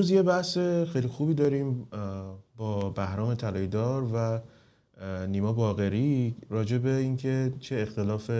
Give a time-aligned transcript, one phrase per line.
[0.00, 0.58] امروز یه بحث
[0.92, 1.88] خیلی خوبی داریم
[2.56, 4.40] با بهرام طلایدار و
[5.26, 8.30] نیما باقری راجع به اینکه چه اختلاف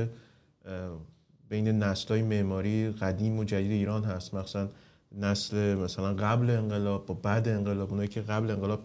[1.49, 4.35] بین نسل‌های معماری قدیم و جدید ایران هست.
[4.35, 4.69] مثلا
[5.13, 8.81] نسل مثلا قبل انقلاب با بعد انقلاب اونایی که قبل انقلاب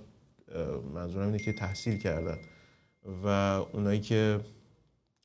[0.93, 2.37] منظورم اینه که تحصیل کردن
[3.23, 3.27] و
[3.73, 4.39] اونایی که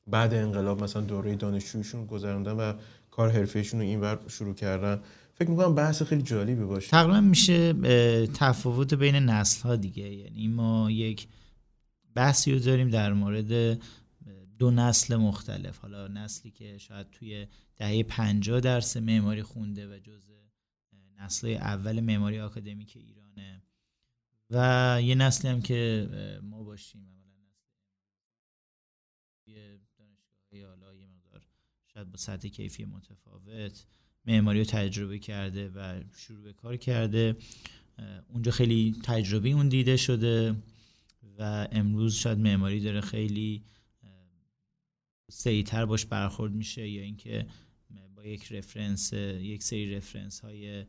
[0.06, 2.72] بعد انقلاب مثلا دوره دانشجویشون گذروندن و
[3.10, 5.00] کار حرفهشون رو اینور شروع کردن.
[5.40, 6.90] فکر می‌کنم بحث خیلی جالبی باشه.
[6.90, 7.72] تقریبا میشه
[8.26, 10.14] تفاوت بین نسل ها دیگه.
[10.14, 11.28] یعنی ما یک
[12.14, 13.80] بحثی رو داریم در مورد
[14.58, 15.78] دو نسل مختلف.
[15.78, 17.46] حالا نسلی که شاید توی
[17.76, 20.32] دهه 50 درس معماری خونده و جزء
[21.18, 23.62] نسل اول معماری آکادمیک ایرانه.
[24.50, 26.08] و یه نسلی هم که
[26.42, 27.06] ما باشیم
[29.46, 29.80] یه
[30.66, 31.42] حالا یه مقدار
[31.86, 33.86] شاید با سطح کیفی متفاوت.
[34.26, 37.36] معماری رو تجربه کرده و شروع به کار کرده.
[38.28, 40.56] اونجا خیلی تجربه اون دیده شده
[41.38, 43.64] و امروز شاید معماری داره خیلی
[45.30, 47.46] سریعتر باش برخورد میشه یا اینکه
[48.16, 50.84] با یک رفرنس یک سری رفرنس های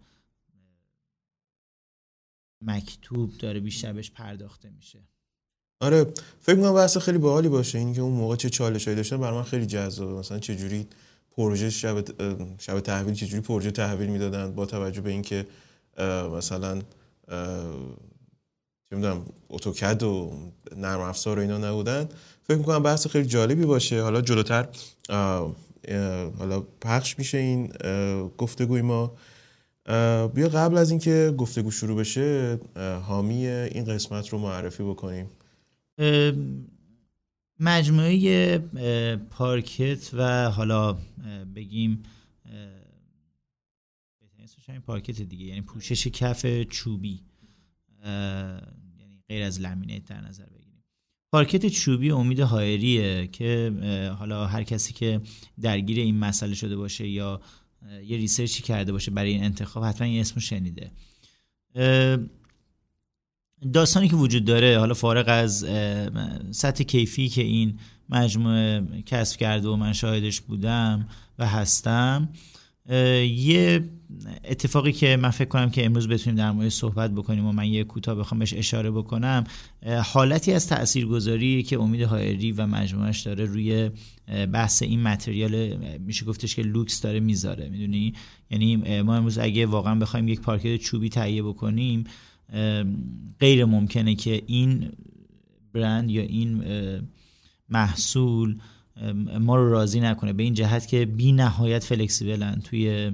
[2.62, 5.00] مکتوب داره بیشتر بهش پرداخته میشه.
[5.80, 7.78] آره فکر می‌کنم بحث خیلی باحالی باشه.
[7.78, 10.14] اینکه اون موقع چه چالشایی داشتن برای من خیلی جذابه.
[10.14, 10.88] مثلا چه جوری
[11.38, 12.04] پروژه شب
[12.60, 15.48] شب تحویل چه جوری پروژه تحویل می‌دادن؟ با توجه به اینکه
[16.38, 16.80] مثلا
[18.90, 20.32] چه می‌دونم اتوکد و
[20.78, 22.10] نرم افزار و اینا نبودن.
[22.44, 24.02] فکر می‌کنم بحث خیلی جالبی باشه.
[24.02, 24.68] حالا جلوتر
[26.40, 27.74] حالا پخش میشه این
[28.38, 29.14] گفتگوی ما.
[30.34, 32.60] بیا قبل از اینکه گفتگو شروع بشه
[33.08, 35.30] حامی این قسمت رو معرفی بکنیم.
[37.64, 38.58] مجموعه
[39.30, 40.98] پارکت و حالا
[41.56, 42.04] بگیم
[44.68, 47.22] این پارکت دیگه یعنی پوشش کف چوبی
[49.00, 50.84] یعنی غیر از لامینیت در نظر بگیریم.
[51.34, 53.74] پارکت چوبی امید هایریه که
[54.20, 55.22] حالا هر کسی که
[55.62, 57.42] درگیر این مسئله شده باشه یا
[58.06, 60.92] یه ریسرچی کرده باشه برای این انتخاب حتما این اسم شنیده.
[63.74, 65.66] داستانی که وجود داره حالا فارغ از
[66.52, 67.80] سطح کیفی که این
[68.10, 71.08] مجموعه کسب کرده و من شاهدش بودم
[71.40, 72.30] و هستم
[72.90, 73.90] یه
[74.46, 77.84] اتفاقی که من فکر کنم که امروز بتونیم در مورد صحبت بکنیم و من یه
[77.84, 79.44] کوتاه بخوام بهش اشاره بکنم
[80.04, 83.90] حالتی از تاثیرگذاری که امید هایری و مجموعش داره روی
[84.54, 88.14] بحث این متریال میشه گفتش که لوکس داره می‌ذاره می‌دونی؟
[88.52, 92.04] یعنی ما امروز اگه واقعا بخوایم یک پارکت چوبی تهیه بکنیم
[93.40, 94.92] غیر ممکنه که این
[95.74, 96.64] برند یا این
[97.70, 98.60] محصول
[99.40, 100.34] ما رو راضی نکنه.
[100.34, 103.12] به این جهت که بی نهایت فلکسیبلن توی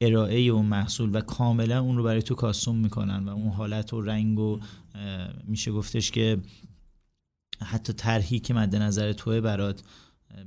[0.00, 4.00] ارائه اون محصول و کاملا اون رو برای تو کاستوم می‌کنن و اون حالت و
[4.00, 4.60] رنگ و
[5.44, 6.38] میشه گفتش که
[7.60, 9.82] حتی طرحی که مد نظر توه برات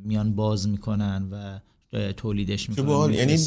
[0.03, 1.59] میان باز می‌کنن و
[2.18, 3.38] تولیدش می‌کنن یعنی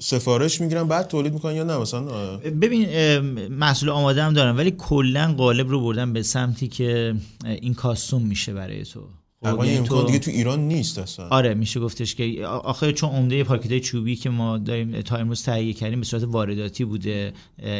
[0.00, 5.34] سفارش می‌گیرن بعد تولید می‌کنن یا نه؟ مثلا ببین محصول آماده هم دارن ولی کلا
[5.38, 7.14] قالب رو بردن به سمتی که
[7.44, 9.00] این کاستوم میشه برای تو.
[9.44, 11.28] خب یعنی تو دیگه تو ایران نیست اصلا.
[11.28, 15.72] آره میشه گفتش که آخه چون عمده پاکت چوبی که ما داریم تا امروز تهیه
[15.72, 17.32] کردیم به صورت وارداتی بوده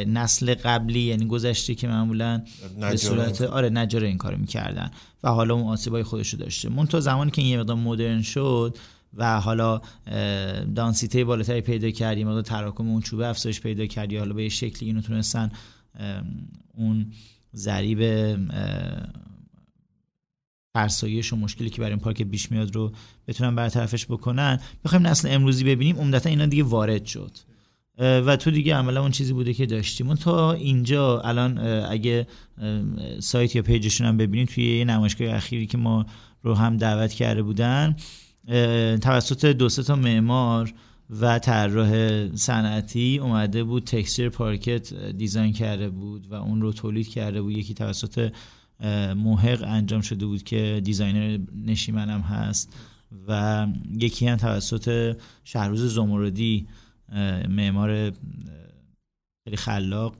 [0.06, 2.42] نسل قبلی یعنی گذشته که معمولا
[2.80, 4.90] به صورت آره نجار این کارو می‌کردن
[5.22, 6.68] و حالا اون آسیبای خودشو داشته.
[6.68, 8.76] مون تو زمانی که این یه مقدار مدرن شد
[9.14, 9.80] و حالا
[10.74, 12.28] دانسیته بالاتری پیدا کردیم.
[12.28, 14.16] مقدار تراکم اون چوبه افزایش پیدا کردی.
[14.16, 15.50] حالا به شکلی اینو تونستن
[16.74, 17.12] اون
[17.54, 18.36] ضریب
[20.74, 22.92] فرسایش و مشکلی که برای این پارک بیش میاد رو
[23.28, 24.60] بتونن برطرفش بکنن.
[24.84, 25.96] بخوایم نسل امروزی ببینیم.
[25.96, 27.32] عمدتا اینا دیگه وارد شد.
[27.98, 30.06] و تو دیگه عملا اون چیزی بوده که داشتیم.
[30.06, 31.58] اون تا اینجا الان
[31.90, 32.26] اگه
[33.20, 36.06] سایت یا پیجشون هم ببینیم توی یه نمایشگاه اخیری که ما
[36.42, 37.96] رو هم دعوت کرده بودن
[39.02, 40.74] توسط دو تا معمار
[41.10, 47.42] و طراح صنعتی اومده بود texture پارکت design کرده بود و اون رو تولید کرده
[47.42, 47.52] بود.
[47.52, 48.32] یکی توسط
[49.16, 52.72] محق انجام شده بود که designer نشیمن هم هست
[53.28, 53.66] و
[53.98, 56.66] یکی هم توسط شهروز زمردی
[57.48, 58.12] معمار
[59.44, 60.16] خیلی خلاق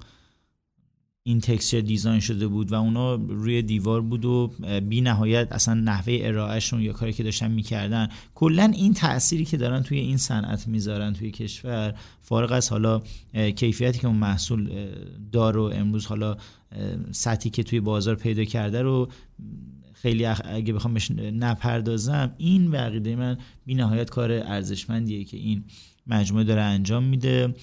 [1.25, 4.53] این تکسچر دیزاین شده بود و اونا روی دیوار بود و
[4.89, 8.09] بی نهایت اصلا نحوه ارائهشون یا کاری که داشتن می‌کردن.
[8.35, 13.03] کلا این تأثیری که دارن توی این صنعت می‌ذارن توی کشور فارغ از حالا
[13.57, 14.89] کیفیتی که اون محصول
[15.33, 16.37] دار و امروز حالا
[17.11, 19.09] سطحی که توی بازار پیدا کرده رو
[19.93, 25.65] خیلی اگه بخوام بهش نپردازم این بقیده من بی نهایت کار ارزشمندیه که این
[26.07, 27.55] مجموعه داره انجام میده.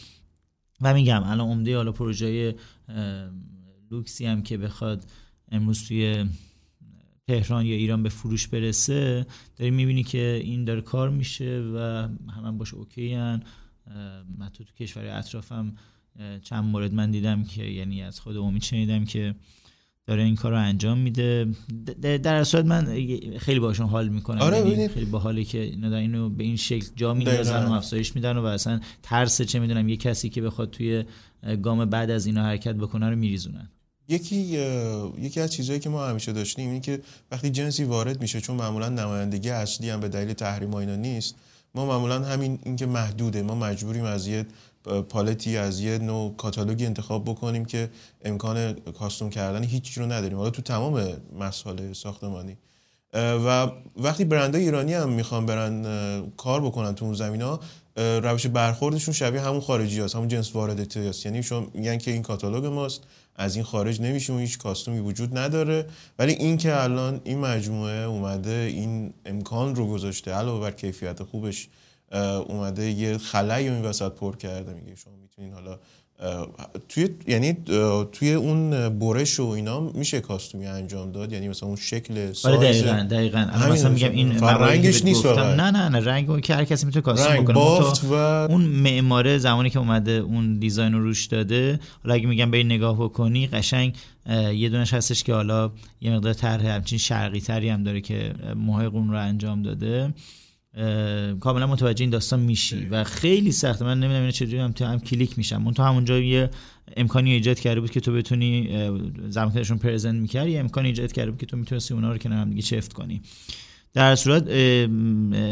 [0.82, 2.56] و میگم الان عمده حالا پروژه
[3.92, 5.06] لوکسی هم که بخواد
[5.52, 6.26] امروز توی
[7.28, 9.26] تهران یا ایران به فروش برسه
[9.58, 11.80] داری می‌بینی که این داره کار میشه و
[12.32, 13.44] همه باش اوکی هن
[14.38, 15.76] من تو, تو کشور اطرافم
[16.42, 19.36] چند مورد من دیدم که یعنی از خود امید شنیدم که
[20.06, 21.48] داره این کار رو انجام میده.
[22.24, 22.86] در صورت من
[23.38, 24.42] خیلی باشون حال می‌کنم.
[24.42, 28.38] آره یعنی خیلی باحاله که اینا اینو به این شکل جا میندازن و افزایش میدن
[28.38, 31.04] و اصلا ترس چه می‌دونم یه کسی که بخواد توی
[31.64, 33.70] گام بعد از اینا حرکت بکنه رو میریزونن.
[34.10, 34.36] یکی
[35.18, 37.02] یکی از چیزهایی که ما همیشه داشتیم اینه که
[37.32, 41.36] وقتی جنسی وارد میشه چون معمولا نمایندگی اصلی هم به دلیل تحریم اینا نیست
[41.76, 43.42] ما معمولا همین اینکه محدوده.
[43.42, 44.46] ما مجبوریم از یه
[45.10, 47.90] پالتی از یه نوع کاتالوگی انتخاب بکنیم که
[48.26, 50.38] امکان کاستوم کردن هیچ رو نداریم.
[50.38, 51.08] حالا تو تمام
[51.40, 52.58] مسائل ساختمانی.
[53.14, 55.84] و وقتی برندهای ایرانی هم می‌خوان برن
[56.38, 57.42] کار بکنن تو اون زمین
[58.00, 62.22] روش برخوردشون شبیه همون خارجی هست همون جنس وارداتی هست یعنی شما میگن که این
[62.22, 63.04] کاتالوگ ماست
[63.36, 65.86] از این خارج نمیشه هیچ کاستومی وجود نداره.
[66.20, 71.68] ولی این که الان این مجموعه اومده این امکان رو گذاشته علاوه بر کیفیت خوبش
[72.48, 75.80] اومده یه خلایی این وسط پر کرده میگه شما می‌تونین حالا
[76.90, 77.58] توی یعنی
[78.12, 82.60] توی اون برش و اینا میشه کاستومی انجام داد؟ یعنی مثلا اون شکل آره، سایز
[82.60, 83.48] دقیقاً دقیقاً.
[83.52, 87.44] الان مثلا میگم این رنگش نیست نه نه نه رنگ که هر کسی می‌تونه کاستوم
[87.44, 87.60] بکنه.
[88.10, 88.14] و...
[88.50, 93.04] اون معماره زمانی که اومده اون دیزاین رو روش داده حالا اگه میگم به نگاه
[93.04, 93.96] بکنی قشنگ
[94.56, 95.72] یه دونش هستش که حالا
[96.02, 100.14] یه مقدار طرح همچین شرقی تری هم داره که محقق اون رو انجام داده.
[101.40, 102.86] کاملا متوجه این داستان میشی.
[102.86, 103.86] و خیلی سخته.
[103.86, 105.64] من نمی‌دونم اینو چجوری هم تو هم کلیک میشم.
[105.66, 106.50] اون تو همونجا یه
[106.98, 108.70] امکانی ایجاد کرده بود که تو بتونی
[109.30, 110.52] زمانشون پرزنت می‌کردی.
[110.52, 113.22] یه امکانی ایجاد کرده بود که تو می‌تونستی اونا رو کنار هم دیگه چفت کنی.
[113.94, 114.44] در صورت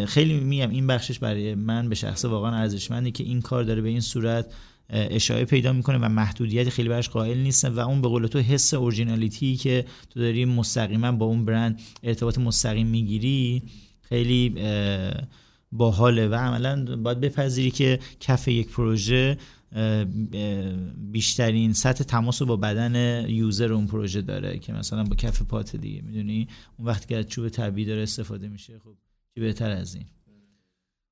[0.05, 3.89] خیلی میگم این بخشش برای من به شخص واقعا ارزشمنده که این کار داره به
[3.89, 4.53] این صورت
[4.89, 8.73] اشاره پیدا می‌کنه و محدودیت خیلی برش قائل نیستن و اون به قول تو حس
[8.73, 13.63] اورجینالیتی که تو داری مستقیما با اون برند ارتباط مستقیم می‌گیری
[14.09, 14.56] خیلی
[15.71, 19.38] باحاله و عملا باید بپذیری که کف یک پروژه
[21.12, 25.75] بیشترین سطح تماس رو با بدن یوزر اون پروژه داره که مثلا با کف پات
[25.75, 28.95] دیگه می‌دونی؟ اون وقتی که از چوب طبیعی داره استفاده میشه خب
[29.36, 30.06] چی بهتر از این؟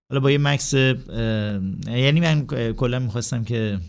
[0.09, 3.80] حالا با یه مکس یعنی من کلا می‌خواستم که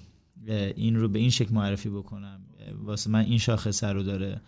[0.76, 2.40] این رو به این شکل معرفی بکنم.
[2.82, 4.40] واسه من این شاخصه رو داره.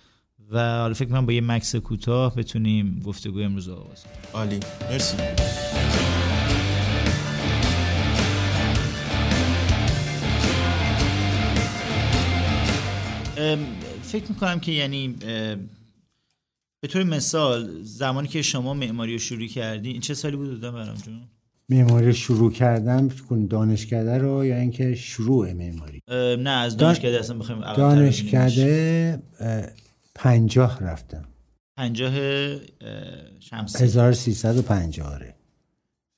[0.50, 4.16] و حالا فکر کنم با یه مکس کوتاه بتونیم گفتگوی امروز آغاز کنیم.
[4.34, 4.60] عالی.
[4.90, 5.16] مرسی.
[14.02, 15.08] فکر می‌کنم که یعنی
[16.80, 20.76] به طور مثال زمانی که شما معماری رو شروع کردی این چه سالی بود دادم
[20.76, 21.20] برام جون؟
[21.68, 23.08] معماری شروع کردم
[23.50, 26.02] دانشکده رو یا اینکه شروع معماری؟
[26.42, 29.22] نه از دانشکده اصلا بخوایم دانشکده
[30.18, 31.24] پنجاه رفتم.
[31.76, 32.12] پنجاه
[33.40, 33.84] شمسی.
[33.84, 35.34] 1350 آره.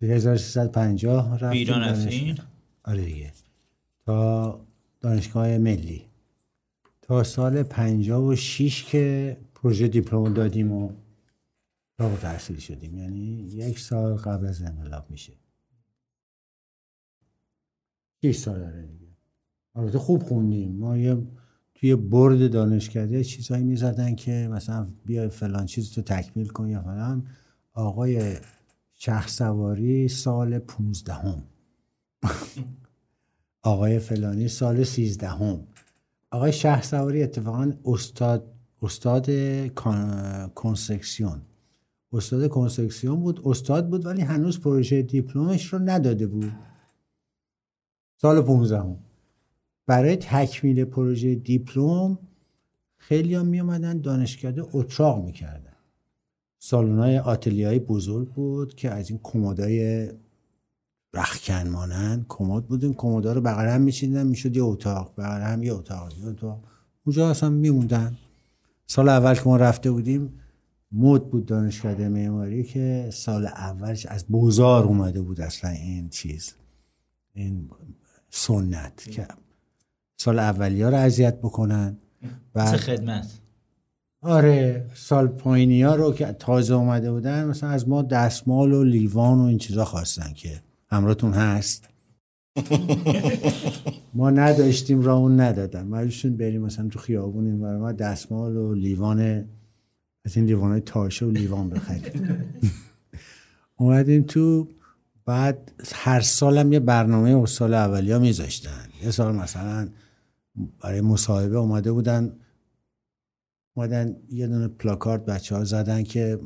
[0.02, 2.38] 1350 رفتم ایران رفتین؟
[2.85, 3.32] آره دیگه.
[4.06, 4.61] تا
[5.00, 6.06] دانشگاه ملی.
[7.02, 10.93] تا سال 56 که پروژه دیپلم دادیم و
[11.99, 12.99] فارغ تحصیل شدیم.
[12.99, 15.32] یعنی یک سال قبل از انقلاب میشه.
[18.23, 19.08] 6 سال داره دیگه.
[19.75, 20.73] البته خوب خوندیم.
[20.76, 21.16] ما یه
[21.81, 27.27] توی برد دانشکده چیزهایی می‌زدن که مثلا بیا فلان چیز تو تکمیل کن یا فلان.
[27.73, 28.37] آقای
[28.95, 31.43] شخص سواری سال پونزدهم.
[33.63, 35.67] آقای فلانی سال سیزدهم.
[36.31, 39.31] آقای شهر سواری اتفاقا استاد استاد
[40.55, 41.43] کنسکسیون.
[42.13, 46.53] استاد کنسکسیون بود استاد بود ولی هنوز پروژه دیپلمش رو نداده بود.
[48.17, 48.97] سال پونزدهم.
[49.90, 52.18] برای تکمیل پروژه دیپلم
[52.99, 55.76] خیلی هم می اومدن دانشکده اتراق می‌کردن.
[56.59, 60.09] سالن های بزرگ بود که از این کمدای
[61.14, 65.62] رخکن مانند کمد بود این کمودا رو بغل هم میچیدن می‌شد یه اتاق بغل هم
[65.62, 66.64] یه اتاق یه اتاق.
[67.04, 68.16] اونجا اصلا میموندن.
[68.87, 70.40] سال اول که ما رفته بودیم
[70.92, 76.54] مد بود دانشکده معماری که سال اولش از بوزار اومده بود اصلا این چیز
[77.35, 77.70] این
[78.30, 79.26] سنت که
[80.21, 81.97] سال اولی ها رو اذیت بکنن.
[82.53, 83.27] بعد خدمت؟
[84.23, 89.39] آره سال پایینی ها رو که تازه اومده بودن مثلا از ما دستمال و لیوان
[89.39, 91.89] و این چیزا خواستن که همراهتون هست.
[94.15, 95.83] ما نداشتیم را اون ندادن.
[95.87, 99.21] مجبورشون بریم مثلا تو خیابون این ما دستمال و لیوان
[100.25, 102.45] از این لیوان های تاشه و لیوان بخریم.
[103.77, 104.69] اومدیم تو
[105.25, 108.89] بعد هر سالم یه برنامه و سال اولیا میذاشتن.
[109.05, 109.89] یه سال مثلا
[110.80, 112.37] برای مصاحبه اومده بودن
[113.75, 116.38] اومدن یه دونه پلاکارد بچه ها زدن که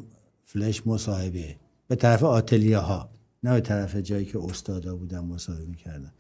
[0.43, 1.57] فلش مصاحبه.
[1.89, 3.11] به طرف آتلیه ها
[3.43, 6.13] نه به طرف جایی که استادا بودن مصاحبه می‌کردن.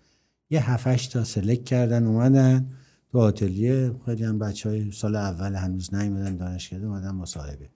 [0.50, 2.70] یه هفتش تا سلک کردن اومدن.
[3.12, 7.68] تو آتلیه خیلی هم بچه های سال اول هنوز نیومدن دانشکده اومدن مصاحبه.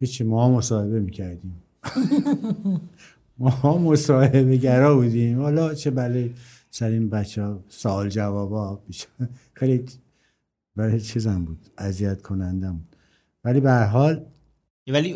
[0.00, 1.62] هیچی ما مصاحبه می‌کردیم.
[3.38, 5.40] ما مصاحبه گرا بودیم.
[5.40, 6.30] حالا چه بله
[6.70, 8.82] سر این بچه ها سوال جوابا
[9.54, 9.84] خیلی
[10.76, 12.96] برای چیزم بود اذیت کنندم بود.
[13.44, 14.26] ولی به حال
[14.88, 15.12] ولی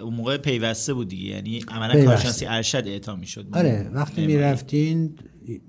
[0.00, 3.48] اون موقع پیوسته بود دیگه یعنی عملا کارشناسی ارشد اعطا می‌شد.
[3.52, 5.18] آره وقتی می‌رفتین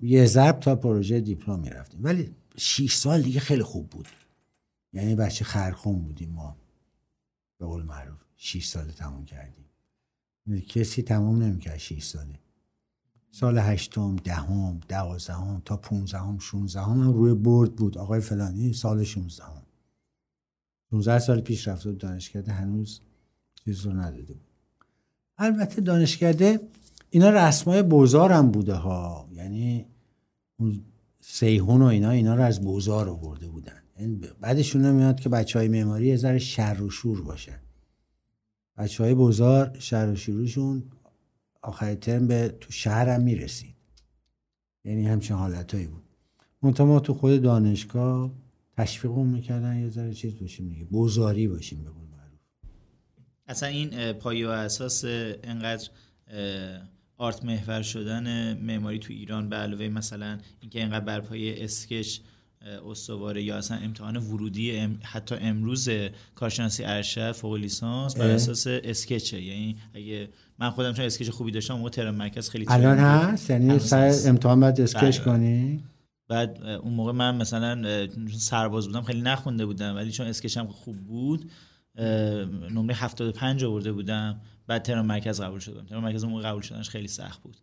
[0.02, 2.00] یه ضرب تا پروژه دیپلم می‌رفتیم.
[2.04, 4.08] ولی 6 سال دیگه خیلی خوب بود.
[4.94, 6.58] یعنی بچه خرخون بودیم ما.
[7.60, 9.66] به قول معروف 6 سال تموم کردیم.
[10.70, 12.40] کسی تمام نمی‌کرد 6 ساله.
[13.40, 17.98] سال هشتم دهم دوازدهم تا پونزدهم شونزدهم هم روی برد بود.
[17.98, 19.62] آقای فلانی سال شونزدهم.
[20.92, 23.02] 16 سال پیش رفته بود دانشکده هنوز
[23.66, 24.48] چیز رو نداده بود.
[25.38, 26.60] البته دانشکده
[27.10, 29.30] اینا رسمای بوزار هم بوده ها.
[29.32, 29.86] یعنی
[30.60, 30.82] اون
[31.20, 33.82] سیهون و اینا اینا رو از بوزار آورده بودن.
[34.00, 37.60] یعنی بعدشون نمیاد که بچه های معماری یه ذره شر و شور باشن.
[38.78, 40.84] بچه های بوزار شر و شروعشون
[41.66, 43.76] آخر ترم به تو شهر هم می‌رسید.
[44.84, 46.04] یعنی همچین حالتهایی بود.
[46.62, 48.32] منتها ما تو خود دانشگاه
[48.78, 52.40] تشویقمون می‌کردن یه ذره چیز باشیم دیگه بوزاری باشیم به معروف.
[53.48, 55.06] اصلا این پایه و اساس
[55.44, 55.90] انقدر
[57.18, 62.20] آرت محور شدن معماری تو ایران به علاوه مثلا اینکه اینقدر بر پایه اسکچ
[62.92, 65.90] استواره یا اصلا امتحان ورودی حتی امروز
[66.36, 69.42] کارشناسی ارشد فوق لیسانس بر اساس اسکچه.
[69.42, 73.80] یعنی اگه من خودم چون اسکچ خوبی داشتم اون ترم مرکز خیلی الان هست؟ یعنی
[73.80, 75.26] سر امتحان بعد اسکچ بله.
[75.26, 75.84] کنی؟
[76.28, 78.08] بعد اون موقع من مثلا
[78.38, 79.96] سرباز بودم خیلی نخونده بودم.
[79.96, 81.52] ولی چون اسکچم خوب بود
[82.72, 84.42] نمره 75 آورده بودم.
[84.68, 87.58] بعد ترم مرکز قبول شدم ترم مرکز اون قبول شدنش خیلی سخت بود.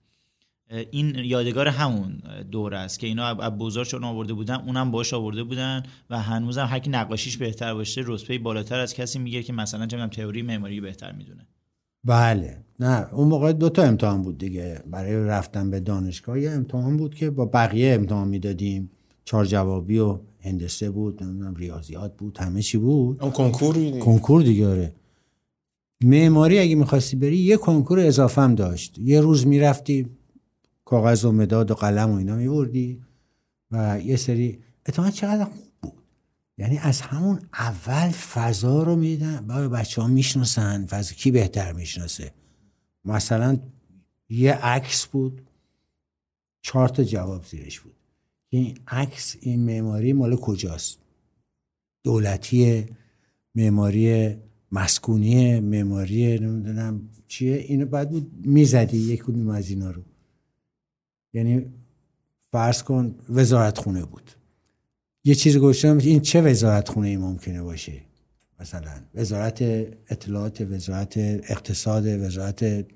[0.91, 5.45] این یادگار همون دوره است که اینا از بزرگ چون آورده بودن اونم باش آورده
[5.45, 9.87] بودن و هنوزم هر کی نقاشیش بهتر باشه رتبه بالاتر از کسی میگه که مثلا
[9.87, 11.47] چه تئوری معماری بهتر می‌دونه.
[12.05, 12.57] بله.
[12.81, 14.83] نه اون موقع دو تا امتحان بود دیگه.
[14.91, 18.91] برای رفتن به دانشگاه یه امتحان بود که با بقیه امتحان می‌دادیم.
[19.25, 23.23] چهار جوابی و هندسه بود نمی‌دونم ریاضیات بود همه چی بود.
[23.23, 24.95] اون کنکور کنکور دیگه آره.
[26.05, 28.99] معماری اگه می‌خواستی بری یه کنکور اضافه هم داشت.
[28.99, 30.07] یه روز می‌رفتی
[30.85, 33.03] کاغذ و مداد و قلم و اینا میوردی
[33.71, 36.03] و یه سری اتفاقا چقدر خوب بود.
[36.59, 40.87] یعنی از همون اول فضا رو میدن با بچه ها می‌شناسن.
[40.87, 42.33] فضا کی بهتر می‌شناسه؟
[43.05, 43.59] مثلا
[44.29, 45.43] یه عکس بود.
[46.63, 47.95] چهار تا جواب زیرش بود.
[48.49, 50.99] این عکس این معماری مال کجاست؟
[52.05, 52.87] دولتی
[53.55, 54.37] معماری
[54.73, 57.57] مسکونی معماری نمی‌دونم چیه.
[57.57, 60.03] اینو بعد بود می‌زدی یک کدوم از اینا رو.
[61.33, 61.65] یعنی
[62.51, 64.31] فرض کن وزارت خونه بود.
[65.25, 67.93] یه چیز گوشتم این چه وزارت خونه ای ممکنه باشه؟
[68.61, 69.63] مثلا وزارت
[70.09, 72.87] اطلاعات وزارت اقتصاد وزارت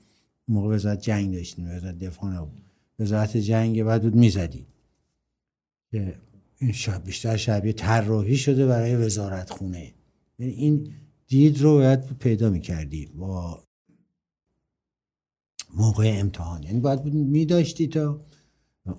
[0.48, 2.62] موقع وزارت جنگ داشتیم وزارت دفاع نبود.
[2.98, 4.66] وزارت جنگ بعد بود می‌زدی.
[5.90, 6.14] که
[6.58, 9.92] این شب بیشتر شبیه طراحی شده برای وزارت خونه
[10.38, 10.92] یعنی این
[11.26, 13.65] دید رو باید پیدا می‌کردی با
[15.74, 16.62] موقع امتحان.
[16.62, 18.20] یعنی باید میداشتی تا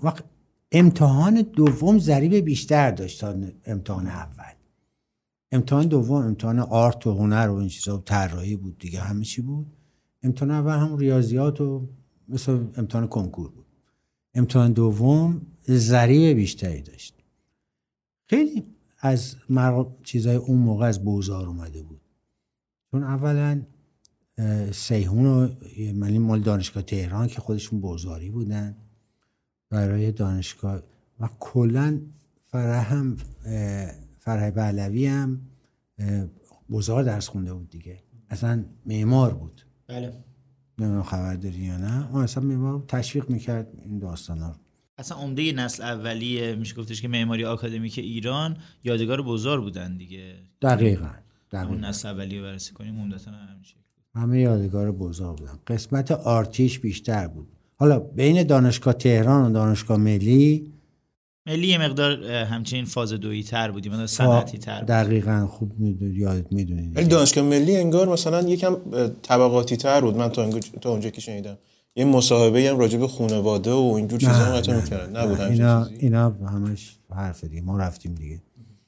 [0.04, 0.24] وقت
[0.72, 4.54] امتحان دوم ضریب بیشتر داشت تا امتحان اول.
[5.52, 9.78] امتحان دوم امتحان آرت و هنر و این چیزا طراحی بود دیگه همه چی بود.
[10.24, 11.88] امتحان اول هم ریاضیات و
[12.28, 13.66] مثل امتحان کنکور بود.
[14.34, 17.24] امتحان دوم ضریب بیشتری داشت.
[18.30, 18.64] خیلی
[19.00, 19.36] از
[20.04, 22.02] چیزای اون موقع از بوزار اومده بود.
[22.92, 23.62] چون اولا
[24.72, 25.50] سیهون و
[25.94, 28.76] ملی مال دانشگاه تهران که خودشون بوزاری بودن.
[29.70, 30.82] برای دانشگاه
[31.20, 32.02] و کلا
[32.44, 33.18] فرح هم
[34.20, 35.42] فرح بهلوی هم
[36.70, 38.04] بزار درس خونده بود دیگه.
[38.30, 39.62] اصلا معمار بود.
[39.88, 40.14] بله.
[40.80, 42.12] نمی‌دونم خبر داری یا نه.
[42.12, 44.56] اون اصلا معمار تشویق می‌کرد این داستان ها
[44.98, 46.56] اصلا عمده نسل اولیه.
[46.56, 50.36] میشه گفتش که معماری آکادمیک ایران یادگار بزار بودن دیگه.
[50.62, 51.10] دقیقا,
[51.52, 51.70] دقیقا.
[51.70, 53.76] اون نسل اولیه بررسی کنیم عمدتا همیشه
[54.16, 55.60] همه یادگار بزار بودن.
[55.68, 57.48] قسمت آرتیش بیشتر بود.
[57.76, 60.74] حالا بین دانشگاه تهران و دانشگاه ملی؟
[61.48, 64.88] ملی یه مقدار همچنین فاز دویی تر بودیم مثلا صنعتی تر بود.
[64.88, 68.78] دقیقا خوب می‌دونید یادت می‌دونید ولی دانشگاه ملی انگار مثلا یکم
[69.22, 70.18] طبقاتی تر بود.
[70.18, 70.50] من تا,
[70.82, 71.58] تا اونجا که شنیدم.
[71.96, 75.18] یه مصاحبه هم راجع به خانواده و اینجور چیزا هم قطعا می‌کردن.
[75.18, 76.00] نبود همچین اینا چیزی.
[76.00, 77.62] اینا همش حرف دیگه.
[77.62, 78.42] ما رفتیم دیگه.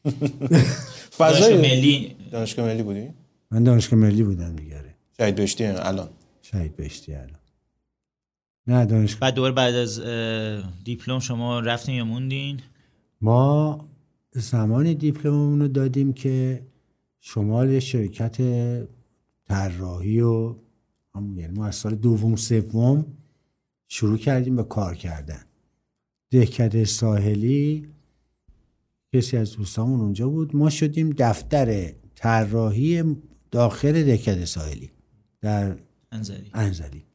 [0.05, 0.69] دانشگاه
[1.17, 3.07] فضای ملی دانشگاه ملی بودی؟
[3.51, 4.88] من دانشگاه ملی بودم دیگه.
[5.19, 6.09] شهید بهشتی الان.
[6.41, 7.39] شهید بهشتی الان.
[8.67, 9.19] نه دانشگاه.
[9.19, 10.01] بعد دوباره بعد از
[10.83, 12.59] دیپلم شما رفتین یا موندین؟
[13.21, 13.85] ما
[14.31, 16.63] زمانی دیپلممون رو دادیم که
[17.19, 18.37] شمال یه شرکت
[19.47, 20.55] طراحی و
[21.15, 23.05] یعنی ما از سال دوم سوم
[23.87, 25.43] شروع کردیم به کار کردن.
[26.31, 27.87] دهکده ساحلی
[29.13, 30.55] کسی از دوستامون اونجا بود.
[30.55, 33.15] ما شدیم دفتر طراحی
[33.51, 34.91] داخل دهکده ساحلی.
[35.41, 35.79] در
[36.11, 36.51] انزلی.
[36.53, 37.05] انزلی.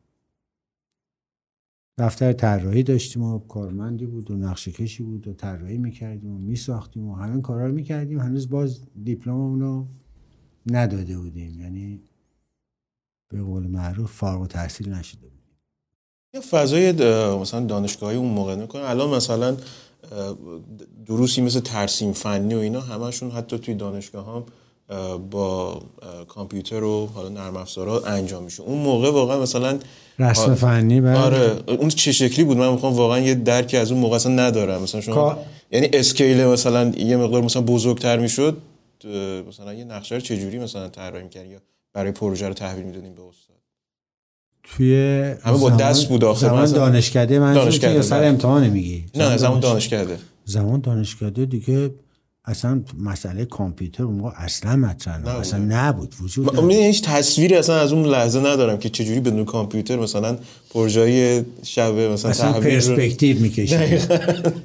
[1.98, 7.08] دفتر طراحی داشتیم و کارمندی بود و نقشه کشی بود و طراحی می‌کردیم و میساختیم
[7.08, 8.20] و همین کارا رو می‌کردیم.
[8.20, 9.86] هنوز باز دیپلممون رو
[10.66, 11.60] نداده بودیم.
[11.60, 12.02] یعنی
[13.28, 15.42] به قول معروف فارغ التحصیل نشده بود.
[16.34, 19.56] یه فضای د- مثلا دانشگاهی اون موقع نکنه الان مثلا
[21.06, 24.46] دروسی مثل ترسیم فنی و اینا همشون حتی توی دانشگاه هم
[25.30, 25.82] با
[26.28, 29.78] کامپیوتر و حالا نرم افزارها انجام میشه اون موقع واقعا مثلا
[30.18, 30.54] رسم.
[30.54, 31.18] فنی بله.
[31.18, 34.82] آره اون چه شکلی بود من می‌خوام واقعا یه درکی از اون موقع اصلا ندارم
[34.82, 35.38] مثلا شما
[35.72, 38.56] یعنی اسکیل مثلا یه مقدار مثلا بزرگتر می‌شد
[39.48, 41.58] مثلا یه نقشه رو چجوری مثلا طراحی می‌کردی یا
[41.92, 43.56] برای پروژه رو تحویل می‌دادیم به استاد
[44.62, 44.94] توی
[45.42, 46.40] همه با دست بود آخه.
[46.40, 48.26] زمان دانشکده من دانشکده، سر بله.
[48.26, 51.90] امتحان میگی نه زمان دانش کرده زمان دانشکده دیگه
[52.46, 55.28] اصلا مسئله کامپیوتر اون موقع اصلا مطرح نبود.
[55.28, 56.14] اصلا نبود.
[56.20, 60.38] وجود من هیچ تصویری اصلا از اون لحظه ندارم که چجوری بدون کامپیوتر مثلا
[60.70, 63.78] پروژه شب مثلا اصلا تحویل رو- پرسپکتیو می‌کشیم.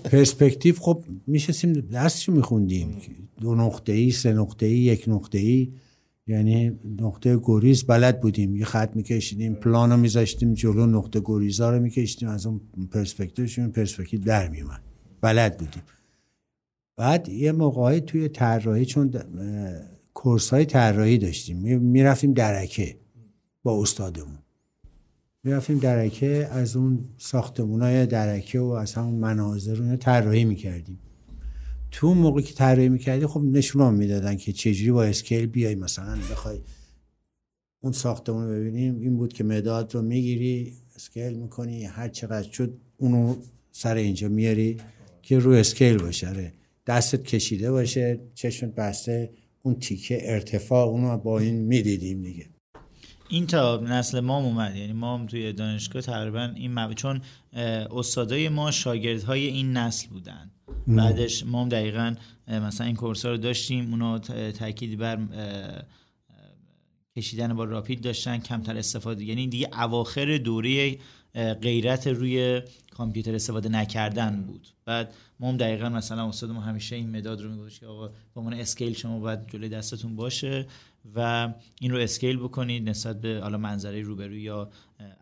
[0.04, 3.02] پرسپکتیو خب میشستیم درسشو میخوندیم؟
[3.42, 5.72] دو نقطه ای سه نقطه ای یک نقطه ای.
[6.28, 6.72] یعنی
[7.02, 8.56] نقطه گریز بلد بودیم.
[8.56, 12.30] یه خط میکشیدیم پلانو میذاشتیم جلو نقطه گریزا رو میکشیدیم.
[12.30, 14.82] از اون پرسپکتیوشون پرسپکتیو در میومد
[15.22, 15.84] بلد بودیم.
[17.00, 19.14] بعد یه موقعی توی طراحی چون
[20.14, 21.80] course های طراحی داشتیم.
[21.80, 22.98] می‌رفتیم درکه
[23.64, 24.40] با استادمون.
[25.44, 31.00] می‌رفتیم درکه از اون ساختمون های درکه و از همون مناظر رو طراحی می‌کردیم.
[31.92, 36.18] تو اون موقع که طراحی می‌کردی خب نشون می‌دادن که چجوری با scale بیای مثلا
[36.32, 36.60] بخوای
[37.82, 39.00] اون ساختمون رو ببینیم.
[39.00, 43.36] این بود که مداد رو می‌گیری scale می‌کنی هر چقدر شد اونو
[43.72, 44.78] سر اینجا میاری
[45.22, 46.30] که رو اسکیل باشه.
[46.30, 46.54] آره.
[46.90, 49.30] دستت کشیده باشه چشمت بسته
[49.64, 52.50] اون تیکه ارتفاع اونو با این می‌دیدیم دیگه.
[53.30, 56.94] این تا نسل ما هم اومد یعنی ما هم توی دانشگاه تقریبا این مب...
[56.94, 57.22] چون
[57.92, 60.52] استادای ما شاگردهای این نسل بودن.
[60.88, 62.16] بعدش ما هم دقیقا
[62.48, 64.20] مثلا این کورس رو داشتیم اونا
[64.52, 65.20] تاکید بر
[67.18, 70.98] کشیدن با راپید داشتن کمتر استفاده یعنی دیگه اواخر دوره
[71.62, 74.68] غیرت روی کامپیوتر استفاده نکردن بود.
[74.86, 78.14] بعد ما هم دقیقا مثلا استاد ما همیشه این مداد رو میگوش که آقا به
[78.36, 80.68] عنوان اسکیل شما باید جلوی دستتون باشه
[81.16, 81.50] و
[81.82, 84.70] این رو اسکیل بکنید نسبت به حالا منظره روبرو یا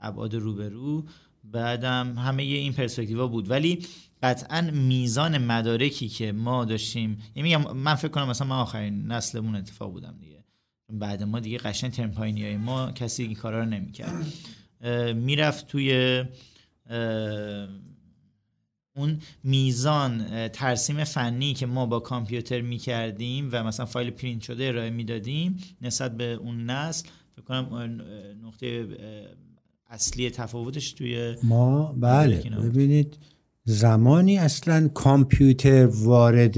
[0.01, 1.05] ابعاد روبرو.
[1.43, 3.49] بعدم همه این پرسپکتیوا بود.
[3.49, 3.85] ولی
[4.23, 9.55] قطعا میزان مدارکی که ما داشتیم یعنی میگم من فکر کنم مثلا من آخرین نسلمون
[9.55, 10.43] اتفاق بودم دیگه.
[10.89, 14.25] بعد ما دیگه قشنگ ترم پایینی های ما کسی این کارا رو نمی‌کرد.
[15.15, 16.23] می‌رفت توی
[18.97, 24.89] اون میزان ترسیم فنی که ما با کامپیوتر می‌کردیم و مثلا فایل پرینت شده ارائه
[24.89, 28.01] می‌دادیم نسبت به اون نسل فکر کنم
[28.43, 28.87] نقطه
[29.89, 32.35] اصلی تفاوتش توی ما بله.
[32.37, 33.17] ببینید
[33.63, 36.57] زمانی اصلا کامپیوتر وارد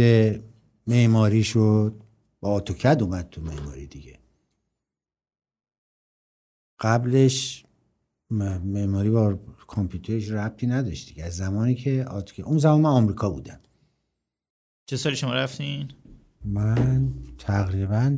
[0.88, 1.94] معماری شد
[2.42, 4.20] با اتوکد اومد تو معماری دیگه.
[6.80, 7.66] قبلش
[8.30, 11.24] معماری با کامپیوترش ربطی نداشت دیگه.
[11.24, 13.60] از زمانی که آتوکد اون زمان من آمریکا بودم.
[14.86, 15.92] چه سالی شما رفتین؟
[16.46, 18.18] من تقریبا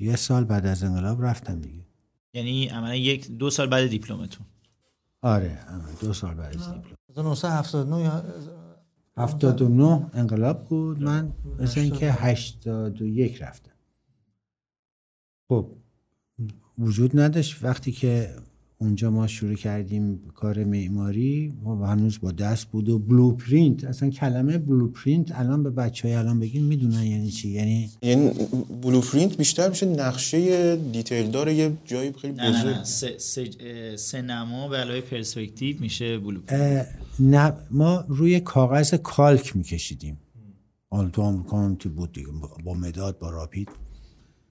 [0.00, 1.86] یه سال بعد از انقلاب رفتم دیگه.
[2.34, 4.46] یعنی عملا یک دو سال بعد دیپلمتون.
[5.22, 5.58] آره
[6.00, 8.24] دو سال بعد از دیپلم 1979 یا
[9.16, 11.02] 79 انقلاب بود.
[11.02, 13.72] من مثل اینکه 81 رفتم.
[15.48, 15.76] خب
[16.78, 17.64] وجود نداشت.
[17.64, 18.36] وقتی که
[18.82, 24.58] اونجا ما شروع کردیم کار معماری و هنوز با دست بود و بلوپرینت اصلا کلمه
[24.58, 28.30] blueprint الان به بچه های الان بگیم می‌دونن یعنی چی؟ یعنی یعنی
[28.82, 32.84] blueprint بیشتر میشه نقشه detail دار یه جایی خیلی بزرگ نه نه.
[32.84, 33.50] سه, سه,
[33.96, 36.88] سه نما به علاوه پرسپکتیو میشه blueprint
[37.20, 40.18] نه ما روی کاغذ کالک میکشیدیم.
[40.90, 42.28] حالا تو آمریکا هم بود دیگه
[42.64, 43.68] با مداد با راپید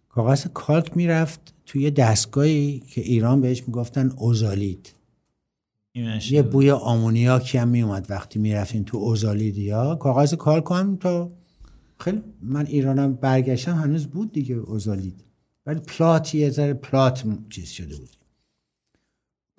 [0.09, 1.53] کاغذ کالک می‌رفت.
[1.71, 4.91] توی دستگاهی که ایران بهش می‌گفتن اوزالیت
[6.29, 11.31] یه بوی آمونیاکی هم میومد وقتی می‌رفتیم تو اوزالیدیا کاغذ کار کنم تا
[11.99, 15.23] خیلی من ایرانم برگشتم هنوز بود دیگه اوزالید.
[15.65, 18.09] ولی پلات یه ذره پلات چیز شده بود.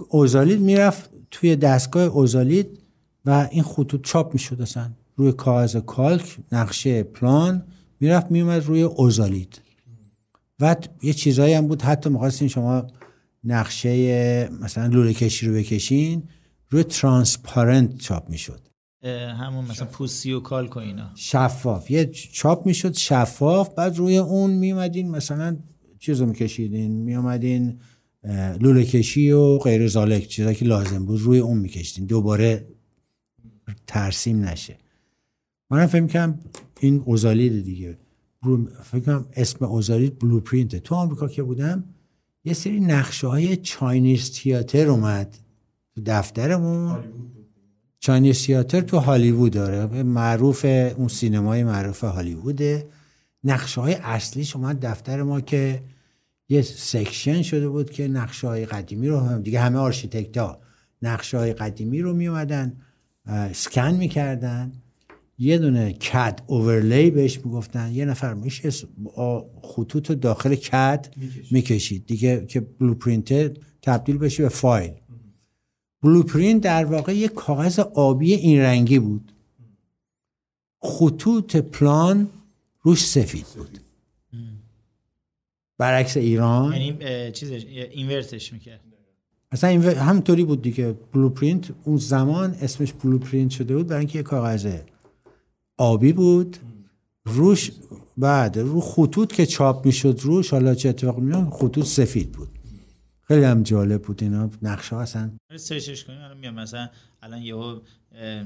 [0.09, 2.79] اوزالید می‌رفت توی دستگاه اوزالید
[3.25, 4.91] و این خطوط چاپ می‌شد اصلا.
[5.17, 7.67] روی کاغذ کالک نقشه پلان
[8.01, 9.61] می‌رفت میومد روی اوزالید.
[10.63, 12.87] و یه چیزایی هم بود حتی می‌خواستین شما
[13.45, 16.23] نقشه مثلا لوله کشی رو بکشین
[16.71, 18.61] روی ترانسپارنت چاپ می‌شد.
[19.41, 21.11] همون مثلا پوسی و کالک و اینا.
[21.15, 21.91] شفاف.
[21.91, 25.57] یه چاپ می‌شد شفاف بعد روی اون میومدین مثلا
[25.99, 27.81] چیز رو میکشیدین میومدین
[28.61, 32.07] لوله کشی و غیر زالک چیزایی که لازم بود روی اون میکشیدین.
[32.07, 32.69] دوباره
[33.87, 34.79] ترسیم نشه.
[35.71, 36.41] منم فکر کنم
[36.81, 37.99] این اوزالید دیگه.
[38.83, 40.81] فکر کنم اسم اوزالید بلوپرینته.
[40.81, 41.85] تو آمریکا که بودم
[42.45, 45.39] یه سری نقشه های چاینیز تیاتر اومد
[45.95, 46.99] تو دفترمون.
[47.99, 50.03] چاینیز تیاتر تو هالیوود داره.
[50.03, 50.65] معروف
[50.97, 52.89] اون سینمای معروف هالیووده.
[53.45, 55.83] نقشه های اصلیش اومد دفتر ما که
[56.49, 60.59] یه section شده بود که نقشه های قدیمی رو هم دیگه همه آرشیتکت ها
[61.03, 62.77] نقشه های قدیمی رو می اومدن
[63.53, 64.73] سکن می‌کردن.
[65.43, 67.93] یه دونه CAD overlay بهش می‌گفتن.
[67.93, 68.71] یه نفر میشه
[69.63, 71.15] خطوط داخل CAD
[71.51, 72.07] می‌کشید.
[72.07, 74.93] دیگه که blueprint تبدیل بشه به فایل
[76.03, 79.33] blueprint در واقع یه کاغذ آبی این رنگی بود.
[80.81, 82.29] خطوط پلان
[82.83, 83.79] روش سفید بود.
[85.79, 86.73] برعکس ایران.
[86.73, 88.81] یعنی چیزش invert ش می‌کرد.
[89.53, 90.93] اصلا این همطوری بود دیگه.
[91.13, 94.77] blueprint اون زمان اسمش blueprint شده بود برای اینکه یه کاغذ
[95.83, 96.57] آبی بود.
[97.25, 97.71] روش
[98.19, 102.49] بعد رو خطوط که چاپ می‌شد روش حالا چه اتفاق میاد خطوط سفید بود.
[103.23, 104.51] خیلی هم جالب بود اینا.
[104.63, 106.19] نقشه اصلا search ش کنیم.
[106.19, 106.89] الان میام مثلا
[107.23, 107.79] الان یهو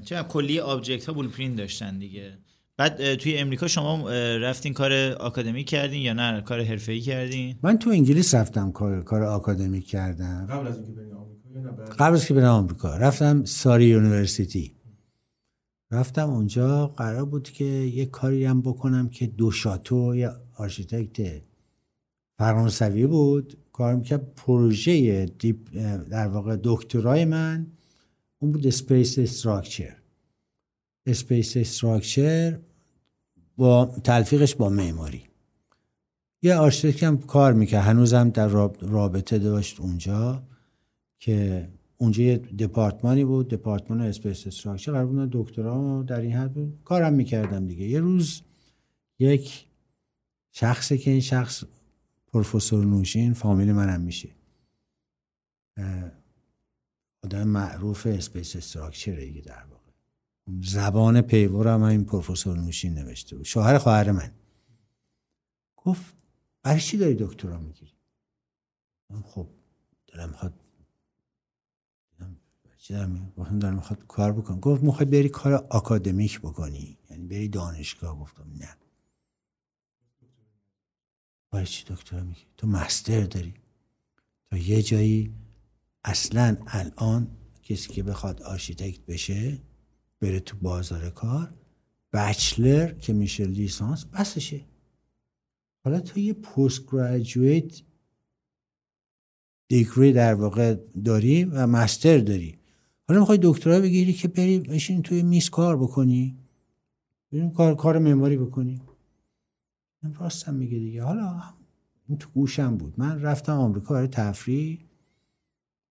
[0.04, 2.38] چه کلی object ها blueprint داشتن دیگه.
[2.76, 7.90] بعد توی امریکا شما رفتین کار آکادمی کردین یا نه؟ کار حرفه‌ای کردین؟ من تو
[7.90, 10.46] انگلیس رفتم کار کار آکادمی کردم.
[10.50, 12.96] قبل از اینکه بریم آمریکا قبل از که برم آمریکا.
[12.96, 14.75] رفتم Surrey University.
[15.90, 21.42] رفتم اونجا قرار بود که یه کاری هم بکنم که دو شاتو یه آرشیتکت
[22.38, 23.58] فرانسوی بود.
[23.72, 25.26] کار می‌کرد پروژه
[26.10, 27.66] در واقع دکترای من
[28.38, 29.96] اون بود space structure
[31.06, 32.58] space structure
[33.56, 35.22] با تلفیقش با معماری.
[36.42, 37.84] یه آرشیتکت هم کار می‌کرد.
[37.84, 38.48] هنوزم در
[38.80, 40.42] رابطه داشت اونجا
[41.18, 44.92] که اونجا یه دپارتمانی بود دپارتمان space structure.
[44.92, 46.80] قرار بود دکترا در این حد بود.
[46.84, 47.86] کارم می‌کردم دیگه.
[47.86, 48.42] یه روز
[49.18, 49.66] یک
[50.52, 51.64] شخصی که این شخص
[52.26, 54.28] پروفسور نوشین فامیل منم میشه.
[57.24, 59.90] آدم معروف space structure دیگه در واقع.
[60.62, 63.44] زبان Formian پروفسور نوشین نوشته بود.
[63.44, 64.32] شوهر خواهر من.
[65.76, 66.16] گفت
[66.62, 67.92] برای چی داری دکترا می‌گیری؟
[69.24, 69.48] خب
[70.06, 70.52] دلم می‌خواد
[72.86, 76.98] چی دارم دارم می‌خواد کار بکن گفت می‌خوای بری کار آکادمیک بکنی.
[77.10, 78.18] یعنی بری دانشگاه.
[78.18, 78.76] گفتم نه.
[81.50, 83.54] برای چی دکترا میگی تو master داری.
[84.50, 85.34] تا یه جایی
[86.04, 89.62] اصلا الان کسی که بخواد آرشیتکت بشه
[90.20, 91.54] بره تو بازار کار
[92.12, 94.64] bachelor که میشه لیسانس بسشه.
[95.84, 97.82] حالا تو یه postgraduate
[99.68, 102.58] دیگری در واقع داری و master داری.
[103.08, 106.38] حالا می‌خوای دکترا بگیری که بری بشین توی میز کار بکنی؟
[107.32, 108.80] بریم کار کار معماری بکنی.
[110.20, 111.02] راستم میگه دیگه.
[111.02, 111.42] حالا
[112.08, 112.94] این تو گوشم بود.
[112.96, 114.78] من رفتم آمریکا برای تفریح.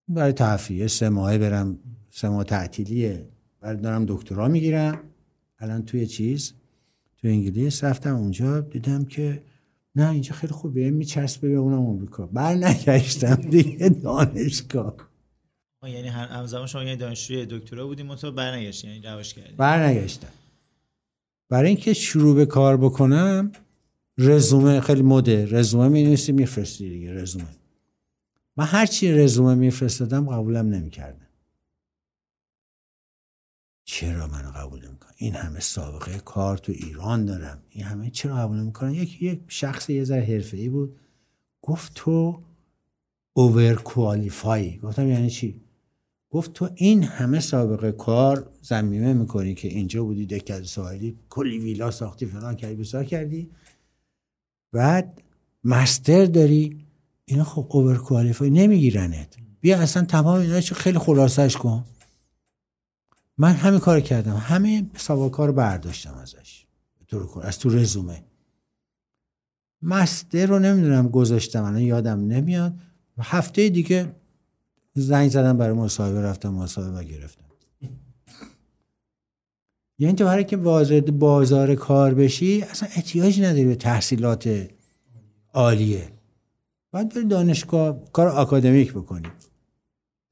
[0.08, 0.88] برای تفریح.
[0.88, 1.78] سه ماهه برم.
[2.10, 3.30] سه ماه تعطیلیه.
[3.60, 5.00] بعد دارم دکترا می‌گیرم.
[5.60, 6.54] الان توی چیز؟
[7.18, 7.84] تو انگلیس.
[7.84, 8.62] رفتم اونجا.
[8.62, 9.44] دیدم که
[9.96, 10.92] نه اینجا خیلی خوبه.
[10.92, 12.28] میچسبه به اونم آمریکا.
[12.28, 14.96] بر نگشتم دیگه دانشگاه.
[15.90, 19.56] یعنی همزمان شما یعنی دانشجوی دکترا بودیم تو برنگشتین یعنی روش کردیم.
[19.58, 20.28] برنگشتم.
[21.50, 23.52] برای اینکه شروع به کار بکنم
[24.18, 25.46] رزومه خیلی مده.
[25.46, 27.48] رزومه می نویسی میفرستی دیگه رزومه.
[28.58, 31.28] من هرچی رزومه میفرستادم قبولم نمی‌کردم
[33.84, 37.64] چرا من قبول نمی‌کنم این همه سابقه کار تو ایران دارم.
[37.70, 41.00] این همه چرا قبول نمی‌کنم یک یک شخص یه ذره حرفه‌ای بود.
[41.62, 42.44] گفت تو
[43.34, 45.62] اوور کوالیفای گفتم یعنی چی؟
[46.36, 51.92] گفت تو این همه سابقه کار زمینه می‌کنی که اینجا بودی دکت ساحلی کلی ویلا
[51.92, 53.50] ساختی فلان کردی بسار کردی.
[54.72, 55.22] بعد
[55.64, 56.86] مستر داری
[57.26, 59.36] اینا خب اوور کوالیفای نمیگیرنت.
[59.62, 61.86] بیا اصلا تمام اینا خیلی خلاصش کن.
[63.38, 64.36] من همین کار کردم.
[64.36, 66.66] همه سواکار رو برداشتم ازش.
[67.42, 68.24] از تو رزومه.
[69.82, 72.74] مسته رو نمی‌دونم گذاشتم الان یادم نمیاد.
[73.20, 74.16] هفته دیگه
[74.98, 77.46] زنگ زدم برای مصاحبه رفتم مصاحبه گرفتم.
[80.00, 84.70] یعنی تو برای که وارد بازار کار بشی اصلا احتیاجی نداری به تحصیلات
[85.54, 86.12] عالیه.
[86.92, 89.28] باید بری دانشگاه کار آکادمیک بکنی.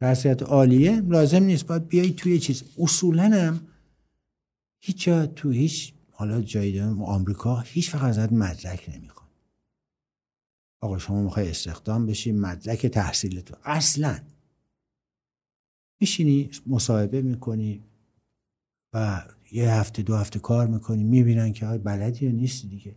[0.02, 1.67] تحصیلات عالیه لازم نیست.
[1.67, 2.63] باید بیای توی چیز.
[2.80, 3.67] اصولا هم
[4.80, 9.30] هیچ تو هیچ حالا جایی آمریکا هیچ فقط ازت مدرک نمی‌خواد
[10.80, 14.19] آقا شما می‌خوای استخدام بشی مدرک تحصیل تو اصلا.
[16.03, 17.83] میشینی مصاحبه می‌کنی
[18.93, 22.95] و یه هفته دو هفته کار می‌کنی می‌بینن که بلدی یا نیستی دیگه.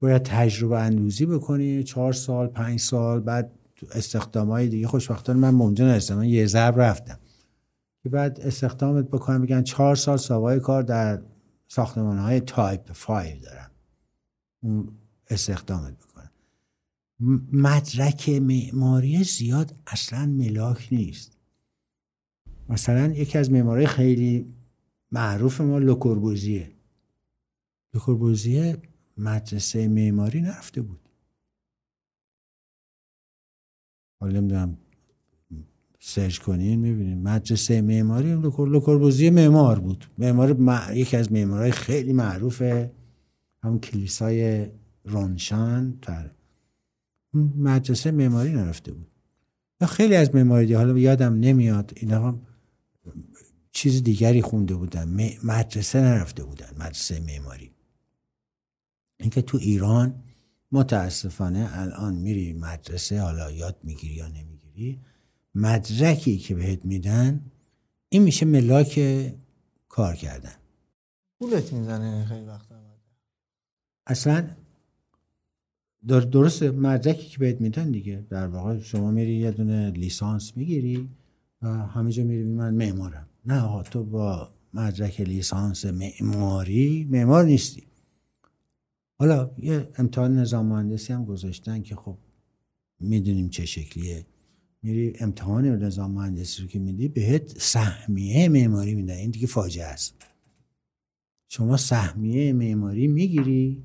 [0.00, 3.58] باید تجربه اندوزی بکنی چهار سال پنج سال بعد
[3.92, 4.86] استخدام های دیگه.
[4.86, 7.18] خوشبختانه من ممکن هستم من یه ضرب رفتم.
[8.02, 11.22] که بعد استخدامت بکنم بگن چهار سال سابقه کار در
[11.68, 13.70] ساختمان های تایپ 5 دارم.
[15.30, 16.30] استخدامت بکنم.
[17.52, 21.37] مدرک معماری زیاد اصلا ملاک نیست.
[22.68, 24.54] مثلا یکی از معمارای خیلی
[25.12, 26.72] معروف ما لوکوربوزیه.
[27.94, 28.76] لوکوربوزیه
[29.16, 31.00] مدرسه معماری نرفته بود.
[34.20, 34.78] حالا نمی‌دونم
[36.00, 37.22] سرچ کنین می‌بینین.
[37.22, 40.04] مدرسه معماری لوکوربوزی معمار بود.
[40.18, 40.56] معمار
[40.94, 42.92] یکی از معمارای خیلی معروفه.
[43.62, 44.68] همون کلیسای
[45.04, 46.30] رونشان تر.
[47.34, 49.06] مدرسه معماری نرفته بود.
[49.88, 51.92] خیلی از معماری حالا یادم نمیاد.
[51.96, 52.40] اینا
[53.70, 55.08] چیز دیگری خونده بودن
[55.44, 57.70] مدرسه نرفته بودن مدرسه معماری.
[59.20, 60.22] اینکه تو ایران
[60.72, 65.00] متاسفانه الان میری مدرسه حالا یاد می‌گیری یا نمی‌گیری
[65.54, 67.50] مدرکی که بهت میدن
[68.08, 69.00] این میشه ملاک
[69.88, 70.54] کار کردن.
[71.38, 72.68] پولت می‌زنه خیلی وقت
[74.06, 74.50] اصلا
[76.06, 78.26] درسته مدرکی که بهت میدن دیگه.
[78.30, 81.08] در واقع شما میری یه دونه لیسانس می‌گیری.
[81.62, 83.28] و همه جا میری من معمارم.
[83.44, 87.82] نه تو با مدرک لیسانس معماری معمار نیستی.
[89.18, 92.18] حالا یه امتحان نظام مهندسی هم گذاشتن که خب
[93.00, 94.26] می‌دونیم چه شکلیه.
[94.82, 99.14] میری امتحان نظام مهندسی رو که میدی بهت سهمیه معماری میدن.
[99.14, 100.14] این دیگه فاجعه است.
[101.48, 103.84] شما سهمیه معماری می‌گیری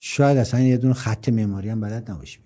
[0.00, 2.43] شاید اصلا یه دونه خط معماری هم بلد نباشی.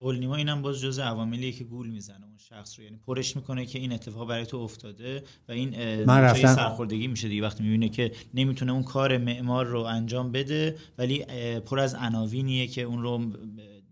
[0.00, 2.24] قول نیما اینم باز جز عواملیه که گول می‌زنه.
[2.24, 6.20] اون شخص رو یعنی پرش می‌کنه که این اتفاق برای تو افتاده و این من
[6.20, 7.42] رفتم سرخوردگی میشه دیگه.
[7.42, 11.24] وقتی می‌بینه که نمی‌تونه اون کار معمار رو انجام بده ولی
[11.66, 13.32] پر از عناوینیه که اون رو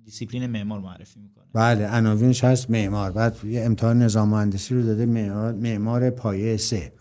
[0.05, 1.45] دیسیپلین معمار معرفی می‌کنه.
[1.53, 3.13] بله عناوینش هست معمار.
[3.13, 6.93] بعد یه امتحان نظام مهندسی رو داده معمار, معمار پایه سه.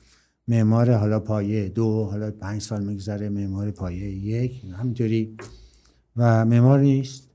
[0.47, 4.63] معمار حالا پایه دو حالا پنج سال میگذره معمار پایه یک.
[4.63, 5.37] همینطوری.
[6.15, 7.26] و معمار نیست.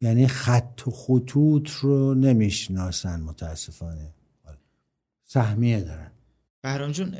[0.00, 4.10] یعنی خط و خطوط رو نمی‌شناسن متاسفانه.
[5.24, 6.10] سهمیه دارن.
[6.62, 7.10] بهرام جون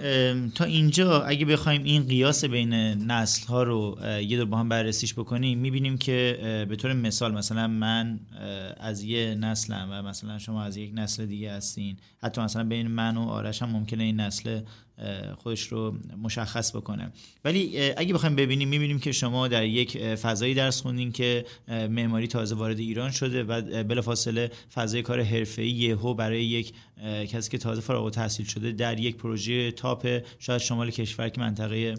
[0.50, 5.14] تا اینجا اگه بخوایم این قیاس بین نسل ها رو یه دور با هم بررسیش
[5.14, 8.20] بکنیم می‌بینیم که به طور مثال مثلا من
[8.76, 13.16] از یه نسلم و مثلا شما از یک نسل دیگه هستین حتی مثلا بین من
[13.16, 14.60] و آرش هم ممکنه این نسل
[15.36, 17.12] خودش رو مشخص بکنه.
[17.44, 22.54] ولی اگه بخوایم ببینیم می‌بینیم که شما در یک فضایی درس خوندین که معماری تازه
[22.54, 28.04] وارد ایران شده و بلافاصله فضای کار حرفه‌ای یهو برای یک کسی که تازه فارغ
[28.04, 31.94] التحصیل شده در یک پروژه تاپ شاید شمال کشور که منطقه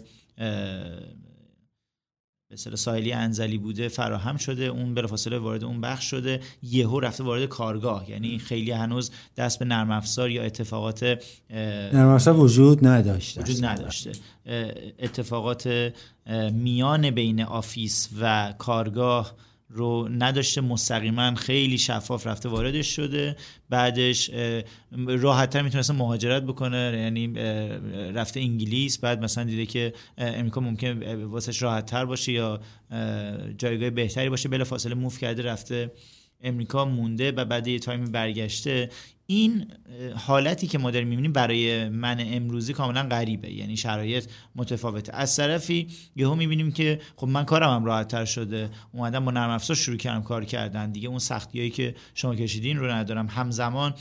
[2.50, 7.44] به ساحلی انزلی بوده فراهم شده اون بلافاصله وارد اون بخش شده یهو رفته وارد
[7.44, 8.10] کارگاه.
[8.10, 11.18] یعنی خیلی هنوز دست به نرم افزار یا اتفاقات
[11.50, 14.12] نرم افزار وجود نداشته وجود نداشته.
[14.98, 15.92] اتفاقات
[16.52, 19.34] میان بین office و کارگاه
[19.70, 23.36] رو نداشته مستقیما خیلی شفاف رفته واردش شده.
[23.70, 24.30] بعدش
[25.06, 27.32] راحتتر می‌تونسته مهاجرت بکنه یعنی
[28.12, 28.98] رفته انگلیس.
[28.98, 32.60] بعد مثلا دیده که امریکا ممکن واسش راحتتر باشه یا
[33.58, 35.92] جایگاه بهتری باشه بلا فاصله move کرده رفته
[36.40, 38.90] امریکا مونده و بعد یه تایمی برگشته.
[39.30, 39.66] این
[40.16, 43.52] حالتی که ما داریم می‌بینیم برای من امروزی کاملا غریبه.
[43.52, 45.12] یعنی شرایط متفاوته.
[45.14, 45.86] از طرفی
[46.16, 48.70] یهو می‌بینیم که خب من کارم هم راحت تر شده.
[48.92, 50.90] اومدم با نرم افزار شروع کردم کار کردن.
[50.92, 53.26] دیگه اون سختیایی که شما کشیدین رو ندارم.
[53.26, 53.94] همزمان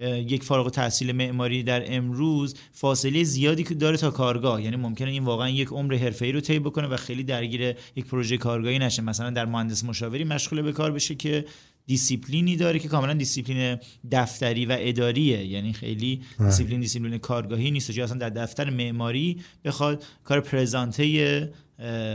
[0.00, 4.62] یک فارغ التحصیل معماری در امروز فاصله زیادی که داره تا کارگاه.
[4.62, 8.36] یعنی ممکنه این واقعا یک عمر حرفه‌ای رو طی بکنه و خیلی درگیر یک پروژه
[8.36, 9.02] کارگاهی نشه.
[9.02, 11.44] مثلا در مهندس مشاوری مشغول به کار بشه که
[11.88, 13.78] دیسیپلینی داره که کاملا دیسیپلین
[14.12, 15.46] دفتری و اداریه.
[15.46, 17.90] یعنی خیلی دیسیپلین دیسیپلین کارگاهی نیست.
[17.90, 21.52] چون اصلا در دفتر معماری بخواد کار پرزانته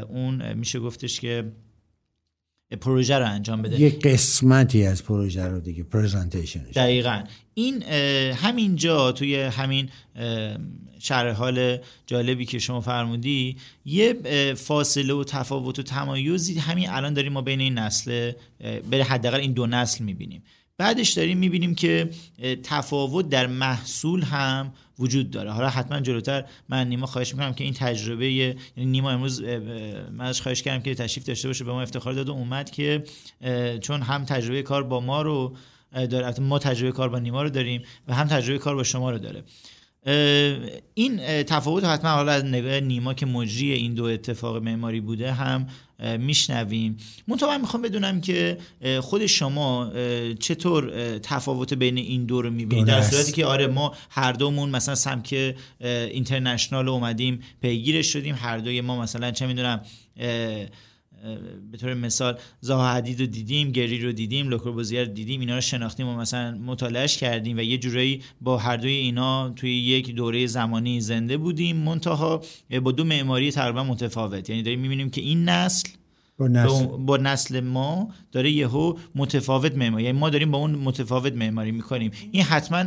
[0.09, 1.51] اون میشه گفتش که
[2.81, 3.81] پروژه رو انجام بده.
[3.81, 7.23] یه قسمتی از پروژه رو دیگه presentation دقیقا.
[7.53, 7.83] این
[8.33, 9.89] همینجا توی همین
[11.03, 14.13] شرح حال جالبی که شما فرمودی یه
[14.53, 18.31] فاصله و تفاوت و تمایزی همین الان داریم ما بین این نسل
[18.91, 20.43] بره حداقل این دو نسل می‌بینیم.
[20.77, 22.09] بعدش داریم می‌بینیم که
[22.63, 25.51] تفاوت در محصول هم وجود داره.
[25.51, 29.43] حالا حتما جلوتر من نیما خواهش می‌کنم که این تجربه یعنی نیما امروز
[30.11, 33.03] من ازش خواهش کردم که تشریف داشته باشه به ما افتخار داد و اومد که
[33.81, 35.55] چون هم تجربه کار با ما رو
[35.93, 39.17] داره ما تجربه کار با نیما رو داریم و هم تجربه کار با شما رو
[39.17, 39.43] داره.
[40.93, 45.67] این تفاوت حتما حالا از نگاه نیما که مجری این دو اتفاق معماری بوده هم
[46.17, 46.97] میشنویم.
[47.27, 48.57] منتها من می‌خوام بدونم که
[49.01, 49.91] خود شما
[50.39, 54.95] چطور تفاوت بین این دو رو می‌بینید در صورتی که آره ما هر دومون مثلا
[54.95, 59.81] سمک اینترنشنال اومدیم پیگیرش شدیم هر دوی ما مثلا چه می‌دونم
[61.71, 65.61] به طور مثال زها حدید رو دیدیم گری رو دیدیم لوکوربوزیر رو دیدیم اینا رو
[65.61, 70.47] شناختیم و مثلا مطالعهش کردیم و یه جورایی با هر دوی اینا توی یک دوره
[70.47, 71.75] زمانی زنده بودیم.
[71.75, 72.41] منتها
[72.83, 74.49] با دو معماری تقریبا متفاوت.
[74.49, 75.89] یعنی داریم می‌بینیم که این نسل
[76.43, 76.85] با نسل.
[76.85, 80.03] با نسل ما داره یهو متفاوت معماری.
[80.03, 82.11] یعنی ما داریم با اون متفاوت معماری می‌کنیم.
[82.31, 82.85] این حتما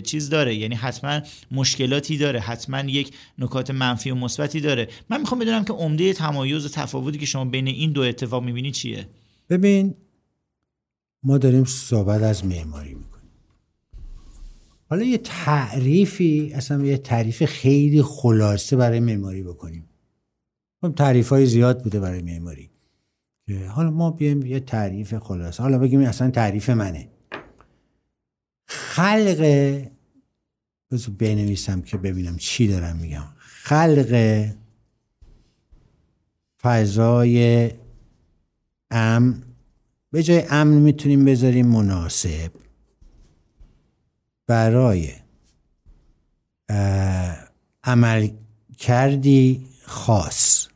[0.00, 0.54] چیز داره.
[0.54, 1.20] یعنی حتما
[1.50, 2.40] مشکلاتی داره.
[2.40, 4.88] حتما یک نکات منفی و مثبتی داره.
[5.10, 8.74] من می‌خوام بدونم که عمده تمایز و تفاوتی که شما بین این دو اتفاق می‌بینید
[8.74, 9.08] چیه؟
[9.50, 9.94] ببین
[11.22, 13.12] ما داریم صحبت از معماری می‌کنیم.
[14.90, 19.88] حالا یه تعریفی اصلا یه تعریف خیلی خلاصه برای معماری بکنیم.
[20.90, 22.70] تعریف های زیاد بوده برای معماری.
[23.68, 25.62] حالا ما بیایم یه تعریف خلاصه.
[25.62, 27.08] حالا بگیم اصلا تعریف منه.
[28.66, 29.40] خلق
[30.90, 33.24] بذار بنویسم که ببینم چی دارم میگم.
[33.38, 34.44] خلق
[36.62, 37.70] فضای
[38.90, 39.42] امن.
[40.10, 42.50] به جای امن می‌تونیم بذاریم مناسب.
[44.46, 45.12] برای
[47.84, 48.28] عمل
[48.78, 50.68] کردی خاص.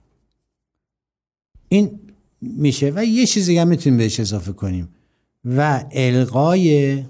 [1.68, 2.00] این
[2.40, 4.88] میشه و یه چیزی دیگه می‌تونیم بهش اضافه کنیم.
[5.44, 7.04] و القای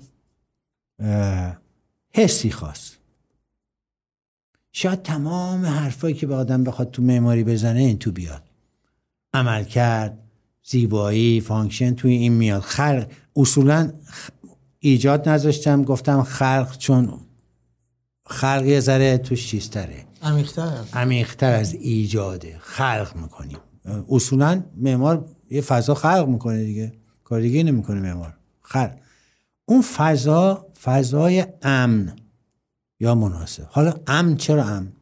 [2.15, 2.93] حسی خاص.
[4.73, 8.43] شاید تمام حرفایی که به آدم بخواد تو معماری بزنه این تو بیاد.
[9.35, 10.19] عمل کرد
[10.65, 12.63] زیبایی function توی این میاد.
[12.63, 13.93] خلق اصولا
[14.79, 17.21] ایجاد نذاشتم گفتم خلق چون
[18.27, 20.05] خلق یه ذره توش چیزتره.
[20.23, 20.85] عمیق‌تر.
[20.93, 23.59] عمیق‌تر از ایجاده خلق می‌کنیم.
[24.09, 26.93] اصولا معمار یه فضا خلق می‌کنه دیگه.
[27.25, 28.39] کار دیگه نمی‌کنه معمار.
[28.63, 28.99] خلق.
[29.65, 32.17] اون فضا فضای امن
[33.01, 33.67] یا مناسب.
[33.71, 34.93] حالا امن چرا امن؟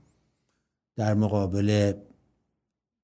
[0.96, 1.92] در مقابل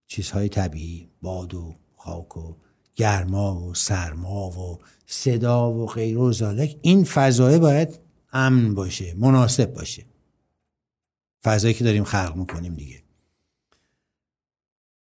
[0.07, 2.55] چیزهای طبیعی باد و خاک و
[2.95, 8.01] گرما و سرما و صدا و غیر و زالک این فضای باید
[8.33, 10.05] امن باشه مناسب باشه.
[11.45, 13.03] فضایی که داریم خلق می‌کنیم دیگه.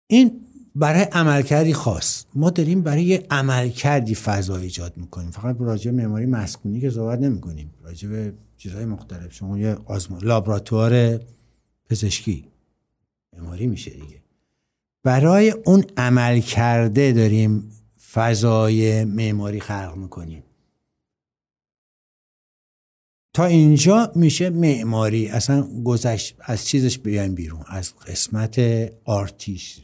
[0.08, 0.43] این
[0.76, 2.26] برای عملکردی خاص.
[2.36, 5.32] ما داریم برای یه عملکردی فضا ایجاد می‌کنیم.
[5.32, 7.74] فقط راجع معماری مسکونی که صحبت نمی‌کنیم.
[7.84, 9.34] راجع به چیزهای مختلف.
[9.34, 11.20] شما یه آزمون لابراتوار
[11.90, 12.48] پزشکی.
[13.34, 14.22] معماری میشه دیگه.
[15.04, 17.72] برای اون عمل کرده داریم
[18.12, 20.44] فضای معماری خلق می‌کنیم.
[23.34, 25.28] تا اینجا میشه معماری.
[25.28, 27.64] اصلا گذشت از چیزش بیایم بیرون.
[27.68, 28.60] از قسمت
[29.06, 29.83] آرتیش.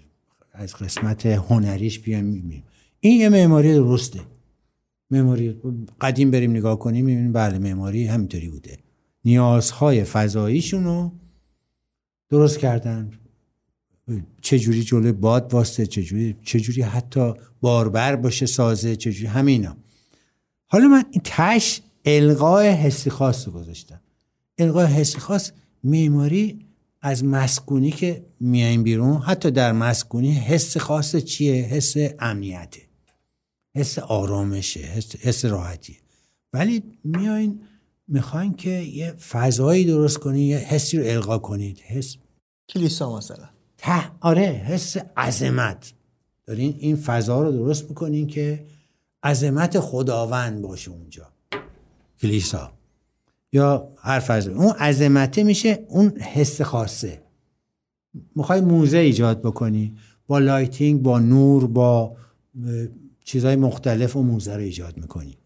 [0.60, 2.64] از قسمت هنریش بیایم می‌بینیم.
[3.00, 4.20] این یه معماری درسته.
[5.12, 5.62] معماری
[6.02, 8.78] قدیم بریم نگاه کنیم می‌بینیم بله معماری همینطوری بوده.
[9.26, 11.12] نیازهای فضاییشون رو
[12.30, 13.12] درست کردن.
[14.42, 19.78] چجوری جلوی باد واسطه چجوری چجوری حتی باربر باشه سازه چجوری همینا
[20.66, 24.02] حالا من این تش القای حسی خاص رو گذاشتم.
[24.58, 25.52] القای حسی خاص
[25.84, 26.66] معماری
[27.02, 32.82] از مسکونی که میایم بیرون حتی در مسکونی حس خاص چیه؟ حس امنیته.
[33.76, 35.98] حس آرامشه حس, حس راحتیه
[36.54, 37.62] ولی میاین
[38.08, 42.16] می‌خواین که یه فضایی درست کنید یه حسی رو القا کنید حس
[42.70, 44.12] کلیسا مثلا.
[44.20, 45.94] آره حس عظمت.
[46.46, 48.66] دارین این فضا رو درست می‌کنین که
[49.24, 51.34] عظمت خداوند باشه اونجا.
[52.22, 52.79] کلیسا.
[53.54, 57.22] یا هر فرض اون عظمته میشه اون حس خاصه.
[58.36, 59.96] می‌خوای موزه ایجاد بکنی
[60.28, 62.18] با lighting با نور با
[63.26, 65.38] چیزهای مختلف و موزه رو ایجاد می‌کنی.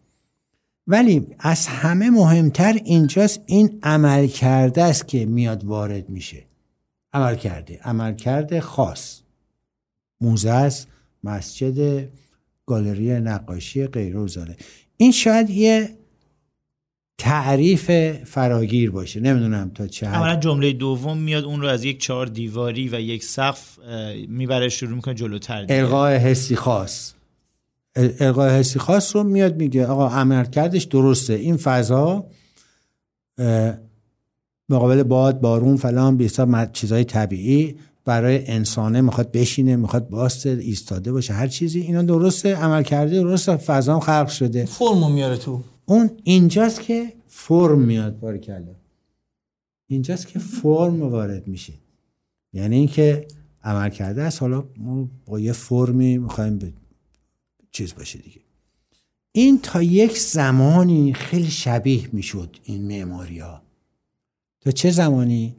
[0.86, 6.44] ولی از همه مهمتر اینجاست این عمل کرده است که میاد وارد میشه.
[7.12, 7.78] عمل کرده.
[7.82, 9.20] عمل کرده خاص.
[10.20, 10.88] موزه است
[11.24, 12.08] مسجد
[12.66, 14.16] گالری نقاشی غیر
[14.96, 15.98] این شاید یه
[17.18, 17.90] تعریف
[18.24, 19.20] فراگیر باشه.
[19.20, 20.40] نمی‌دونم تا چه حد.
[20.40, 23.78] جمله دوم میاد اون رو از یک چهار دیواری و یک سقف
[24.28, 27.12] می‌بره شروع می‌کنه جلوتر القای حسی خاص.
[27.96, 31.34] القای حسی خاص رو میاد میگه آقا عمل کردش درسته.
[31.34, 32.26] این فضا
[34.68, 41.34] مقابل باد بارون فلان بیستا چیزای طبیعی برای انسانه می‌خواد بشینه می‌خواد باسته ایستاده باشه
[41.34, 41.80] هر چیزی.
[41.80, 44.64] اینا درسته عمل کرده درسته فضا خلق شده.
[44.64, 45.62] فرمو میاره تو.
[45.86, 48.74] اون اینجاست که فرم میاد بارکلا
[49.86, 51.72] اینجاست که فرم وارد میشه.
[52.52, 53.26] یعنی اینکه
[53.62, 56.72] عمل کرده است حالا ما با یه فرمی می‌خوایم به
[57.70, 58.40] چیز باشه دیگه.
[59.32, 63.62] این تا یک زمانی خیلی شبیه می‌شد این معماری ها
[64.60, 65.56] تا چه زمانی؟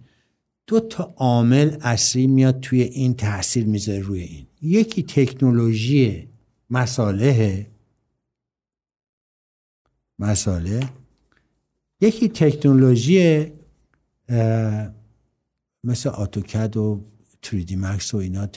[0.67, 4.45] دو تا عامل اصلی میاد توی این تاثیر می‌ذاره روی این.
[4.61, 6.27] یکی تکنولوژی
[6.69, 7.67] مساله
[10.19, 10.89] مساله.
[12.01, 13.51] یکی تکنولوژی
[15.83, 17.01] مثل آتوکد و
[17.45, 18.47] 3D مکس و اینا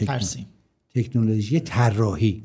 [0.95, 2.45] تکنولوژی طراحی.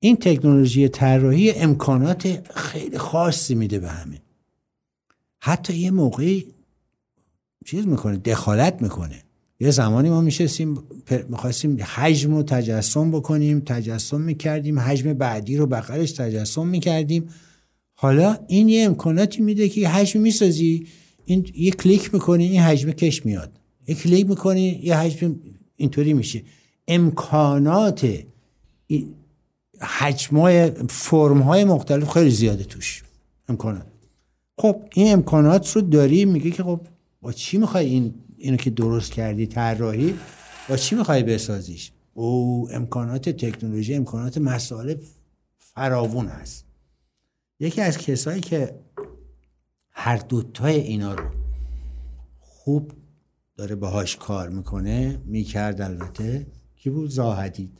[0.00, 4.22] این تکنولوژی طراحی امکانات خیلی خاصی میده به همه.
[5.40, 6.54] حتی یه موقعی
[7.66, 9.22] چیز می‌کنه دخالت می‌کنه.
[9.60, 10.82] یه زمانی ما میشستیم
[11.28, 17.28] می‌خواستیم حجم رو تجسم بکنیم تجسم می‌کردیم حجم بعدی رو بغلش تجسم می‌کردیم.
[18.00, 20.86] حالا این یه امکاناتی میده که حجم می‌سازی.
[21.24, 23.60] این یه کلیک می‌کنی این حجم کش میاد.
[23.88, 25.36] یه کلیک می‌کنی یه حجم
[25.76, 26.42] اینطوری میشه.
[26.88, 28.08] امکانات
[29.80, 33.04] حجمای فرم های مختلف خیلی زیاده توش.
[33.48, 33.86] امکانات.
[34.58, 36.80] خب این امکانات رو داری میگه که خب
[37.20, 40.14] با چی می‌خوای این اینو که درست کردی طراحی؟
[40.68, 44.94] با چی می‌خوای بسازیش؟ او امکانات تکنولوژی امکانات مسائل
[45.58, 46.67] فراوون هست.
[47.60, 48.80] یکی از کسایی که
[49.90, 51.30] هر دوتای اینا رو
[52.38, 52.92] خوب
[53.56, 56.46] داره باهاش کار می‌کنه می‌کرد البته
[56.76, 57.78] کی بود؟ زاهدید.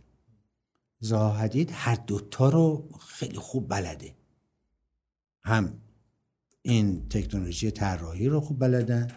[1.00, 4.14] زاهدید هر دوتا رو خیلی خوب بلده.
[5.42, 5.80] هم
[6.62, 9.08] این تکنولوژی طراحی رو خوب بلدن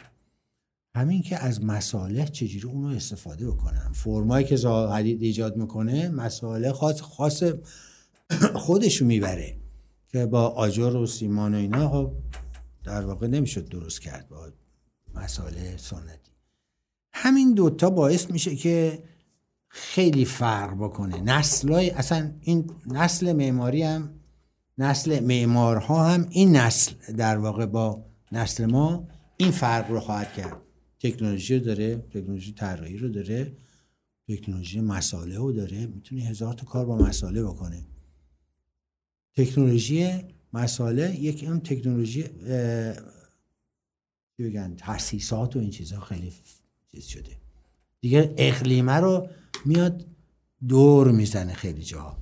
[0.96, 3.92] همین که از مصالح چجوری اونو استفاده بکنن.
[3.94, 7.44] فرمایی که زاهدید ایجاد می‌کنه مصالح خاص خاص
[8.66, 9.61] خودشو می‌بره.
[10.12, 12.14] که با آجر و سیمان و اینا خب
[12.84, 14.50] در واقع نمی‌شد درست کرد با
[15.16, 16.32] مسائل سنتی.
[17.14, 19.04] همین دوتا باعث میشه که
[19.68, 21.22] خیلی فرق بکنه.
[21.22, 24.14] نسلای اصلا این نسل معماری هم
[24.78, 29.08] نسل معمارها هم این نسل در واقع با نسل ما
[29.38, 30.62] این فرق رو خواهد کرد.
[31.00, 33.58] تکنولوژی رو داره تکنولوژی طراحی رو داره
[34.28, 35.86] تکنولوژی مساله رو داره.
[35.86, 37.86] می‌تونه هزار تا کار با مساله بکنه.
[39.36, 40.12] تکنولوژی
[40.54, 42.24] مساله یک اون تکنولوژی
[44.40, 46.34] بگن تاسیسات و این چیزها خیلی
[46.92, 47.38] چیز شده.
[48.02, 49.28] دیگه اقلیمه رو
[49.66, 50.06] میاد
[50.68, 52.18] دور می‌زنه خیلی جا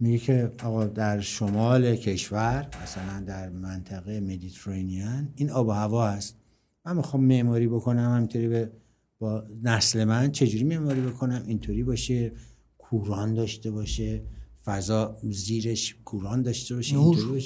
[0.00, 6.36] میگه که آقا در شمال کشور مثلا در منطقه مدیترانیان این آب و هوا هست.
[6.84, 8.70] من می‌خوام معماری بکنم همینطوری به
[9.18, 12.32] با نسل من چجوری معماری بکنم؟ اینطوری باشه
[12.78, 14.22] کوران داشته باشه.
[14.64, 17.42] فضا زیرش کوران داشته باشه نور.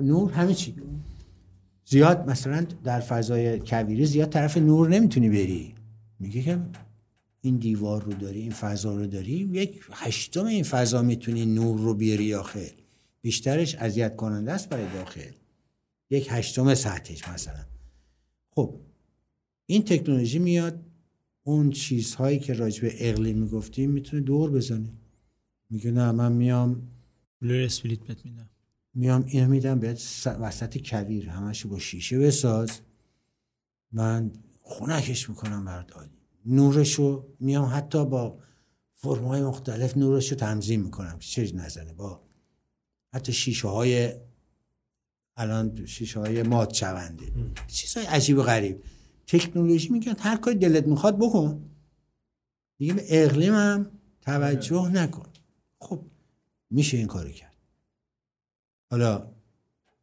[0.00, 0.74] نور همه چی.
[1.86, 5.74] زیاد مثلا در فضای کویری زیاد طرف نور نمی‌تونی بری.
[6.20, 6.60] میگه که
[7.40, 11.94] این دیوار رو داری این فضا رو داری یک هشتم این فضا می‌تونی نور رو
[11.94, 12.70] بیاری آخر
[13.20, 15.30] بیشترش اذیت کننده است برای داخل.
[16.10, 17.64] یک هشتم سطحش مثلا.
[18.50, 18.74] خب
[19.66, 20.80] این تکنولوژی میاد
[21.42, 24.92] اون چیزهایی که راجع به اقلیم می‌گفتیم می‌تونه دور بزنه.
[25.70, 26.88] میگه نه من میام
[27.40, 28.50] بلور اسپلیت بهت میدم.
[28.94, 32.80] میام اینو میدم بهت وسط کویر همش با شیشه بساز.
[33.92, 36.10] من خونکش می‌کنم برات عالی.
[36.46, 38.38] نورشو میام حتی با
[38.94, 41.18] فرمای مختلف نورشو تنظیم می‌کنم.
[41.18, 42.20] چه نزنه با
[43.12, 44.12] حتی شیشه های
[45.36, 47.32] الان شیشه های مات شونده
[47.66, 48.82] چیزهای عجیب و غریب.
[49.26, 51.70] تکنولوژی میگن هر کاری دلت می‌خواد بکن.
[52.78, 53.90] دیگه به اقلیمم
[54.20, 55.33] توجه نکن.
[55.84, 56.00] خب
[56.70, 57.52] میشه این کارو کرد.
[58.90, 59.26] حالا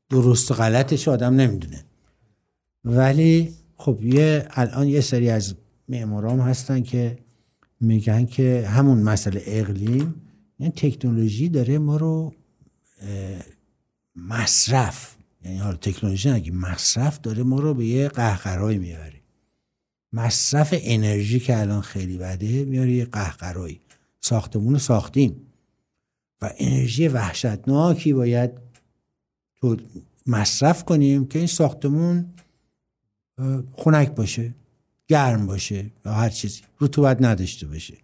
[0.09, 1.85] درست و غلطش آدم نمی‌دونه.
[2.83, 5.55] ولی خب یه الان یه سری از
[5.87, 7.17] معمارام هستن که
[7.79, 10.21] میگن که همون مسئله اقلیم
[10.59, 12.33] یعنی تکنولوژی داره ما رو
[14.15, 15.15] مصرف
[15.45, 19.21] یعنی حالا تکنولوژی نگی مصرف داره ما رو به یه قهقرایی میاره
[20.13, 23.79] مصرف انرژی که الان خیلی بده میاره یه قهقرایی.
[24.21, 25.50] ساختمون ساختیم.
[26.41, 28.51] و انرژی وحشتناکی باید
[29.55, 29.77] تو
[30.27, 32.25] مصرف کنیم که این ساختمون
[33.73, 34.55] خنک باشه
[35.07, 37.97] گرم باشه یا هر چیزی رطوبت نداشته باشه.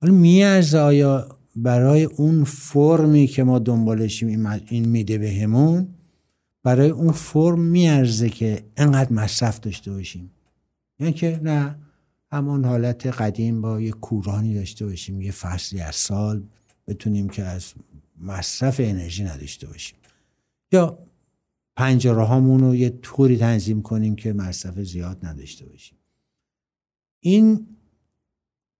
[0.00, 5.88] حالا میارزه آیا برای اون فرمی که ما دنبالشیم این میده بهمون
[6.62, 10.30] برای اون فرم میارزه که انقدر مصرف داشته باشیم؟
[11.00, 11.76] یعنی که نه
[12.32, 16.42] همون حالت قدیم با یه کورانی داشته باشیم یه فصلی از سال
[16.86, 17.72] بتونیم که از
[18.20, 19.98] مصرف انرژی نداشته باشیم.
[20.72, 20.98] یا
[21.76, 25.98] پنجره هامون رو یه طوری تنظیم کنیم که مصرف زیاد نداشته باشیم.
[27.20, 27.66] این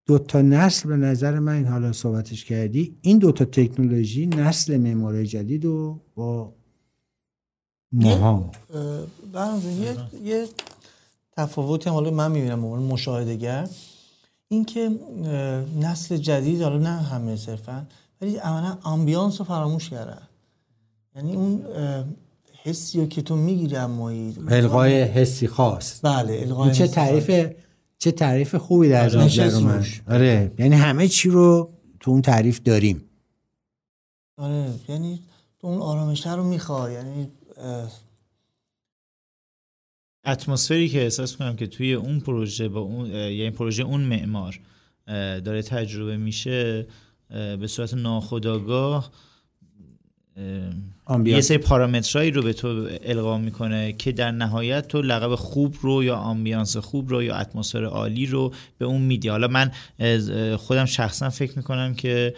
[0.07, 4.76] دو تا نسل به نظر من این حالا صحبتش کردی این دو تا تکنولوژی نسل
[4.76, 6.54] معماری جدید و با
[7.92, 8.50] ماها.
[9.80, 10.48] یه, یه
[11.32, 13.68] تفاوتی هم حالا من می‌بینم عنوان مشاهدهگر.
[14.49, 14.90] اینکه
[15.80, 17.86] نسل جدید حالا نه همه صرفا
[18.20, 20.22] ولی عملا آمبیانس رو فراموش کردن.
[21.16, 21.64] یعنی اون
[22.62, 26.01] حسی که تو می‌گیری امایی القای حسی خاص.
[26.03, 27.53] بله القای چه تعریف
[27.99, 31.70] چه تعریف خوبی در نظر من آره یعنی همه چی رو
[32.01, 33.03] تو اون تعریف داریم.
[34.36, 35.22] آره یعنی
[35.61, 37.28] تو اون آرامش رو می‌خوای یعنی
[40.26, 44.60] اتمسفری که احساس کنم که توی اون پروژه با اون یعنی پروژه اون معمار
[45.40, 46.86] داره تجربه میشه
[47.30, 49.10] به صورت ناخودآگاه
[51.24, 56.04] یه سری پارامترهایی رو به تو القا می‌کنه که در نهایت تو لقب خوب رو
[56.04, 59.28] یا آمبیانس خوب رو یا اتمسفر عالی رو به اون میدی.
[59.28, 59.70] حالا من
[60.56, 62.34] خودم شخصا فکر می‌کنم که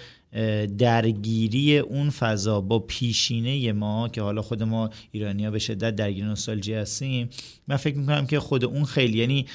[0.79, 6.75] درگیری اون فضا با پیشینه ما که حالا خود ما ایرانیا به شدت درگیر نوستالژی
[6.75, 7.29] هستیم.
[7.69, 9.47] من فکر می‌کنم که خود اون خیلی یعنی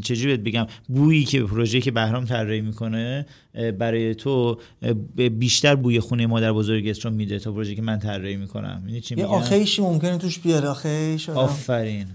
[0.00, 3.26] چجوری بگم بویی که پروژه که بهرام طراحی می‌کنه
[3.78, 4.60] برای تو
[5.38, 9.00] بیشتر بوی خونه مادر بزرگت رو میده تا پروژه که من طراحی می‌کنم.
[9.02, 12.06] چی یه آخیشی ممکنه توش بیاره آخیش آفرین.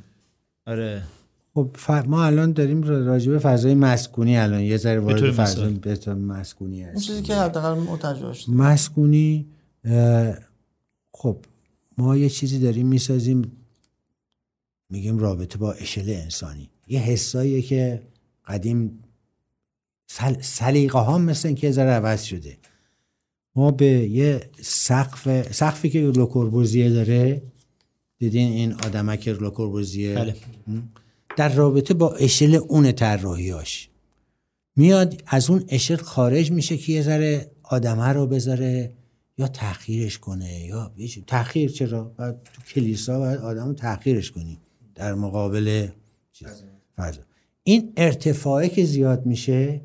[0.65, 1.03] آره.
[1.58, 1.76] خب
[2.08, 5.80] ما الان داریم راجع به فضای مسکونی الان یه ذره وارد فضای
[6.14, 9.45] مسکونی هست چیزی که حداقل متوجه مسکونی
[11.14, 11.38] خب
[11.97, 13.51] ما یه چیزی داریم می‌سازیم.
[14.89, 16.70] میگیم رابطه با اشل انسانی.
[16.88, 18.01] یه حساییه که
[18.47, 19.03] قدیم
[20.08, 20.36] سل...
[20.41, 22.58] سلیقه ها مثل که ذره عوض شده.
[23.55, 27.41] ما به یه سقف سقفی که لوکوربوزیه داره.
[28.20, 30.36] دیدین این آدمک لوکوربوزیه؟ بله.
[31.38, 33.89] در رابطه با اشل اون طراحیاش.
[34.75, 38.93] میاد از اون اشل خارج میشه که یه ذره آدمه رو بذاره
[39.38, 40.91] یا تحقیرش کنه یا
[41.27, 44.59] تحقیر چرا؟ بعد تو کلیسا باید آدم رو تحقیرش کنی
[44.95, 45.88] در مقابل
[46.97, 47.21] فضا
[47.63, 49.81] این ارتفاعی که زیاد میشه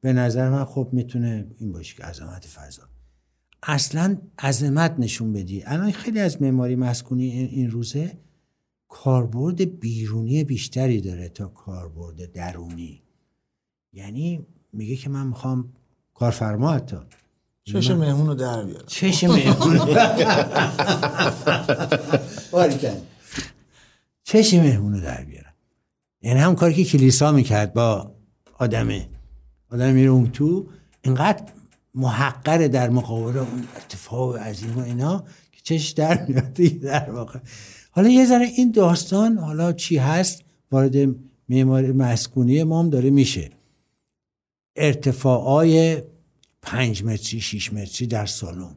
[0.00, 2.82] به نظر من خب می‌تونه این باشه که عظمت فضا.
[3.62, 5.62] اصلا عظمت نشون بدی.
[5.66, 8.12] الان خیلی از معماری مسکونی این روزه
[9.02, 13.02] کاربرد بیرونی بیشتری داره تا کاربرد درونی.
[13.92, 15.72] یعنی میگه که من می‌خوام
[16.14, 16.96] کارفرما حتی.
[17.64, 18.84] چشم مهمون رو در بیارم.
[18.86, 19.78] چشم مهمون.
[24.24, 25.54] چشم مهمون رو در بیارم.
[26.22, 28.14] یعنی هم کاری که کلیسا می‌کرد با
[28.58, 29.08] آدمه.
[29.70, 30.66] آدم میره اون تو
[31.02, 31.44] اینقدر
[31.94, 37.38] محقره در مقابل اون ارتفاع عظیم و اینا که چش در میاد در واقع.
[37.96, 40.96] حالا یه ذره این داستان حالا چی هست؟ وارد
[41.48, 43.50] معماری مسکونی ما هم داره میشه.
[44.76, 46.02] ارتفاعای
[46.62, 48.74] پنج متری شیش متری در سالن.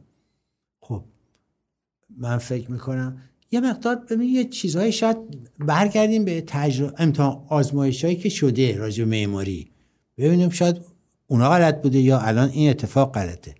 [0.80, 1.04] خب
[2.16, 5.16] من فکر می‌کنم یه مقدار ببین یه چیزهایی شاید
[5.58, 9.70] برگردیم به تجربه امتحان آزمایش هایی که شده راجع معماری.
[10.18, 10.76] ببینیم شاید
[11.26, 13.54] اونا غلط بوده یا الان این اتفاق غلطه.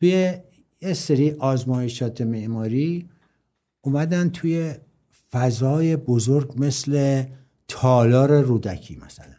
[0.00, 0.34] توی
[0.82, 3.08] یه سری آزمایشات معماری
[3.80, 4.74] اومدن توی
[5.30, 7.24] فضای بزرگ مثل
[7.68, 9.34] تالار رودکی مثلا.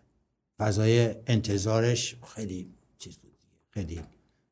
[0.60, 3.38] فضای انتظارش خیلی چیز بود.
[3.70, 4.02] خیلی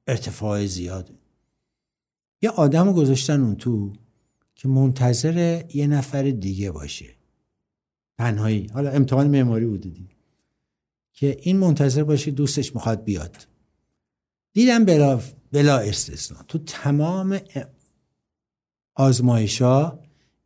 [0.07, 1.13] ارتفاع زیاده
[2.41, 3.93] یه آدم گذاشتن اون تو
[4.55, 7.09] که منتظر یه نفر دیگه باشه.
[8.17, 8.67] تنهایی.
[8.73, 10.05] حالا امتحان معماری دیگه.
[11.13, 13.47] که این منتظر باشه دوستش می‌خواد بیاد.
[14.53, 15.21] دیدم بلا,
[15.51, 17.39] بلا استثنا تو تمام
[18.99, 19.99] آزمایش ها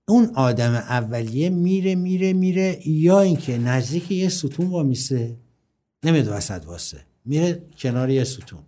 [0.08, 5.38] اون آدم اولیه میره میره میره یا اینکه نزدیک یه ستون وامیسه
[6.04, 8.60] نمیاد وسط واسه میره کنار یه ستون.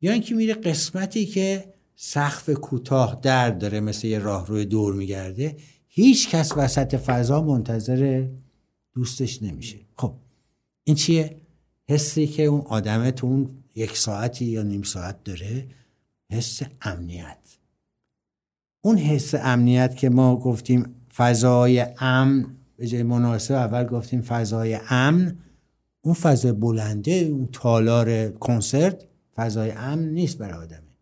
[0.00, 1.64] یا اینکه میره قسمتی که
[1.96, 5.56] سقف کوتاه در داره مثل یه راهروی دور میگرده
[5.88, 8.28] هیچ کس وسط فضا منتظر
[8.94, 9.78] دوستش نمیشه.
[9.94, 10.14] خب
[10.84, 11.36] این چیه؟
[11.88, 15.66] حسی که اون آدمه تو اون یک ساعتی یا نیم ساعت داره
[16.30, 17.55] حس امنیت.
[18.86, 25.38] اون حس امنیت که ما گفتیم فضای امن به جای مناسب اول گفتیم فضای امن
[26.00, 30.96] اون فضای بلنده اون تالار کنسرت فضای امن نیست برای آدمه.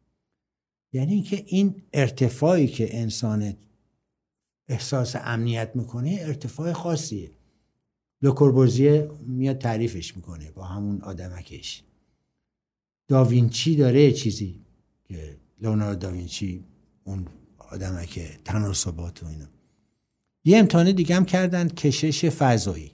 [0.92, 3.54] یعنی اینکه این ارتفاعی که انسان
[4.68, 7.30] احساس امنیت می‌کنه ارتفاع خاصیه.
[8.22, 11.84] لوکوربوزیه میاد تعریفش می‌کنه با همون آدمکش.
[13.08, 14.60] داوینچی داره چیزی
[15.04, 16.64] که لونارد داوینچی
[17.04, 17.26] اون
[17.74, 19.46] آدمک تناسبات و اینا.
[20.44, 22.90] یه امتحان دیگه هم کردن کشش فضایی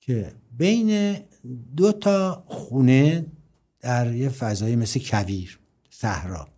[0.00, 1.18] که بین
[1.76, 3.26] دو تا خونه
[3.80, 5.58] در یه فضایی مثل کویر
[5.90, 6.48] صحرا.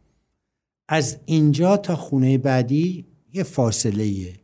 [0.88, 4.34] از اینجا تا خونه بعدی یه فاصله ایه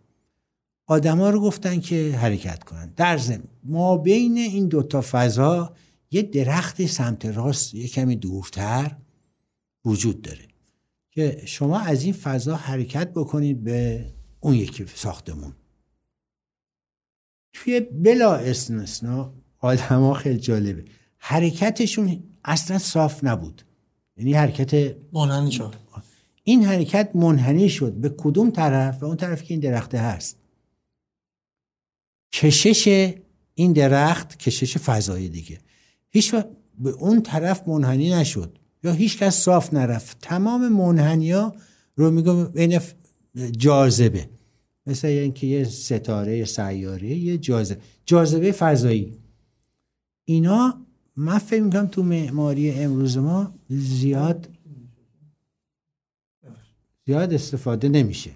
[0.86, 2.92] آدما رو گفتن که حرکت کنن.
[2.96, 5.74] در ضمن ما بین این دوتا فضا
[6.10, 8.96] یه درخت سمت راست یه کمی دورتر
[9.84, 10.49] وجود داره.
[11.20, 14.06] که شما از این فضا حرکت بکنید به
[14.40, 15.52] اون یکی ساختمون.
[17.52, 20.84] توی بلا استثنا آدما خیلی جالبه.
[21.18, 23.62] حرکتشون اصلا صاف نبود.
[24.16, 25.74] یعنی حرکت مانند شد.
[26.44, 30.38] این حرکت منحنی شد به کدوم طرف و اون طرف که این درخته هست.
[32.32, 33.14] کشش
[33.54, 35.58] این درخت کشش فضایی دیگه.
[36.10, 36.34] هیچ
[36.78, 38.59] به اون طرف منحنی نشد.
[38.82, 40.18] یا هیچ کس صاف نرفت.
[40.20, 41.54] تمام منحنی ها
[41.96, 42.80] رو میگم بین
[43.50, 44.28] جاذبه.
[44.86, 47.80] مثل اینکه یه ستاره سیاره یه جاذبه.
[48.06, 49.18] جاذبه فضایی.
[50.24, 54.48] اینا من فکر می‌کنم تو معماری امروز ما زیاد
[57.06, 58.30] زیاد استفاده نمیشه.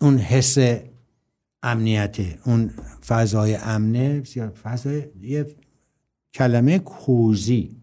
[0.00, 0.58] اون حس
[1.62, 2.68] امنیت اون
[3.06, 4.20] فضای امنه
[4.62, 5.56] فضای یه
[6.34, 7.76] کلمه کوزی.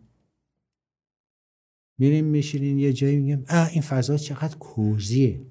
[2.02, 5.42] میریم میشینین یه جایی میگم اه این فضا چقدر کوزیه.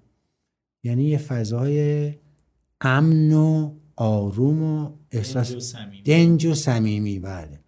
[0.84, 2.14] یعنی یه فضای
[2.80, 5.74] امن و آروم و احساس
[6.04, 7.18] دنج و صمیمی.
[7.18, 7.60] بله.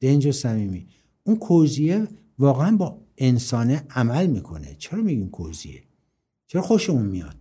[0.00, 0.86] دنج و صمیمی.
[1.24, 4.76] اون کوزیه واقعا با انسانه عمل می‌کنه.
[4.78, 5.82] چرا میگیم کوزیه؟
[6.46, 7.36] چرا خوشمون میاد؟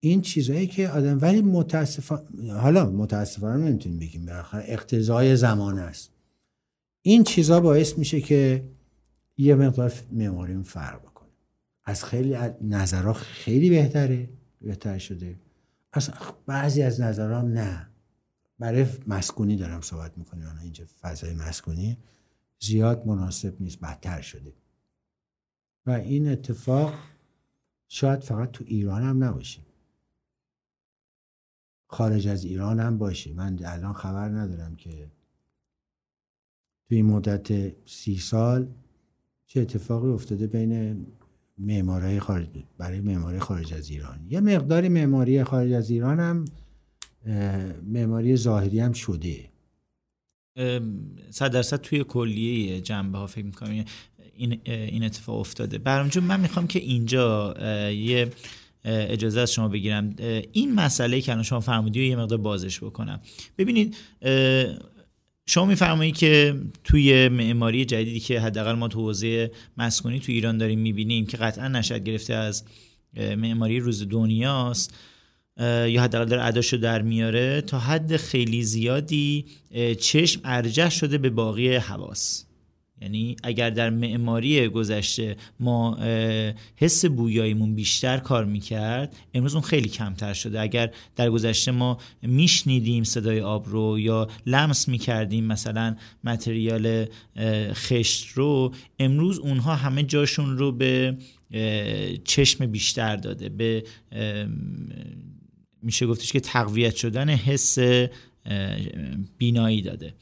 [0.00, 6.10] این چیزهایی که آدم ولی متاسفانه حالا متاسفانه نمی‌تونیم بگیم بالاخره اقتضای زمان است.
[7.02, 8.73] این چیزا باعث میشه که
[9.36, 11.28] یه مقدار معماریم فرق بکنه.
[11.84, 14.28] از خیلی نظرها خیلی بهتره
[14.60, 15.40] بهتر شده.
[15.92, 16.10] از
[16.46, 17.90] بعضی از نظرها نه.
[18.58, 21.98] برای مسکونی دارم صحبت می‌کنیم اینجا فضای مسکونی
[22.60, 24.52] زیاد مناسب نیست بدتر شده.
[25.86, 26.94] و این اتفاق
[27.88, 29.60] شاید فقط تو ایران هم نباشه.
[31.86, 33.32] خارج از ایران هم باشه.
[33.32, 35.10] من الان خبر ندارم که
[36.88, 38.74] توی این مدت سی سال
[39.54, 41.06] چه اتفاقی افتاده بین
[41.58, 42.46] معماری خارج
[42.78, 44.18] برای معماری خارج از ایران.
[44.30, 46.44] یه مقداری معماری خارج از ایران هم
[47.86, 49.48] معماری ظاهری هم شده.
[51.30, 53.84] صد درصد توی کلیه جنبه ها فکر می‌کنم.
[54.36, 55.78] این, این اتفاق افتاده.
[55.78, 57.54] برام من می‌خوام که اینجا
[57.90, 58.30] یه
[58.84, 60.14] اجازه از شما بگیرم.
[60.52, 63.20] این مسئله که شما فرمودی رو یه مقدار بازش بکنم.
[63.58, 63.96] ببینید
[65.46, 70.78] شما میفرمایید که توی معماری جدیدی که حداقل ما تو حوزه مسکونی تو ایران داریم
[70.78, 72.64] می‌بینیم که قطعا نشد گرفته از
[73.16, 74.94] معماری روز دنیاست
[75.60, 79.44] یا حداقل داره اداشو در میاره تا حد خیلی زیادی
[80.00, 82.44] چشم ارجح شده به باقی حواس.
[83.04, 85.98] یعنی اگر در معماری گذشته ما
[86.76, 90.60] حس بویاییمون بیشتر کار می‌کرد امروز اون خیلی کمتر شده.
[90.60, 97.06] اگر در گذشته ما میشنیدیم صدای آب رو یا لمس می‌کردیم مثلا متریال
[97.72, 101.16] خشت رو امروز اونها همه جاشون رو به
[102.24, 103.48] چشم بیشتر داده.
[103.48, 103.84] به
[105.82, 107.78] میشه گفتش که تقویت شدن حس
[109.38, 110.14] بینایی داده.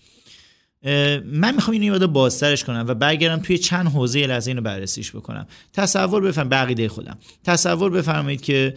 [1.24, 5.46] من می‌خوام اینو یه بازترش کنم و برگردم توی چند حوزه لحظه اینو بررسیش بکنم.
[5.72, 7.18] تصور بفرم بقیده خودم.
[7.44, 8.74] تصور بفرمایید که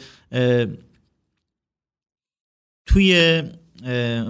[2.86, 3.41] توی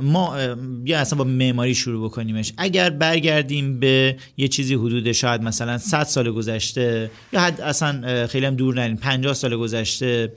[0.02, 0.38] ما
[0.86, 2.54] یا اصلا با معماری شروع بکنیمش.
[2.58, 8.46] اگر برگردیم به یه چیزی حدود شاید مثلا 100 سال گذشته یا حد اصلا خیلی
[8.46, 10.34] هم دور نریم 50 سال گذشته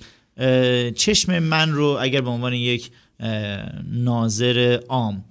[0.97, 2.91] چشم من رو اگر به عنوان یک
[3.93, 5.25] ناظر عام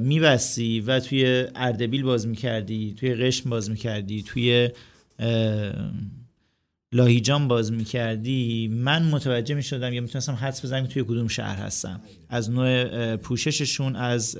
[0.00, 4.70] میبستی و توی اردبیل باز می‌کردی توی قشم باز می‌کردی توی
[6.92, 8.68] لاهیجان باز می‌کردی.
[8.68, 12.00] من متوجه می‌شدم یا می‌تونستم حدس بزنم توی کدوم شهر هستم.
[12.28, 14.38] از نوع پوشششون از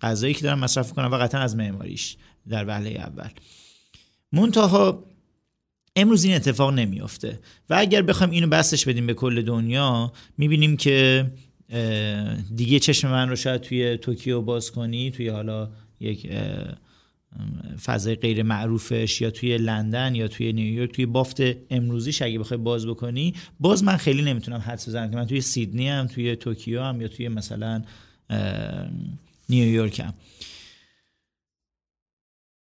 [0.00, 2.16] غذایی که دارم مصرف کنم و قطعا از معماریش
[2.48, 3.28] در وهله اول.
[4.32, 5.04] منتها
[5.96, 7.40] امروز این اتفاق نمیافته.
[7.70, 11.26] و اگر بخوایم اینو بسطش بدیم به کل دنیا می‌بینیم که
[12.56, 15.70] دیگه چشم من رو شاید توی توکیو باز کنی توی حالا
[16.00, 16.30] یک
[17.84, 21.36] فضای غیر معروفش یا توی لندن یا توی نیویورک توی بافت
[21.70, 25.88] امروزیش اگه بخوای باز بکنی باز من خیلی نمی‌تونم حدس بزنم که من توی سیدنی
[25.88, 27.82] هم توی توکیو هم یا توی مثلا
[29.48, 30.14] نیویورک هم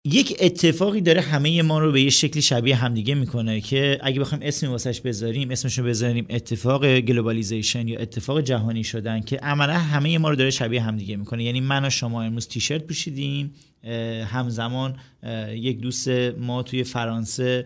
[0.05, 4.43] یک اتفاقی داره همه ما رو به یه شکلی شبیه همدیگه می‌کنه که اگه بخوایم
[4.43, 10.17] اسمی واسش بذاریم اسمش رو بذاریم اتفاق globalization یا اتفاق جهانی شدن که عملا همه
[10.17, 11.43] ما رو داره شبیه همدیگه می‌کنه.
[11.43, 13.53] یعنی من و شما امروز تیشرت پوشیدیم
[14.25, 14.95] همزمان
[15.53, 17.65] یک دوست ما توی فرانسه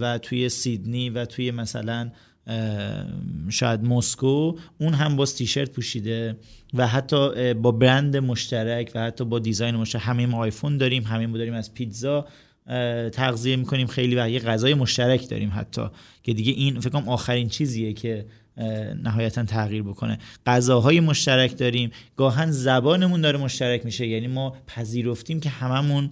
[0.00, 2.10] و توی سیدنی و توی مثلا
[3.48, 6.36] شاید مسکو اون هم با تیشرت پوشیده
[6.74, 11.26] و حتی با برند مشترک و حتی با design مشترک همه ما آیفون داریم همه
[11.26, 12.26] ما داریم از پیتزا
[13.12, 15.82] تغذیه می‌کنیم خیلی و یه غذای مشترک داریم حتی
[16.22, 18.26] که دیگه این فکر کنم آخرین چیزیه که
[19.02, 20.18] نهایتا تغییر بکنه.
[20.46, 26.10] غذاهای مشترک داریم گاهن زبانمون داره مشترک میشه یعنی ما پذیرفتیم که هممون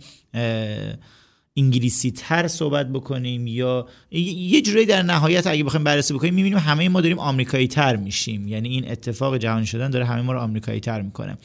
[1.59, 6.89] انگلیسی تر صحبت بکنیم یا یه جوری در نهایت اگه بخوایم بررسی بکنیم می‌بینیم همه
[6.89, 8.49] ما داریم آمریکایی تر میشیم.
[8.49, 11.39] یعنی این اتفاق جهانی شدن داره همه ما رو آمریکایی تر می‌کنه.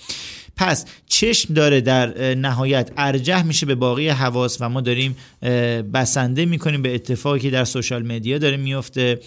[0.55, 5.15] پس چشم داره در نهایت ارجح میشه به باقی حواس و ما داریم
[5.93, 9.19] بسنده می‌کنیم به اتفاقی که در سوشال مدیا داره میفته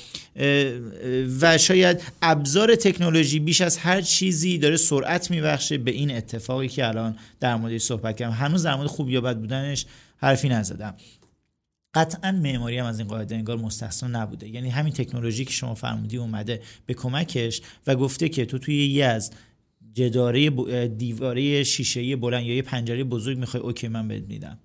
[1.40, 6.88] و شاید ابزار تکنولوژی بیش از هر چیزی داره سرعت میبخشه به این اتفاقی که
[6.88, 8.32] الان در موردش صحبت کردم.
[8.32, 10.94] هنوز در مورد خوب یا بد بودنش حرفی نزدم.
[11.94, 14.48] قطعا معماری هم از این قاعده انگار مستثنا نبوده.
[14.48, 19.04] یعنی همین تکنولوژی که شما فرمودی اومده به کمکش و گفته که تو توی یه
[19.04, 19.32] از
[19.94, 20.50] جداره
[20.88, 24.58] دیواره شیشه بلند یا یه پنجره بزرگ می‌خوای اوکی من بهت میدم.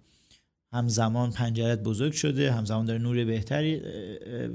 [0.74, 3.82] همزمان پنجرت بزرگ شده همزمان داره نور بهتری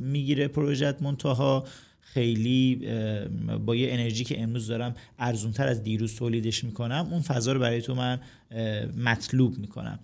[0.01, 1.67] می‌گیره پروژت منتها.
[2.01, 2.77] خیلی
[3.67, 7.83] با یه انرژی که امروز دارم ارزونتر از دیروز تولیدش می‌کنم اون فضا رو برای
[7.83, 8.21] تو من
[8.97, 9.99] مطلوب می‌کنم.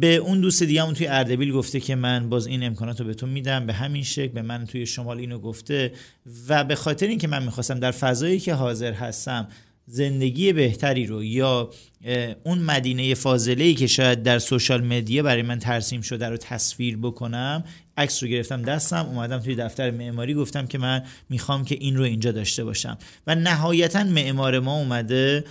[0.00, 3.26] به اون دوست همون توی اردبیل گفته که من باز این امکانات رو به تو
[3.26, 5.92] میدم به همین شکل به من توی شمال اینو گفته
[6.48, 9.48] و به خاطر اینکه من می‌خواستم در فضایی که حاضر هستم
[9.86, 11.70] زندگی بهتری رو یا
[12.44, 16.96] اون مدینه فاضله ای که شاید در سوشال مدیا برای من ترسیم شده رو تصویر
[16.96, 17.64] بکنم
[17.96, 22.04] عکس رو گرفتم دستم اومدم توی دفتر معماری گفتم که من می‌خوام که این رو
[22.04, 22.98] اینجا داشته باشم.
[23.26, 25.44] و نهایتا معمار ما اومده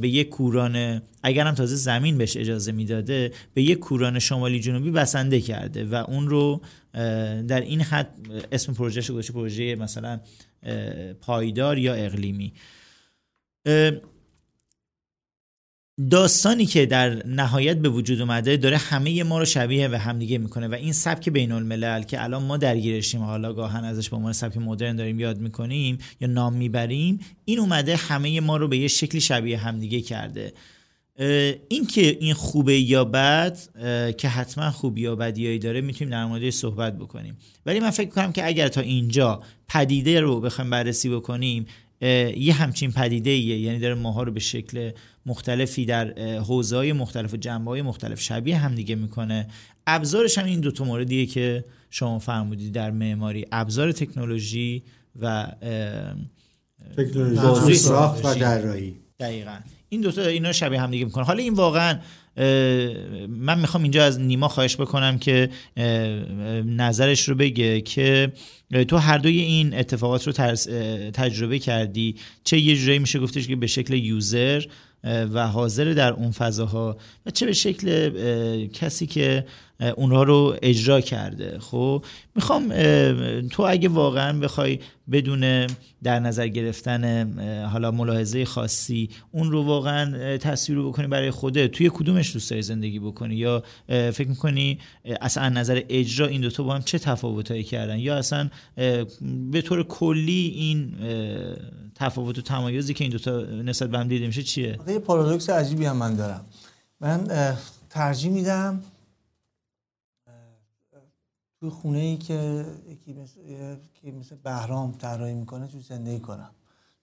[0.00, 5.40] به یک کوران اگرم تازه زمین بهش اجازه می‌داده به یک کوران شمالی جنوبی بسنده
[5.40, 6.60] کرده و اون رو
[7.48, 8.14] در این حد
[8.52, 10.20] اسم پروژهش رو گذاشته پروژه مثلا
[11.20, 12.52] پایدار یا اقلیمی.
[16.10, 20.68] داستانی که در نهایت به وجود اومده داره همه ما رو شبیه به همدیگه می‌کنه
[20.68, 24.56] و این سبک بین الملل که الان ما درگیرشیم حالا گاهن ازش به عنوان سبک
[24.56, 29.20] مدرن داریم یاد می‌کنیم یا نام می‌بریم این اومده همه ما رو به یه شکلی
[29.20, 30.52] شبیه همدیگه کرده.
[31.68, 33.58] این که این خوبه یا بد
[34.18, 37.36] که حتما خوبی یا بدیایی داره می‌تونیم در موردش صحبت بکنیم.
[37.66, 41.66] ولی من فکر کنم که اگر تا اینجا پدیده رو بخوایم بررسی بکنیم
[42.36, 44.90] یه همچین پدیده ایه یعنی داره ماها رو به شکل
[45.26, 49.46] مختلفی در حوزه های مختلف و جنبه های مختلف شبیه هم دیگه می‌کنه.
[49.86, 53.44] ابزارش هم این دوتا موردیه که شما فرمودی در معماری.
[53.52, 54.82] ابزار تکنولوژی
[55.20, 55.46] و
[56.96, 57.74] تکنولوژی.
[57.74, 59.56] ساخت و طراحی دقیقا.
[59.88, 61.98] این دوتا اینا شبیه هم دیگه می‌کنه حالا این واقعا
[63.28, 65.50] من می‌خوام اینجا از نیما خواهش بکنم که
[66.66, 68.32] نظرش رو بگه که
[68.88, 70.32] تو هر دوی این اتفاقات رو
[71.12, 72.16] تجربه کردی.
[72.44, 74.64] چه یه جورایی میشه گفتش که به شکل یوزر
[75.04, 76.96] و حاضر در اون فضاها
[77.26, 78.10] و چه به شکل
[78.68, 79.46] کسی که
[79.96, 81.58] اونها رو اجرا کرده.
[81.58, 82.04] خب
[82.34, 82.68] می‌خوام
[83.48, 84.78] تو اگه واقعا بخوای
[85.12, 85.66] بدون
[86.02, 87.32] در نظر گرفتن
[87.72, 92.62] حالا ملاحظه خاصی اون رو واقعا تصویر رو بکنی برای خوده توی کدومش دوست داری
[92.62, 94.78] زندگی بکنی؟ یا فکر می‌کنی
[95.20, 98.50] اصلا نظر اجرا این دوتا با هم چه تفاوتایی کردن؟ یا اصلا
[99.50, 100.92] به طور کلی این
[101.94, 105.84] تفاوت و تمایزی که این دوتا نسبت به هم دیده میشه چیه؟ یه پارادوکس عجیبی
[105.84, 106.44] هم من دارم.
[107.00, 107.28] من
[107.90, 108.82] ترجیح میدم
[111.62, 113.40] توی خونه ای که یکی مثل,
[113.94, 116.50] که مثل بهرام طراحی می‌کنه توی زندگی کنم.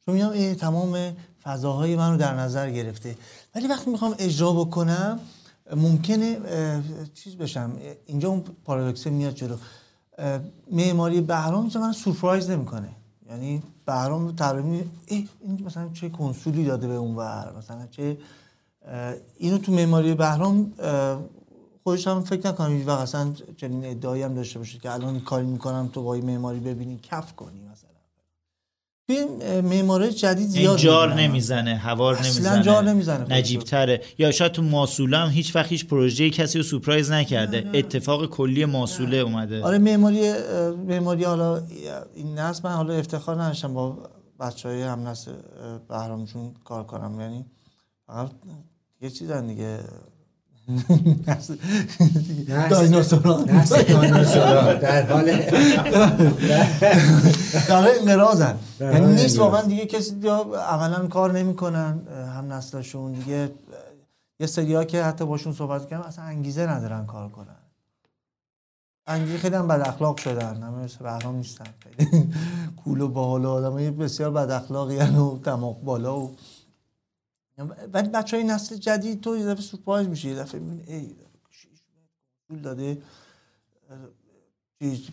[0.05, 3.15] چون میگم تمام فضاهای من رو در نظر گرفته.
[3.55, 5.19] ولی وقتی می‌خوام اجرا بکنم
[5.75, 6.39] ممکنه
[7.13, 7.71] چیز بشم.
[8.05, 9.55] اینجا اون پارادوکسه میاد جلو.
[10.71, 12.89] معماری بهرام من سورپرایز نمی‌کنه.
[13.29, 15.29] یعنی بهرام طراحی این
[15.65, 18.17] مثلا چه کنسولی داده به اون ور؟ مثلا چه
[19.37, 20.73] اینو تو معماری بهرام
[21.89, 25.45] خودش هم فکر نکنم هیچ وقت اصلا چنین ادعایی هم داشته باشه که الان کاری
[25.45, 27.89] می‌کنم تو با معماری ببینی کف کنی مثلا.
[29.09, 34.61] این معماری جدید زیاد جار نمی‌زنه هوار نمی‌زنه جار نمی‌زنه نجیب تره یا شاید تو
[34.61, 37.61] ماسوله هم هیچ وقت هیچ پروژه کسی رو سورپرایز نکرده.
[37.61, 37.77] نه نه.
[37.77, 39.23] اتفاق کلی ماسوله نه.
[39.23, 39.63] اومده.
[39.63, 40.33] آره معماری
[40.87, 41.61] معماری حالا
[42.15, 43.97] این نسل من حالا افتخار نداشتم با
[44.39, 45.31] بچه های هم نسل
[45.89, 47.21] بهرامشون کار کنم.
[47.21, 47.45] یعنی
[48.07, 48.31] فقط
[49.01, 49.79] یه چیزن دیگه.
[52.69, 53.43] دایناسورا
[54.73, 55.25] در حال
[57.67, 58.57] در انقراضن.
[58.79, 60.15] یعنی نیست واقعا دیگه کسی
[60.69, 61.99] عملا کار نمی‌کنن
[62.35, 63.11] هم نسلشون.
[63.11, 63.51] دیگه
[64.39, 67.55] یه سری که حتی باشون صحبت کردم اصلا انگیزه ندارن کار کنن.
[69.07, 70.63] انگیزه خیلی هم بد اخلاق شدن.
[70.63, 71.65] همه بهرام نیستن.
[72.83, 76.35] کول و باحال آدم بسیار بد اخلاقی و دماغ بالا و
[77.93, 81.15] ولی بچه های نسل جدید تو یه دفعه سورپرایز میشه یه دفعه می‌بینی ای
[82.47, 83.01] پول داده.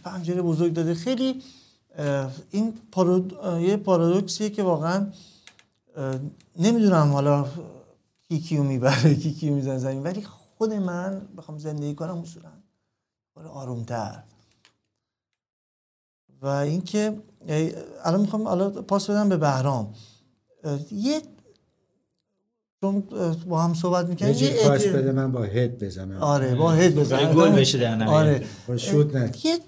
[0.04, 0.94] پنجره بزرگ داده.
[0.94, 1.42] خیلی
[2.50, 3.32] این پارود...
[3.60, 5.12] یه پارادوکسیه که واقعا
[6.58, 7.48] نمی‌دونم حالا
[8.28, 10.02] کی کیو می‌بره کی کیو می‌زنه زمین.
[10.02, 10.22] ولی
[10.58, 12.50] خود من بخوام زندگی کنم اصولا
[13.48, 14.22] آرومتر.
[16.42, 17.22] و اینکه
[18.04, 19.94] الان می‌خوام حالا پاس بدم به بهرام.
[20.92, 21.22] یه
[22.80, 23.02] چون
[23.48, 26.22] با هم صحبت می‌کنیم یه پاس بده من با هد بزنم.
[26.22, 27.32] آره با هد بزنم.
[27.32, 28.44] گل بشه در آره.
[28.68, 29.32] با شوت نه.
[29.44, 29.58] یه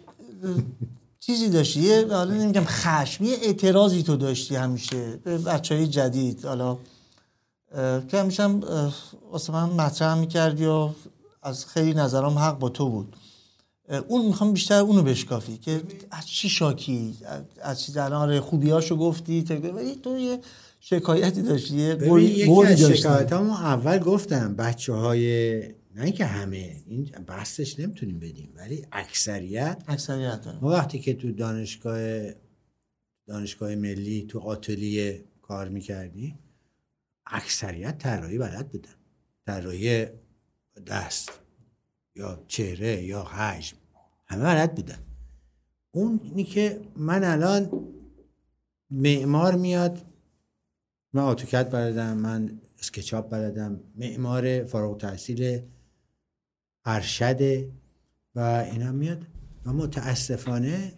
[1.21, 6.45] چیزی داشتی؟ یه حالا نمیگم خشم یه اعتراضی تو داشتی همیشه به بچه های جدید.
[6.45, 6.79] حالا
[8.09, 8.61] که همیشه هم
[9.33, 10.89] واسه من مطرح می‌کردی و
[11.43, 13.17] از خیلی نظرام حق با تو بود.
[14.09, 17.17] اون می‌خوام بیشتر اونو بشکافی که از چی شاکی؟
[17.63, 19.41] از چی الان آره خوبیاشو گفتی
[19.75, 20.39] ولی تو یه
[20.91, 21.91] شکایتی داشتی
[22.67, 25.59] از شکایت اول گفتم بچه های
[25.95, 32.31] نه اینکه همه این بحثش نمی‌تونیم بدیم ولی اکثریت اکثریت ما وقتی که تو دانشگاه
[33.27, 36.39] دانشگاه ملی تو آتلیه کار می‌کردی
[37.27, 38.95] اکثریت طراحی بلد بودن.
[39.47, 40.07] طراحی
[40.87, 41.31] دست
[42.17, 43.77] یا چهره یا حجم
[44.27, 44.99] همه بلد بودن.
[45.91, 47.89] اون اینی که من الان
[48.91, 50.08] معمار میاد
[51.13, 53.81] من آتوکت بلدم من اسکچاپ بلدم.
[53.97, 55.63] معمار فارغ تحصیل
[56.85, 57.73] ارشده
[58.35, 58.41] و
[58.73, 59.27] اینا میاد.
[59.67, 60.93] و متاسفانه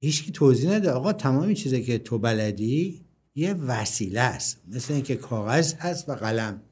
[0.00, 0.90] هیچکی توضیح نده.
[0.90, 4.62] آقا تمامی چیزی که تو بلدی یه وسیله است.
[4.68, 6.62] مثل اینکه کاغذ هست و قلم.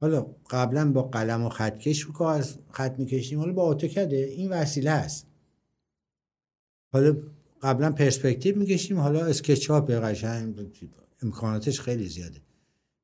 [0.00, 3.38] حالا قبلا با قلم و خطکش رو کاغذ خط می‌کشیم.
[3.38, 5.26] حالا با آتوکده این وسیله است.
[6.92, 7.16] حالا
[7.62, 9.00] قبلا پرسپکتیو می‌کشیم.
[9.00, 10.70] حالا اسکچاپ قشنگ
[11.22, 12.40] امکاناتش خیلی زیاده.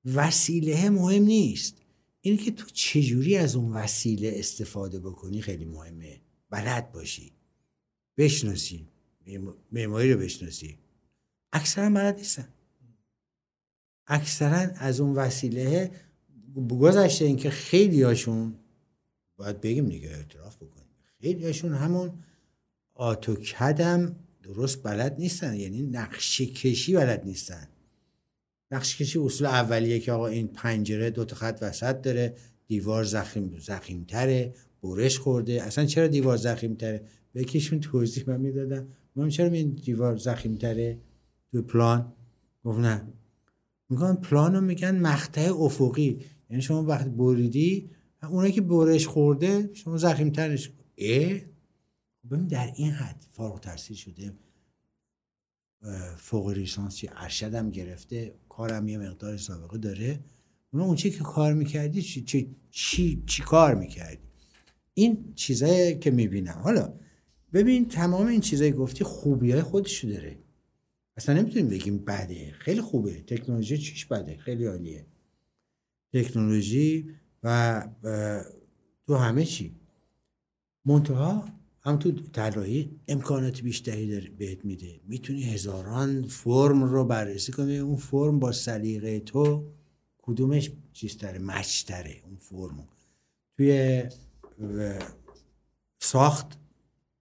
[0.05, 1.77] وسیله مهم نیست.
[2.21, 6.21] اینه که تو چجوری از اون وسیله استفاده بکنی خیلی مهمه.
[6.51, 7.33] بلد باشی.
[8.17, 8.87] بشناسی.
[9.73, 10.79] معماری رو بشناسی.
[11.53, 12.49] اکثرا بلد نیستن.
[14.07, 15.91] اکثرا از اون وسیله
[16.81, 18.55] گذشته اینکه خیلی هاشون
[19.37, 20.89] باید بگیم دیگه اعتراف بکنیم.
[21.21, 22.11] خیلی هاشون همون
[22.95, 27.69] آتوکدم درست بلد نیستن یعنی نقشه کشی بلد نیستن.
[28.71, 32.35] نقشه کشی اصول اولیه که آقا این پنجره دو تا خط وسط داره
[32.67, 35.63] دیوار زخیم زخیمتره برش خورده.
[35.63, 38.89] اصلا چرا دیوار زخیمتره؟ به یکیشون توضیح من می‌دادم.
[39.17, 40.99] من چرا این دیوار زخیمتره؟
[41.53, 42.13] تو پلان؟
[42.65, 43.03] گفت نه.
[43.89, 46.19] میگن پلانو میگن مقطع افقی.
[46.51, 47.91] یعنی شما وقتی بریدی
[48.23, 50.71] اونایی که برش خورده شما زخیمترش.
[50.99, 51.41] اه؟
[52.31, 54.33] ببین در این حد فارغ تحصیل شده
[56.17, 60.21] فوق لیسانسی ارشدم گرفته کارم یه مقدار سابقه داره.
[60.73, 64.23] من اون چی که کار می‌کردی چی, چی, چی, چی کار می‌کردی؟
[64.95, 66.61] این چیزایی که می‌بینم.
[66.65, 66.95] حالا
[67.53, 70.39] ببین تمام این چیزایی گفتی خوبی های خودشو داره.
[71.17, 72.53] اصلا نمی‌تونیم بگیم بده.
[72.53, 73.23] خیلی خوبه.
[73.23, 75.07] تکنولوژی چیش بده؟ خیلی عالیه.
[76.13, 77.11] تکنولوژی
[77.43, 77.89] و
[79.07, 79.77] تو همه چی.
[80.85, 85.01] منتها هم تو طراحی امکانات بیشتری داره بهت میده.
[85.09, 87.79] می‌تونی هزاران فرم رو بررسی کنی.
[87.79, 89.73] اون فرم با سلیقه تو
[90.23, 92.89] کدومش چیز تره مچ تره اون فرم
[93.57, 94.03] توی
[96.01, 96.59] ساخت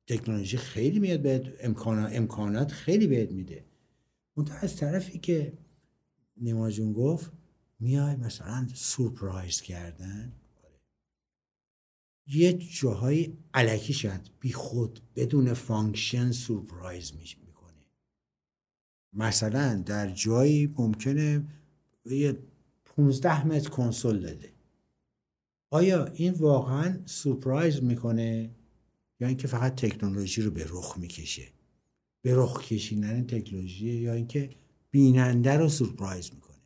[0.08, 3.66] تکنولوژی خیلی میاد به امکانات امکانات خیلی بهت میده.
[4.36, 5.54] اون از طرفی که
[6.38, 7.32] نیما جون گفت
[7.80, 10.34] میای مثلا surprise کردن.
[12.34, 14.22] یه جاهای الکی شد.
[14.40, 17.86] بی خود بدون function surprise می‌کنه.
[19.14, 21.48] مثلا در جایی ممکنه
[22.06, 22.38] یه
[22.86, 24.54] 15 متر کنسول داده.
[25.72, 28.56] آیا این واقعا surprise می‌کنه؟
[29.20, 31.48] یا اینکه فقط تکنولوژی رو به رخ می‌کشه؟
[32.22, 34.50] به رخ کشیدن تکنولوژی یا اینکه
[34.92, 36.58] بیننده رو سورپرایز می‌کنه.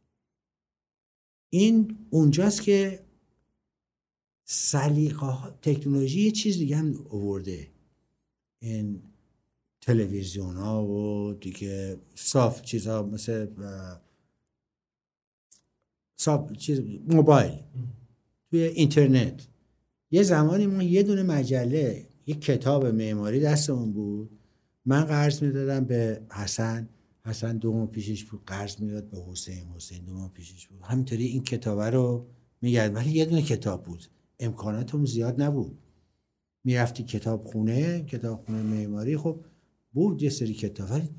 [1.50, 3.05] این اونجاست که
[4.46, 7.68] سلیقه تکنولوژی یه چیز دیگه هم آورده.
[8.60, 9.02] این
[9.82, 13.48] تلویزیون ها و دیگه صاف چیزها مثل
[16.18, 17.60] صاف چیز موبایل.
[18.50, 19.48] توی اینترنت.
[20.12, 24.40] یه زمانی ما یه دونه مجله یه کتاب معماری دستمون بود.
[24.86, 26.90] من قرض می‌دادم به حسن.
[27.26, 29.68] حسن دو ماه پیشش بود قرض می‌داد به حسین.
[29.76, 30.82] حسین دو ماه پیشش بود.
[30.82, 32.28] همینطوری این کتاب رو
[32.62, 32.96] میگرد.
[32.96, 34.08] ولی یه دونه کتاب بود.
[34.40, 35.78] امکاناتمون زیاد نبود.
[36.64, 39.46] می‌رفتی کتاب خونه کتاب خونه معماری خب
[39.94, 41.10] بود یه سری کتاب ولی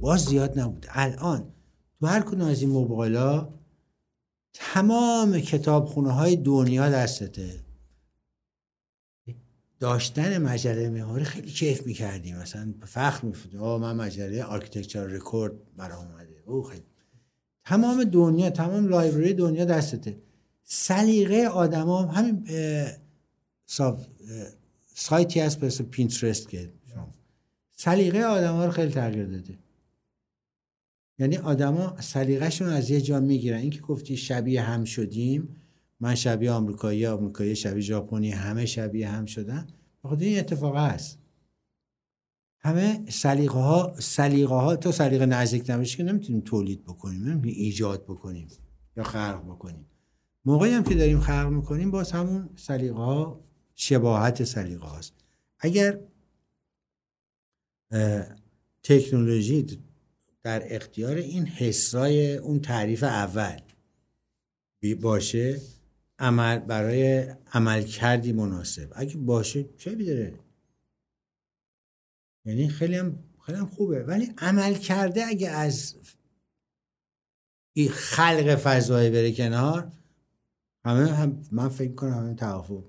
[0.00, 0.86] باز زیاد نبود.
[0.88, 1.52] الان
[2.00, 3.48] تو هر کدوم از این موبایلا
[4.52, 7.60] تمام کتاب خونه های دنیا دستته.
[9.80, 16.06] داشتن مجله معماری خیلی کیف می‌کردیم مثلا فخر می‌فروخت آه من مجله Architectural Record برام
[16.06, 16.42] اومده.
[16.46, 16.84] او خیلی.
[17.64, 20.18] تمام دنیا تمام library دنیا دستته.
[20.68, 22.48] سلیقه آدما همین
[24.94, 26.72] سایتی هست مثل پینترست که
[27.72, 29.58] سلیقه آدما رو خیلی تغییر داده.
[31.18, 33.58] یعنی آدما سلیقهشون از یه جا می‌گیرن.
[33.58, 35.56] اینکه گفتی شبیه هم شدیم
[36.00, 39.66] من شبیه آمریکایی آمریکایی شبیه ژاپنی همه شبیه هم شدن.
[40.04, 41.18] بخاطر این اتفاق هست.
[42.58, 48.04] همه سلیقه ها سلیقه ها تو سلیقه نزدیک نباشه که نمی‌تونیم تولید بکنیم نمی‌تونیم ایجاد
[48.04, 48.48] بکنیم
[48.96, 49.86] یا خلق بکنیم.
[50.46, 53.40] موقعی هم که داریم خلق می‌کنیم باز همون سلیقه ها
[53.74, 55.14] شباهت سلیقه هاست
[55.58, 56.00] اگر
[58.82, 59.66] تکنولوژی
[60.42, 63.60] در اختیار این حسای اون تعریف اول
[65.00, 65.60] باشه
[66.18, 68.92] عمل برای عمل کردی مناسب.
[68.96, 70.38] اگه باشه چه بیداره
[72.44, 74.02] یعنی خیلی هم خیلی هم خوبه.
[74.02, 75.94] ولی عمل کرده اگه از
[77.90, 79.92] خلق فضای بره کنار
[80.86, 82.84] همه هم من فکر کنم همه توافق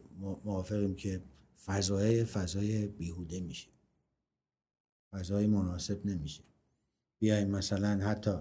[0.46, 1.22] موافقیم که
[1.66, 3.70] فضای فضای بیهوده میشه.
[5.14, 6.44] فضای مناسب نمیشه.
[7.20, 8.32] بیایم مثلا حتی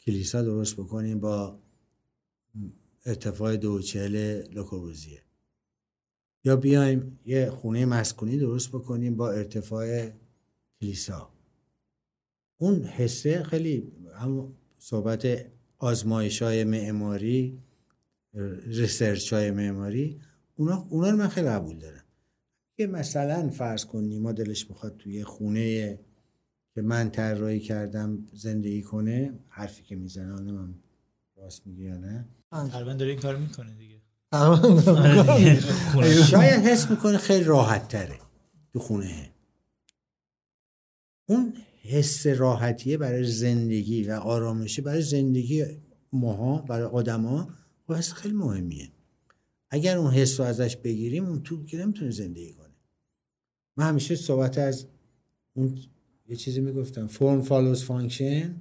[0.00, 1.58] کلیسا درست بکنیم با
[3.06, 5.22] ارتفاع دو چهل لوکوروزیه.
[6.44, 10.10] یا بیایم یه خونه مسکونی درست بکنیم با ارتفاع
[10.80, 11.32] کلیسا.
[12.58, 15.26] اون حسه خیلی هم صحبت
[15.78, 17.60] آزمایش های معماری
[18.66, 20.20] ریسرچ های معماری
[20.54, 22.04] اونا, اونا رو من خیلی قبول دارم.
[22.76, 25.98] که مثلا فرض کنیم ما دلش بخواد توی خونه
[26.74, 30.74] که من طراحی کردم زندگی کنه حرفی که می‌زنه من
[31.36, 32.28] راست میگه یا نه.
[32.50, 34.00] تقریبا داره این کار می‌کنه دیگه.
[36.30, 38.18] شاید حس می‌کنه خیلی راحت تره
[38.72, 39.30] تو خونه.
[41.26, 45.64] اون حس راحتیه برای زندگی و آرامشه برای زندگی
[46.12, 47.48] ماها برای آدما
[47.88, 48.92] و حس خیلی مهمیه.
[49.70, 52.74] اگر اون حس رو ازش بگیریم اون تو که نمی‌تونه زندگی کنه.
[53.76, 54.86] من همیشه صحبت از
[55.54, 55.78] اون
[56.28, 58.56] یه چیزی می‌گفتم form follows function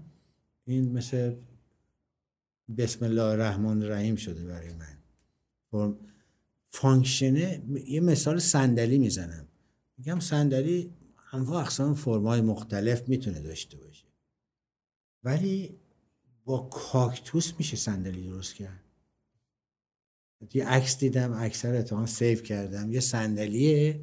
[0.65, 1.35] این مثل
[2.77, 4.97] بسم الله الرحمن الرحیم شده برای من.
[5.71, 5.97] فرم
[6.69, 9.47] function ه یه مثال صندلی می‌زنم.
[9.97, 10.93] میگم صندلی
[11.33, 14.05] انواع اقسام فرمای مختلف می‌تونه داشته باشه.
[15.23, 15.75] ولی
[16.45, 18.80] با کاکتوس میشه صندلی درست کرد.
[20.53, 22.91] یه عکس دیدم اکثر اتفاقا سیو کردم.
[22.91, 23.99] یه صندلیه.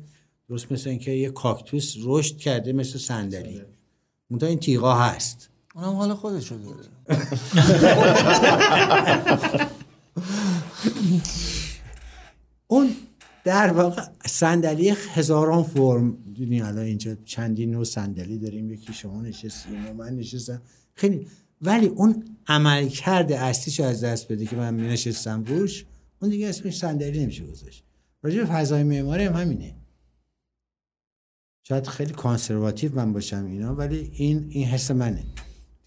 [0.49, 3.63] درست مثل اینکه یه کاکتوس رشد کرده مثل صندلی.
[4.31, 5.51] منتها این تیغا هست.
[5.75, 6.89] اونم حال خودشو داره.
[12.67, 12.91] اون
[13.45, 16.17] در واقع صندلی هزاران فرم.
[16.35, 18.71] دیدین الان اینجا چندین نوع صندلی داریم.
[18.71, 20.63] یکی شما نشستیم و من نشستم.
[20.95, 21.27] خیلی.
[21.63, 25.85] ولی اون عمل کرده اصلیش از دست بده که من می نشستم روش.
[26.21, 27.85] اون دیگه اسمش صندلی نمیشه گذاشت.
[28.23, 29.75] راجع فضای معماری هم همینه.
[31.63, 35.25] شاید خیلی کانسرواتیو من باشم اینا ولی این این حس منه.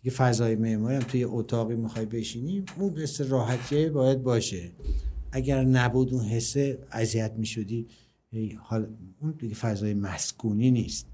[0.02, 4.72] دیگه فضای معماری هم توی اتاقی می‌خوای بشینی اون حس راحتیه باید باشه.
[5.32, 6.56] اگر نبود اون حس
[6.92, 7.88] اذیت می‌شدی
[8.32, 8.88] هی حال
[9.20, 11.08] اون دیگه فضای مسکونی نیست.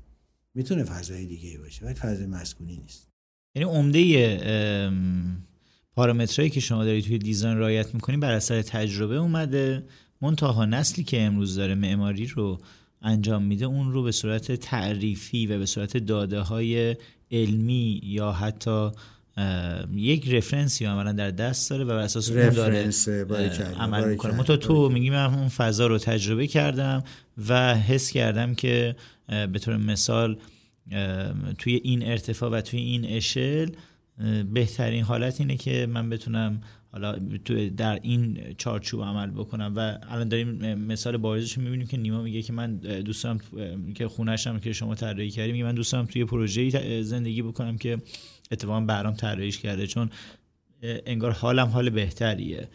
[0.53, 3.07] می‌تونه فضای دیگه باشه ولی فضای مسکونی نیست.
[3.55, 3.99] یعنی عمده
[5.97, 9.83] پارامترهایی که شما دارید توی دیزاین رعایت می‌کنید بر اثر تجربه اومده.
[10.21, 12.59] منتها نسلی که امروز داره معماری رو
[13.01, 16.95] انجام میده اون رو به صورت تعریفی و به صورت داده های
[17.31, 18.89] علمی یا حتی
[19.95, 22.89] یک رفرنسی عملا در دست داره و بر اساس اون داره
[23.79, 24.33] عمل می‌کنه.
[24.33, 27.03] متا تو میگی من اون فضا رو تجربه کردم
[27.47, 28.95] و حس کردم که
[29.27, 30.37] به طور مثال
[31.57, 33.69] توی این ارتفاع و توی این اشل
[34.53, 36.61] بهترین حالت اینه که من بتونم
[36.91, 37.15] حالا
[37.77, 42.53] در این چارچوب عمل بکنم و الان داریم مثال بارزش می‌بینیم که نیما میگه که
[42.53, 43.39] من دوست دارم
[43.95, 47.97] که خونهشم که شما طراحی کردیم میگه من دوست دارم توی پروژه زندگی بکنم که
[48.51, 49.87] اتفاقا برام طراحیش کرده.
[49.87, 50.09] چون
[50.83, 52.67] انگار حالم حال بهتریه.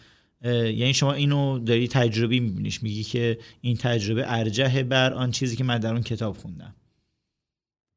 [0.45, 2.83] یعنی شما اینو داری تجربی میبینیش.
[2.83, 6.75] میگی که این تجربه ارجحه بر آن چیزی که من در اون کتاب خوندم.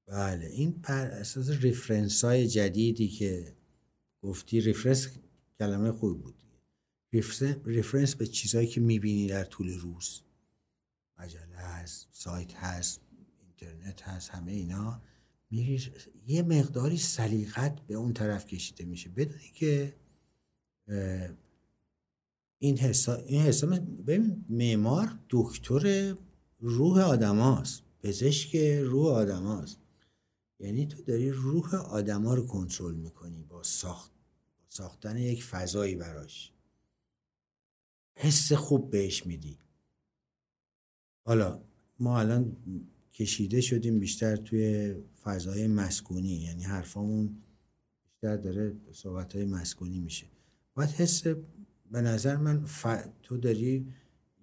[0.07, 3.55] بله این بر اساس reference های جدیدی که
[4.21, 5.07] گفتی reference
[5.59, 6.35] کلمه خوب بود.
[7.65, 10.21] reference به چیزهایی که می‌بینی در طول روز.
[11.19, 13.01] مجله هست سایت هست
[13.41, 15.01] اینترنت هست همه اینا.
[15.51, 15.91] میری
[16.27, 19.09] یه مقداری سلیقت به اون طرف کشیده میشه.
[19.09, 19.95] بدونی که
[22.59, 23.67] این حسا این حسا
[24.07, 26.15] ببین معمار دکتر
[26.59, 27.83] روح آدماست.
[28.03, 29.79] پزشک روح آدماست.
[30.59, 34.11] یعنی تو داری روح آدما رو کنترل می‌کنی با ساخت
[34.69, 36.51] ساختن یک فضایی براش.
[38.15, 39.59] حس خوب بهش میدی.
[41.23, 41.61] حالا
[41.99, 42.57] ما الان
[43.13, 47.37] کشیده شدیم بیشتر توی فضای مسکونی یعنی حرفامون
[48.03, 50.27] بیشتر داره صحبت های مسکونی میشه.
[50.73, 51.23] باید حس
[51.91, 52.65] به نظر من
[53.23, 53.93] تو داری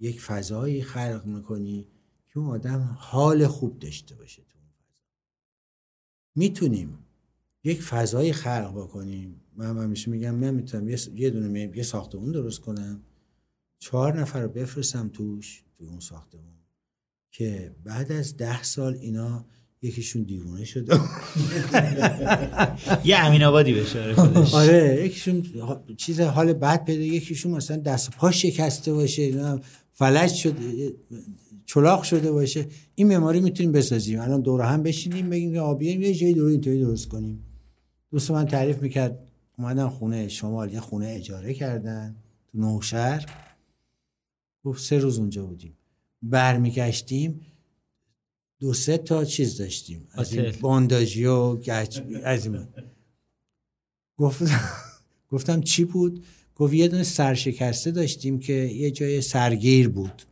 [0.00, 1.86] یک فضایی خلق می‌کنی
[2.28, 4.42] که اون آدم حال خوب داشته باشه.
[6.34, 6.98] می‌تونیم
[7.64, 9.40] یک فضایی خلق بکنیم.
[9.56, 13.02] من همیشه میگم من می‌تونم یه دونه یه ساختمون درست کنم.
[13.78, 16.54] چهار نفر رو بفرستم توش توی اون ساختمون
[17.30, 19.46] که بعد از ده سال اینا
[19.82, 20.94] یکیشون دیوونه شده
[23.04, 24.14] یه امین آبادی بشه
[24.62, 25.42] آره یکیشون
[25.96, 29.58] چیز حال بد پیدا یکیشون مثلا دست پا شکسته باشه
[29.92, 30.92] فلج شده
[31.66, 32.66] چلاق شده باشه.
[32.94, 34.20] این معماری می‌تونیم بسازیم.
[34.20, 37.44] الان دور هم بشینیم بگیم که آبیم یه جایی دور اینطوری درست کنیم.
[38.10, 39.18] دوست من تعریف می‌کرد
[39.58, 42.16] اومدن خونه شمال یه خونه اجاره کردن
[42.52, 43.26] تو نوشهر.
[44.64, 45.76] گفت سه روز اونجا بودیم.
[46.22, 47.40] برمیگشتیم
[48.62, 50.08] دو سه تا چیز داشتیم.
[50.12, 52.66] از این بانداجی و گچ از این
[55.28, 60.22] گفتم چی بود؟ گفت یه دونه سرشکسته داشتیم که یه جای سرگیر بود.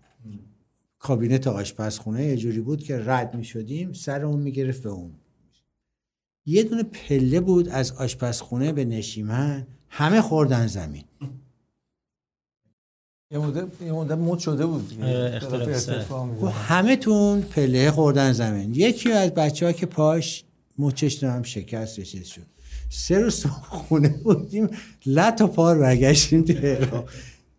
[0.98, 5.12] کابینت آشپزخونه یه جوری بود که رد می شدیم سر اون می گرفت به اون.
[6.46, 11.04] یه دونه پله بود از آشپزخونه به نشیمن همه خوردن زمین.
[13.32, 14.92] یه مدت یه مدت مد شده بود
[16.40, 18.74] خب همه تون پله خوردن زمین.
[18.74, 20.44] یکی از بچه ها که پاش
[20.78, 22.46] مچش هم شکست رسید شد.
[22.88, 24.68] سه روز خونه بودیم
[25.06, 27.04] لط و پار برگشتیم تو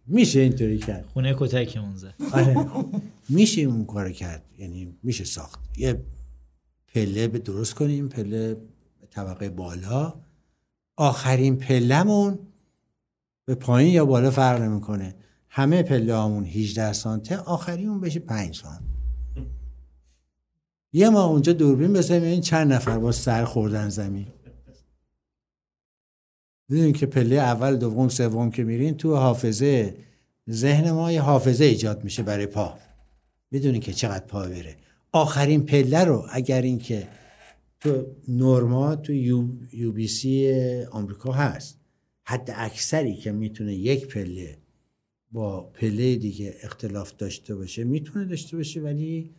[0.07, 2.67] میشه اینطوری کرد؟ خونه کتک اونزه آره.
[3.29, 5.59] میشه اون کار کرد؟ یعنی میشه ساخت.
[5.77, 6.01] یه
[6.93, 8.53] پله به درست کنیم پله
[9.01, 10.13] به طبقه بالا.
[10.97, 12.39] آخرین پلمون
[13.45, 15.15] به پایین یا بالا فرق نمی‌کنه.
[15.53, 18.81] همه پله همون 18 سانته آخری اون بشه 5 سانت.
[20.93, 24.27] یه ما اونجا دوربین بسیم این چند نفر با سر خوردن زمین.
[26.69, 29.97] ببینید که پله اول دوم سوم که میرین تو حافظه
[30.49, 32.77] ذهن ما یه حافظه ایجاد میشه برای پا.
[33.51, 34.75] می‌دونین که چقدر پا بره.
[35.11, 37.07] آخرین پله رو اگر اینکه
[37.79, 40.53] تو نورما تو یو, یو بی سی
[40.91, 41.79] آمریکا هست
[42.23, 44.60] حد اکثری که می‌تونه یک پله
[45.31, 49.35] با پله دیگه اختلاف داشته باشه می‌تونه داشته باشه ولی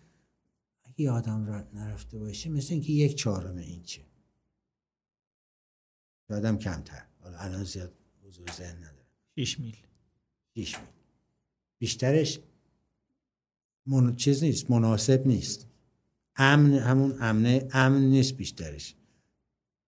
[0.85, 4.03] اگه آدم را نرفته باشه مثل اینکه یک چهارم اینچه
[6.33, 7.03] آدم کمتر.
[7.21, 7.93] حالا الان زیاد
[8.23, 9.07] حضور ذهن نداره
[9.39, 9.77] 6 میل.
[10.57, 10.87] 6 میل.
[11.79, 12.41] بیشترش
[13.87, 14.17] من...
[14.17, 15.67] چیز نیست مناسب نیست.
[16.37, 18.95] امن همون امنه امن نیست بیشترش.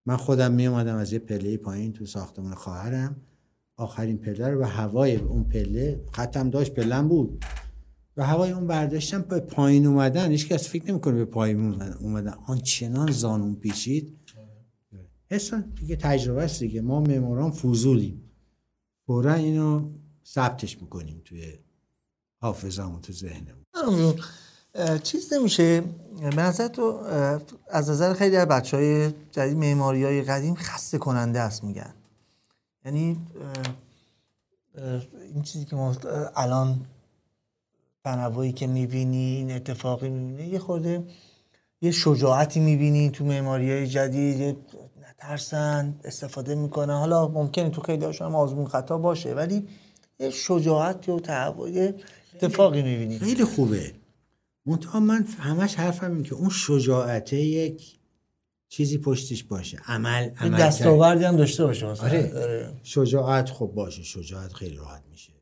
[0.06, 3.20] من خودم می اومدم از یه پله پایین تو ساختمان خواهرم.
[3.76, 7.44] آخرین پله رو به هوای اون پله خطم داشت پلم بود.
[8.16, 12.34] و هوای اون برداشتم به پایین اومدن هیچ کس فکر نمی‌کنه به پایین اومدن.
[12.46, 14.18] آنچنان زانون پیچید.
[15.30, 16.80] اصلا دیگه تجربه است دیگه.
[16.80, 18.30] ما معماران فضولیم.
[19.06, 19.90] فورا اینو
[20.26, 21.59] ثبتش می‌کنیم توی
[22.40, 24.14] حافظمون تو ذهنمون.
[25.02, 25.80] چیز نمیشه.
[26.20, 27.01] به نظر تو
[27.70, 31.94] از نظر خیلی از بچه های جدید معماری های قدیم خسته کننده است میگن.
[32.85, 33.16] یعنی
[35.35, 35.97] این چیزی که ما
[36.36, 36.86] الان
[38.05, 41.05] تنوعی که می‌بینی این اتفاقی می‌بینی یه خورده
[41.81, 44.56] یه شجاعتی می‌بینی تو معماری های جدید
[45.09, 46.94] نترسن استفاده می‌کنن.
[46.94, 49.69] حالا ممکنه تو خیلی هاشون آزمون خطا باشه ولی
[50.19, 51.93] یه شجاعت و تحول
[52.35, 53.19] اتفاقی می‌بینی.
[53.19, 53.93] خیلی خوبه.
[54.66, 57.98] منتها من همش حرفم این که اون شجاعت یک
[58.76, 59.76] چیزی پشتش باشه.
[59.86, 62.42] عمل عمل دستاوردی هم داشته باشه آره.
[62.42, 62.80] آره.
[62.82, 64.02] شجاعت خب باشه.
[64.02, 65.32] شجاعت خیلی راحت میشه.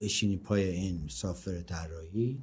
[0.00, 2.42] بشینی پای این سافر طراحی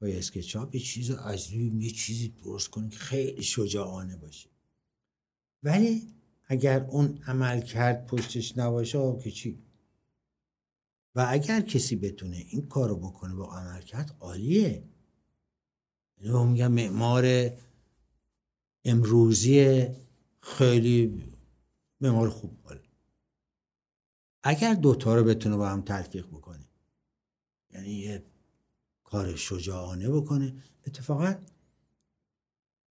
[0.00, 4.48] پای اسکچاپ یه چیز عظیم یه چیزی درست کنی که خیلی شجاعانه باشه.
[5.62, 6.02] ولی
[6.44, 9.58] اگر اون عمل کرد پشتش نباشه که چی؟
[11.14, 14.84] و اگر کسی بتونه این کارو بکنه با عمل کرد عالیه.
[16.20, 17.50] یعنی میگم معمار
[18.84, 19.86] امروزی
[20.40, 21.24] خیلی
[22.00, 22.80] معمار خوب بالا
[24.42, 26.68] اگر دوتا رو بتونه با هم تلفیق بکنه
[27.70, 28.24] یعنی یه
[29.04, 30.54] کار شجاعانه بکنه
[30.86, 31.34] اتفاقا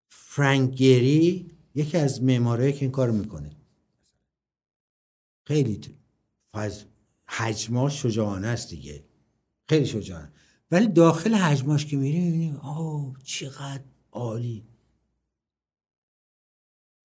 [0.09, 3.57] فرانک گری یکی از معمارایی که این کار می‌کنه.
[5.45, 5.81] خیلی
[6.49, 6.85] فاز
[7.29, 9.05] حجماش شجاعانه است دیگه.
[9.69, 10.33] خیلی شجاعانه.
[10.71, 14.65] ولی داخل حجماش که میری می‌بینی آه چقدر عالی.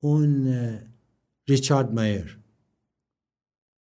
[0.04, 0.48] اون
[1.48, 2.40] ریچارد مایر.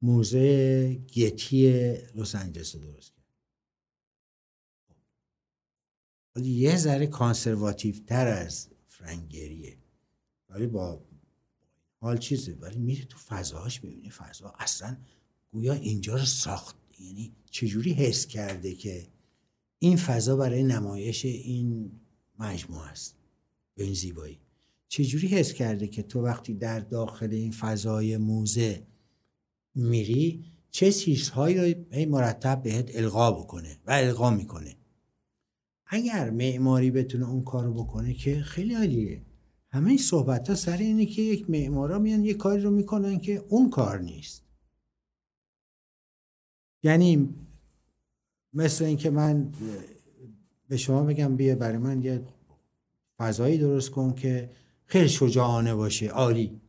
[0.02, 1.72] موزه گتی
[2.16, 3.26] لس آنجلس درست کرد.
[6.36, 9.78] ولی یه ذره کانسرواتیو تر از فرنگریه
[10.50, 11.06] ولی با
[12.00, 12.56] حال چیزه.
[12.56, 14.10] ولی میره تو فضاهاش می‌بینی.
[14.10, 14.98] فضا اصلا
[15.52, 16.76] گویا اینجا رو ساخت.
[17.00, 19.08] یعنی چجوری حس کرده که
[19.80, 21.91] این فضا برای نمایش این
[22.40, 23.16] مجموعه است.
[23.76, 24.40] به این زیبایی.
[24.90, 28.88] چجوری حس کرده که تو وقتی در داخل این فضای موزه
[29.76, 31.76] میری چه چیزهایی رو
[32.11, 34.76] مرتب بهت القا بکنه و القا می‌کنه؟
[35.86, 39.22] اگر معماری بتونه اون کارو بکنه که خیلی عالیه.
[39.72, 43.45] همه این صحبت ها سر اینه که یک معمارا میان یه کاری رو می‌کنن که
[43.49, 44.44] اون کار نیست.
[46.84, 47.36] یعنی
[48.53, 49.52] مثل اینکه من
[50.68, 52.22] به شما بگم بیا برای من یه
[53.18, 54.49] فضایی درست کن که
[54.90, 56.07] خیلی شجاعانه باشه.
[56.07, 56.61] عالی.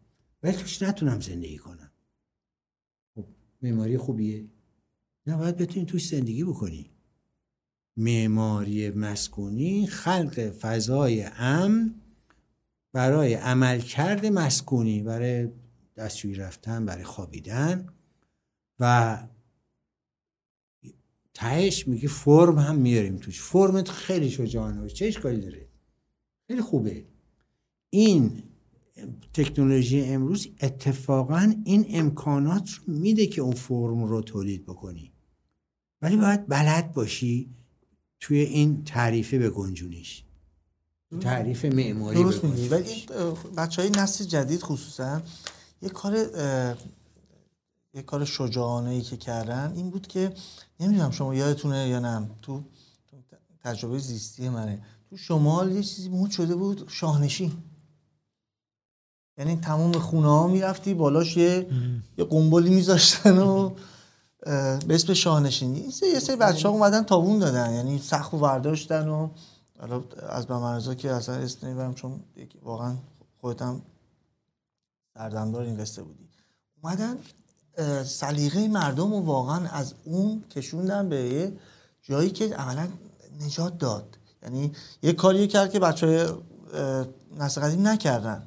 [0.43, 1.91] ولی توش نتونم زندگی کنم.
[3.15, 3.27] خب
[3.63, 4.45] معماری خوبیه؟
[5.27, 6.91] نه باید بتونی توش زندگی بکنی.
[7.97, 11.95] معماری مسکونی خلق فضای امن
[12.93, 15.49] برای عملکرد مسکونی برای
[15.97, 17.89] دستشویی رفتن برای خوابیدن.
[18.79, 19.19] و
[21.35, 23.43] تهش میگه فرم هم میاریم توش.
[23.43, 25.69] فرمت خیلی شجاعانه چه اشکالی داره؟
[26.47, 27.10] خیلی خوبه.
[27.91, 28.43] این
[29.35, 35.13] تکنولوژی امروز اتفاقا این امکانات رو میده که اون فرم رو تولید بکنی.
[36.03, 37.51] ولی باید بلد باشی
[38.21, 40.25] توی این تعریفه بگنجونیش.
[41.21, 42.69] تعریف معماری درست میگی.
[42.69, 43.07] ولی
[43.57, 45.23] بچه های نسل جدید خصوصا
[45.83, 46.17] یه کار
[47.95, 50.33] یه کار شجاعانه ای که کردن این بود که
[50.81, 52.63] نمی‌دونم شما یادتونه یا نه تو
[53.65, 54.83] تجربه زیستی منه.
[55.11, 57.53] تو شمال یه چیزی مود شده بود شاهنشین.
[59.41, 61.67] یعنی تمام خونه ها می‌رفتی بالاش یه
[62.19, 63.71] یه قنبلی میذاشتن و
[64.87, 65.85] به اسم شاهنشینی.
[66.03, 67.75] یه سری بچه ها اومدن تابون دادن.
[67.75, 69.29] یعنی سخت و برداشتن و
[69.81, 72.21] حالا از بمرزا که اصلا اسم نمی‌برم چون
[72.63, 72.95] واقعا
[73.41, 73.83] خودتم
[75.15, 76.29] سردمدار این قصه بودی.
[76.83, 77.17] اومدن
[78.05, 81.53] سلیقه مردم رو واقعا از اون کشوندن به یه
[82.03, 82.89] جایی که عملا
[83.41, 84.19] نجات داد.
[84.43, 84.73] یعنی
[85.03, 86.27] یه کاری کرد که بچه های
[87.39, 88.47] نسل قدیم نکردن.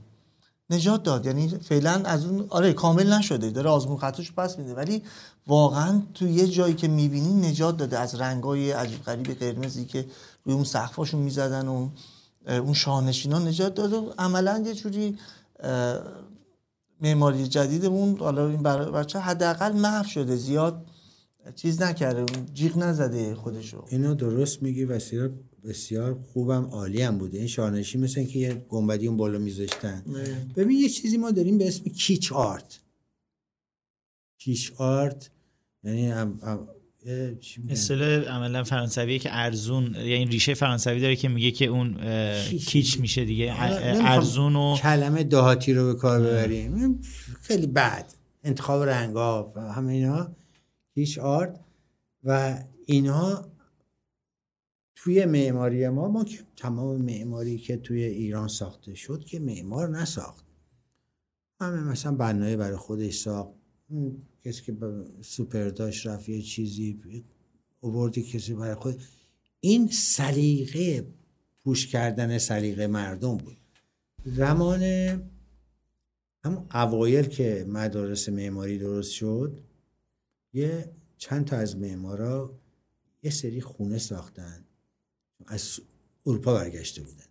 [0.73, 1.25] نجات داد.
[1.25, 3.49] یعنی فعلا از اون آره کامل نشده.
[3.49, 4.73] داره آزمون خطاش پس میده.
[4.73, 5.03] ولی
[5.47, 7.99] واقعا تو یه جایی که می‌بینی نجات داده.
[7.99, 10.05] از رنگای عجیب غریب قرمزی که
[10.43, 11.89] روی اون سقفاشون می‌زدن و
[12.47, 15.17] اون شاهنشینا نجات داد و عملا یه جوری
[17.01, 20.35] معماری جدیدمون حالا این بچه حداقل محو شده.
[20.35, 20.85] زیاد
[21.55, 22.25] چیز نکرده.
[22.53, 23.85] جیغ نزده خودشو.
[23.89, 25.31] اینو درست میگی بسیار
[25.63, 27.37] بسیار خوبم عالی هم بوده.
[27.37, 30.03] این شانشی مثل که یه گنبدی اون بالا میذاشتن.
[30.55, 32.79] ببین یه چیزی ما داریم به اسم کیچ آرت.
[34.37, 35.29] کیچ آرت
[35.83, 36.13] یعنی
[37.69, 41.97] اصطلاح عملا فرانسویه که ارزون یعنی ریشه فرانسوی داره که میگه که اون
[42.57, 43.55] کیچ میشه دیگه.
[43.59, 47.01] ارزون و کلمه دهاتی رو به کار ببریم.
[47.41, 48.13] خیلی بد.
[48.43, 50.35] انتخاب رنگا همه اینا.
[50.95, 51.59] کیچ آرت.
[52.23, 53.52] و اینها
[55.03, 60.45] توی معماری ما ما که تمام معماری که توی ایران ساخته شد که معمار نساخت.
[61.61, 63.51] همه مثلا بنای برای خودش ساخت.
[64.45, 64.77] کسی که
[65.21, 67.23] سوپر داشت رفت یه چیزی
[67.79, 69.03] اووردی کسی برای خود.
[69.59, 71.07] این سلیقه
[71.63, 73.57] پوش کردن سلیقه مردم بود.
[74.25, 74.83] زمان
[76.43, 79.63] هم اوایل که مدارس معماری درست شد
[80.53, 82.59] یه چند تا از معمارا
[83.23, 84.65] یه سری خونه ساختن.
[85.47, 85.79] از
[86.25, 87.25] اروپا برگشته بودن.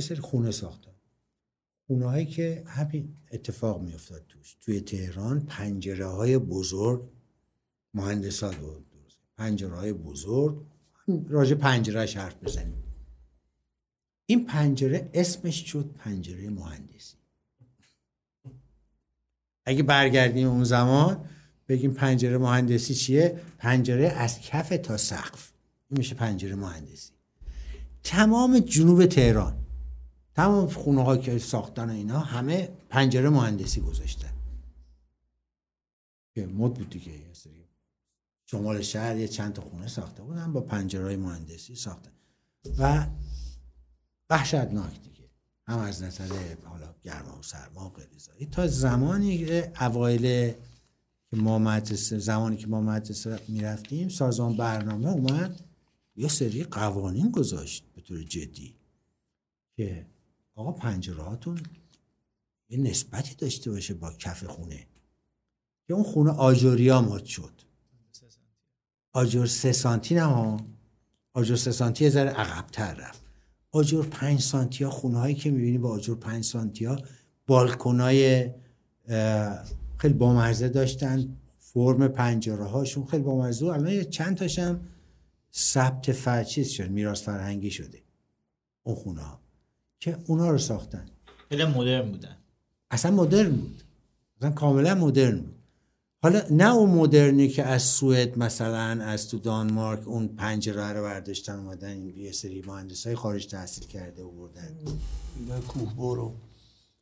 [0.00, 0.90] سری خونه ساختن.
[1.86, 4.56] خونه هایی که همین اتفاق می افتاد توش.
[4.60, 7.10] توی تهران پنجره های بزرگ
[7.94, 8.86] مهندسات بود.
[9.36, 10.66] پنجره های بزرگ.
[11.28, 12.84] راجع پنجره حرف بزنیم.
[14.26, 17.16] این پنجره اسمش شد پنجره مهندسی.
[19.66, 21.28] اگه برگردیم اون زمان
[21.68, 25.53] بگیم پنجره مهندسی چیه؟ پنجره از کف تا سقف.
[25.98, 27.12] میشه پنجره مهندسی.
[28.02, 29.56] تمام جنوب تهران
[30.34, 34.32] تمام خونه که ساختن اینا همه پنجره مهندسی گذاشتن
[36.34, 37.12] که مد بود دیگه
[38.46, 42.10] شمال شهر یه چند تا خونه ساخته بودن با پنجره مهندسی ساختن
[42.78, 43.06] و
[44.30, 45.30] وحشتناک دیگه.
[45.66, 50.52] هم از نظر حالا گرما و سرما و غیره تا زمانی که اوایل
[51.30, 55.60] که ما مدرسه زمانی که ما مدرسه می‌رفتیم سازمان برنامه اومد.
[56.16, 58.76] یه سری قوانین گذاشت به طور جدی
[59.76, 60.06] که
[60.54, 61.62] آقا پنجرهاتون
[62.68, 64.86] یه نسبتی داشته باشه با کف خونه.
[65.86, 67.52] که اون خونه آجوریا مد شد.
[69.12, 70.56] آجر سه سانتی نه
[71.32, 73.22] آجر سه سانتی یه ذره عقبتر رفت.
[73.70, 76.98] آجر پنج سانتی ها خونه هایی که می‌بینی با آجر پنج سانتی ها
[77.46, 78.50] بالکن های
[79.96, 81.36] خیلی بامرزه داشتن.
[81.58, 84.80] فرم پنجره هاشون خیلی بامرزه الان یه چند تاشم
[85.56, 88.02] ثبت فرچیز شد میراث فرهنگی شده.
[88.82, 89.40] اون خونه ها
[90.00, 91.06] که اونا رو ساختن.
[91.48, 92.36] خیلی مدرن بودن.
[92.90, 93.82] اصلا مدرن بود.
[94.36, 95.54] اصلا کاملا مدرن بود.
[96.22, 101.58] حالا نه اون مدرنی که از سوئد مثلا از تو دانمارک اون پنجره رو برداشتن
[101.58, 104.74] اومدن یه سری مهندس های خارج تحصیل کرده و بردن.
[105.68, 106.34] کوه برو.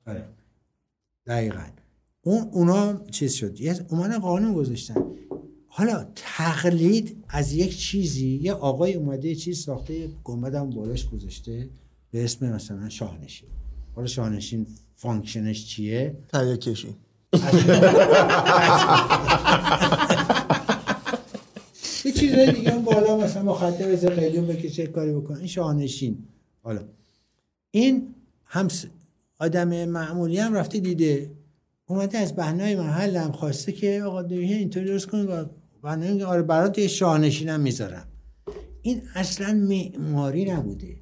[0.07, 0.24] آره.
[1.27, 1.65] دقیقا.
[2.23, 3.61] اون اونا چیز شد.
[3.61, 5.05] یه اومدن قانون گذاشتن.
[5.74, 11.09] حالا تقلید از یک چیزی یه آقای اومده یه چیز ساخته یه گنبد هم بالاش
[11.09, 11.69] گذاشته
[12.11, 13.49] به اسم مثلا شاهنشین.
[13.94, 14.66] حالا شاهنشین
[14.97, 16.94] فانکشنش چیه؟ تریه کشی.
[22.05, 26.19] یه چیزای دیگه هم بالا مثلا مخاطب از قلیون بکشه کاری بکن این شاهنشین.
[26.62, 26.81] حالا
[27.70, 28.69] این هم
[29.39, 31.31] آدم معمولی هم رفته دیده.
[31.86, 36.79] اومده از بهنای محل هم خواسته که آقا دیگه اینطوری درست کنید بهنای آره برات
[36.79, 38.09] یه شاهنشین هم می‌ذارم.
[38.83, 41.01] این اصلا معماری نبوده.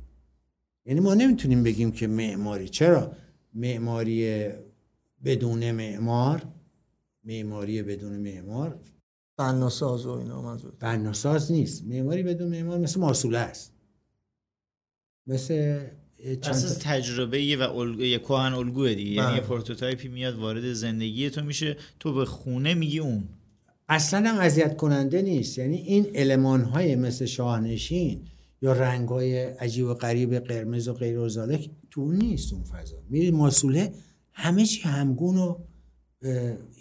[0.87, 2.69] یعنی ما نمی‌تونیم بگیم که معماری.
[2.69, 3.13] چرا؟
[3.55, 4.49] معماری
[5.25, 6.43] بدون معمار
[7.25, 8.81] معماری بدون معمار.
[9.37, 10.73] بناساز و اینا منظور.
[10.81, 11.85] بناساز نیست.
[11.85, 13.75] معماری بدون معمار مثل ماسوله است.
[15.27, 15.81] مثل
[16.43, 19.11] اساس تجربه یه و الگو یه کهن الگوه دیگه.
[19.11, 19.49] یعنی یه بله.
[19.49, 21.77] prototype ی میاد وارد زندگی تو میشه.
[22.01, 23.29] تو به خونه میگی اون.
[23.91, 25.59] اصلا هم اذیت کننده نیست.
[25.59, 28.25] یعنی این علمان های مثل شاهنشین
[28.63, 31.57] یا رنگ های عجیب و غریب قرمز و غیر و
[31.91, 32.97] تو نیست اون فضا.
[33.09, 33.93] میری ماسوله
[34.33, 35.59] همه چی همگون و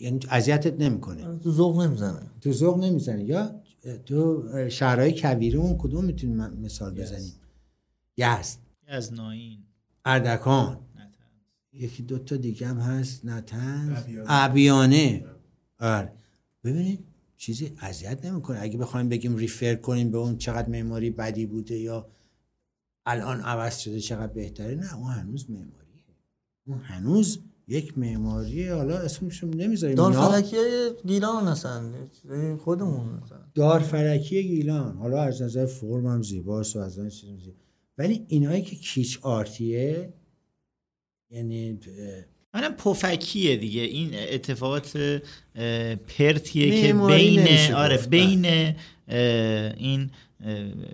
[0.01, 1.39] یعنی اذیتت نمی‌کنه.
[1.43, 2.21] تو ذوق نمی‌زنه.
[2.41, 3.23] تو ذوق نمی‌زنه.
[3.23, 3.61] یا
[4.05, 7.33] تو شهرهای کبیره اون کدوم می‌تونیم مثال بزنیم؟
[8.17, 8.57] یزد
[8.87, 9.59] از ناین.
[10.05, 10.77] اردکان.
[11.73, 13.25] یکی دو تا دیگه هم هست.
[13.25, 14.03] نتنز.
[14.27, 15.25] ابیانه.
[15.79, 16.11] آره.
[16.63, 17.05] ببینید
[17.37, 18.59] چیزی اذیت نمی‌کنه.
[18.61, 22.07] اگه بخوایم بگیم ریفر کنیم به اون چقدر معماری بدی بوده یا
[23.05, 26.03] الان عوض شده چقدر بهتره نه اون هنوز معماریه.
[26.67, 29.95] اون هنوز یک معماری حالا اسمش نمی‌ذاریم.
[29.95, 30.57] دار فلکی
[31.05, 32.09] گیلان هستن.
[32.57, 33.21] خودمون
[33.55, 34.97] دار فلکی گیلان.
[34.97, 37.49] حالا از نظر فرم هم زیباست و از نظر چیز
[37.97, 40.13] ولی اینایی که کیچ آرتیه
[41.29, 41.79] یعنی
[42.53, 43.81] منم پفکیه دیگه.
[43.81, 45.21] این اتفاقات
[46.07, 48.45] پرتیه که بین آره بین
[49.77, 50.11] این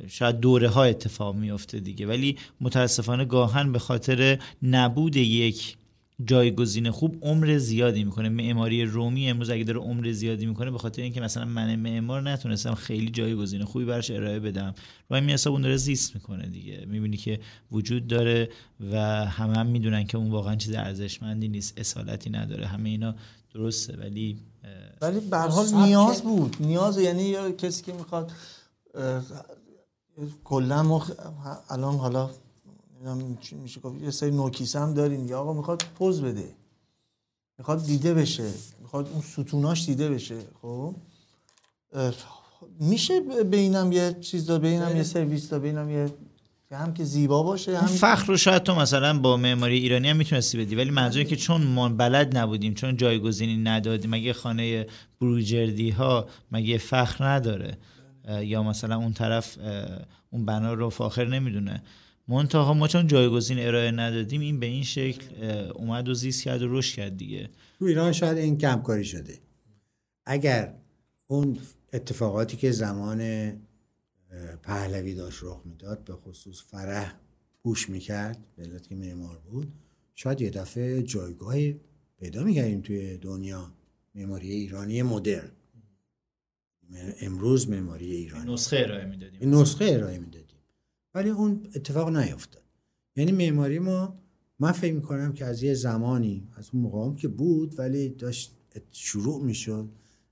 [0.08, 2.08] شاید دوره ها اتفاق میفته دیگه.
[2.08, 5.78] ولی متاسفانه گاهن به خاطر نبود یک
[6.26, 8.30] جایگزین خوب عمر زیادی می‌کنه.
[8.30, 12.74] معماری رومی امروز اگه داره عمر زیادی می‌کنه به خاطر اینکه مثلا من معمار نتونستم
[12.76, 14.74] خیلی جایگزین خوبی براش ارائه بدم.
[15.10, 16.86] و این اون داره زیست می‌کنه دیگه.
[16.88, 17.40] می‌بینی که
[17.72, 18.50] وجود داره
[18.92, 21.80] و همه هم می‌دونن که اون واقعا چیز ارزشمندی نیست.
[21.80, 22.68] اصالتی نداره.
[22.68, 23.16] همه اینا
[23.54, 24.40] درسته ولی
[25.02, 26.56] ولی به حال نیاز بود.
[26.60, 28.32] نیاز یعنی یا کسی که می‌خواد
[30.44, 31.06] کلا ما
[31.70, 32.30] الان حالا
[33.52, 34.02] میشه گفت.
[34.02, 35.28] یه سری نوکیسه هم داریم.
[35.28, 36.50] یا آقا می‌خواد پوز بده.
[37.58, 38.52] می‌خواد دیده بشه.
[38.82, 40.38] می‌خواد اون ستوناش دیده بشه.
[40.62, 40.96] خب؟
[42.80, 46.14] میشه بینم یه چیز داد بینم یه سرویس داد بینم یه
[46.70, 50.18] که هم که زیبا باشه هم فخر رو شاید تو مثلا با معماری ایرانی هم
[50.18, 50.76] می‌تونستی بدی.
[50.76, 54.88] ولی منظوری که چون ما بلد نبودیم چون جایگزینی ندادیم مگه خانه
[55.22, 57.78] بروجردی ها مگه فخر نداره؟
[58.42, 59.58] یا مثلا اون طرف
[60.30, 61.84] اون بنا رو فاخر نمی‌دونه.
[62.28, 65.36] منتها ما چون جایگزین ارائه ندادیم این به این شکل
[65.76, 67.50] اومد و زیست کرد و رشد کرد دیگه.
[67.80, 69.40] تو ایران شاید این کمکاری شده.
[70.26, 70.74] اگر
[71.28, 71.60] اون
[71.94, 73.52] اتفاقاتی که زمان
[74.64, 77.16] پهلوی داشت رخ می‌داد به خصوص فرح
[77.64, 79.74] پوش می‌کرد به که معمار بود
[80.16, 81.80] شاید یه دفعه جایگاهی
[82.20, 83.72] پیدا می‌کردیم توی دنیا.
[84.16, 85.52] معماری ایرانی مدرن.
[87.22, 88.54] امروز معماری ایرانی.
[88.54, 89.56] نسخه ارائه می‌دادیم.
[89.56, 90.45] نسخه ارائه می‌دادیم.
[91.16, 92.64] ولی اون اتفاق نیفتاد
[93.16, 94.20] یعنی معماری ما
[94.60, 98.52] من فکر می‌کنم که از یه زمانی از اون موقع هم که بود ولی داشت
[98.92, 99.90] شروع می‌شد.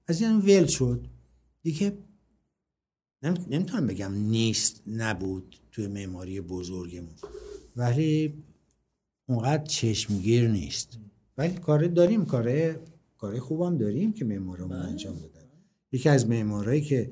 [0.07, 1.07] از این ول شد.
[1.61, 1.97] دیگه
[3.23, 7.15] نم- نمی‌تونم بگم نیست نبود توی معماری بزرگمون.
[7.76, 8.34] ولی
[9.27, 10.99] اونقدر چشمگیر نیست.
[11.38, 12.80] ولی کار داریم کاره
[13.18, 15.47] کار خوبم داریم که معمارمون انجام دادن.
[15.91, 17.11] یکی از معمارایی که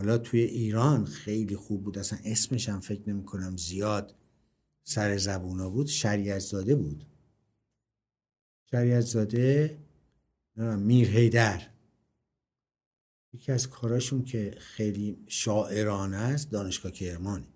[0.00, 1.98] حالا توی ایران خیلی خوب بود.
[1.98, 4.14] اصلا اسمش هم فکر نمی کنم زیاد
[4.84, 5.86] سر زبونا بود.
[5.86, 7.06] شریعت زاده بود
[8.70, 9.78] شریعت زاده
[10.56, 11.62] میر هیدر
[13.32, 17.46] یکی از کاراشون که خیلی شاعرانه است دانشگاه کرمانه.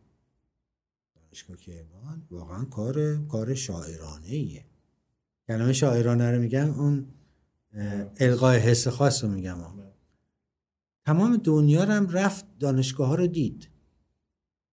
[1.15, 4.65] دانشگاه کرمان واقعا کار کار شاعرانه ایه
[5.49, 7.07] کلمه شاعرانه رو میگم اون
[8.21, 9.59] القای حس خاص رو میگم.
[9.59, 9.94] ها.
[11.07, 13.69] تمام دنیا هم رفت دانشگاه ها رو دید.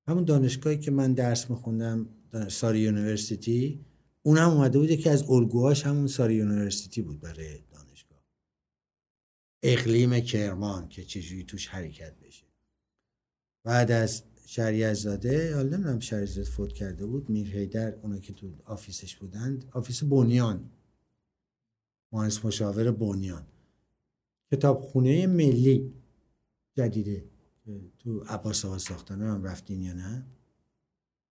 [0.07, 2.09] همون دانشگاهی که من درس میخوندم
[2.49, 3.85] ساری یونیورسیتی
[4.23, 8.23] اون هم اومده بود که از الگوهاش همون ساری یونیورسیتی بود برای دانشگاه.
[9.63, 12.45] اقلیم کرمان که چجوری توش حرکت بشه.
[13.63, 18.33] بعد از شریعت زاده حالا نمی‌دونم شریعت زاده فوت کرده بود میر هیدر اونا که
[18.33, 20.69] تو آفیسش بودند آفیس بنیان.
[22.11, 23.45] مهندس مشاور بنیان.
[24.51, 25.93] کتابخونه ملی.
[26.77, 27.26] جدیده
[27.99, 30.26] تو عباس آقا ساختن هم رفتین یا نه؟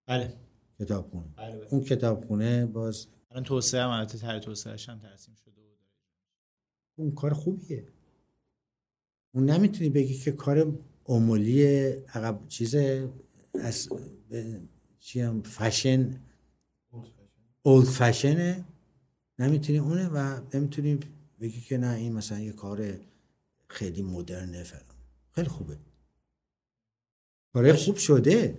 [0.07, 0.37] بله.
[0.79, 1.25] کتابخونه.
[1.37, 1.67] بله بله.
[1.71, 5.79] اون کتابخونه باز الان توسعه هم البته طرح توسعه‌اش هم ترسیم شده بود.
[6.97, 7.89] اون کار خوبیه.
[9.35, 12.75] اون نمی‌تونی بگی که کار عمولی عقب چیز
[13.55, 13.89] از
[14.99, 16.21] چی هم فشن
[17.63, 18.65] اولد فشنه.
[19.39, 20.99] نمی‌تونی اونه و نمی‌تونی
[21.41, 22.99] بگی که نه این مثلا یه کار
[23.69, 24.90] خیلی مدرنه فلان.
[25.35, 25.77] خیلی خوبه.
[27.55, 28.59] کار خوب شده.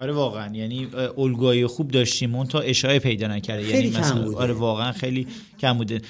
[0.00, 0.56] آره واقعا.
[0.56, 2.34] یعنی الگوهای خوب داشتیم.
[2.34, 3.64] اون تا اشاره پیدا نکرده.
[3.64, 4.36] خیلی یعنی کم مثلا بوده.
[4.36, 5.26] آره واقعا خیلی
[5.58, 6.00] کم بوده.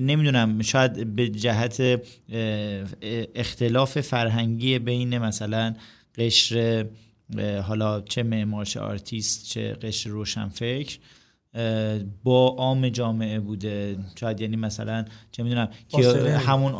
[0.00, 0.62] نمی‌دونم.
[0.62, 2.00] شاید به جهت
[3.34, 5.74] اختلاف فرهنگی بین مثلا
[6.18, 6.86] قشر
[7.66, 10.98] حالا چه معمار چه آرتیست چه قشر روشنفکر
[12.24, 13.98] با عام جامعه بوده.
[14.20, 16.36] شاید یعنی مثلا چه می‌دونم که.
[16.38, 16.74] همون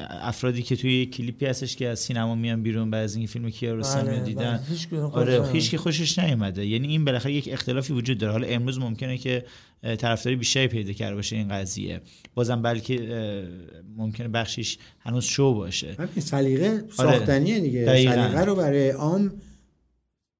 [0.00, 4.10] افرادی که توی کلیپی هستش که از سینما میان بیرون بعد از این فیلم کیارستمی
[4.10, 4.66] بله، دیدن بله.
[4.68, 6.66] هیچ کدوم آره خوشش هیچ کی خوشش نیومده.
[6.66, 8.32] یعنی این بالاخره یک اختلافی وجود داره.
[8.32, 9.44] حالا امروز ممکنه که
[9.82, 12.00] طرفداری بیشتری پیدا کرده باشه این قضیه.
[12.34, 13.48] بازم بلکه
[13.96, 15.94] ممکنه بخشش هنوز شو باشه.
[15.98, 17.90] همین سلیقه ساختنیه دیگه.
[17.90, 18.04] آره.
[18.04, 19.32] سلیقه رو برای عام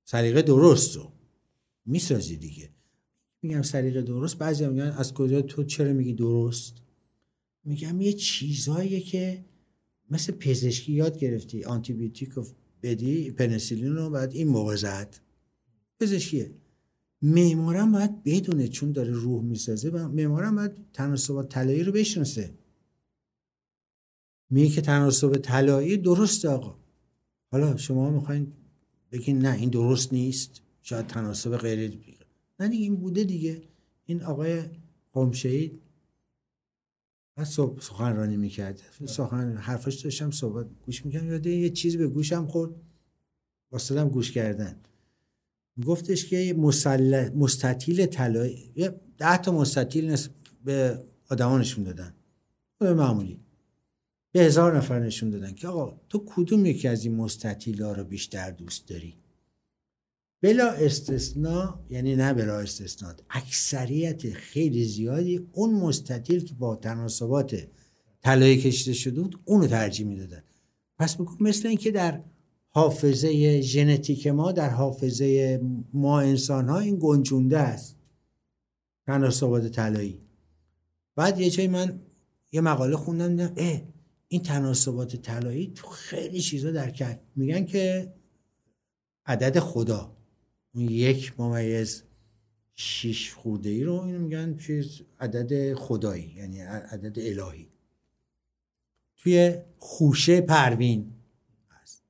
[0.04, 1.12] سلیقه درست رو
[1.86, 2.70] می‌سازی دیگه.
[3.42, 6.74] میگم سلیقه درست بعضی میگن از کجا تو چرا میگی درست؟
[7.64, 9.44] میگم یه چیزاییه که
[10.10, 12.46] مثل پزشکی یاد گرفتی آنتی بیوتیک رو
[12.82, 15.20] بدی پنسیلین رو بعد این موقع زد.
[16.00, 16.50] پزشکیه.
[17.22, 22.54] معمارم باید بدونه چون داره روح می‌سازه و معمارم باید تناسبات طلایی رو بشناسه.
[24.50, 26.78] میگه که تناسب طلایی درسته آقا.
[27.52, 28.52] حالا شما می‌خواین
[29.12, 30.62] بگین نه این درست نیست.
[30.82, 31.90] شاید تناسب غیر
[32.60, 33.62] نه دیگه این بوده دیگه.
[34.06, 34.62] این آقای
[35.12, 35.82] قوم شهید
[37.36, 38.82] بعد صبح سخنرانی می‌کرد.
[39.06, 41.30] سخن حرفاش داشتم صحبت گوش می‌کردم.
[41.30, 42.74] یاده یه چیزی به گوشم خورد.
[43.72, 44.80] واسدم گوش کردن.
[45.86, 47.28] گفتش که مسل...
[47.28, 50.16] مستطیل طلایی یه ده تا مستطیل.
[50.64, 52.14] به آدما نشون دادن.
[52.78, 53.40] به معمولی.
[54.32, 58.04] به هزار نفر نشون دادن که آقا تو کدوم یکی از این مستطیل ها رو
[58.04, 59.14] بیشتر دوست داری؟
[60.42, 67.68] بلا استثناء یعنی نه بلا استثناء اکثریت خیلی زیادی اون مستطیل که با تناسبات
[68.20, 70.42] طلایی کشیده شده بود اونو ترجیح می‌دادن.
[70.98, 72.22] پس بگو مثل اینکه در
[72.68, 75.60] حافظه ژنتیک ما در حافظه
[75.92, 77.96] ما انسان ها این گنجونده است
[79.06, 80.20] تناسبات طلایی.
[81.16, 82.00] بعد یه جایی من
[82.52, 83.82] یه مقاله خوندم دیدم اه
[84.28, 87.22] این تناسبات طلایی تو خیلی چیزا در کرد.
[87.36, 88.14] میگن که
[89.26, 90.16] عدد خدا.
[90.74, 92.02] اون یک ممیز
[92.74, 97.68] شیش خورده ای رو اینو میگن چیز عدد خدایی یعنی عدد الهی.
[99.16, 101.12] توی خوشه پروین
[101.70, 102.02] هست.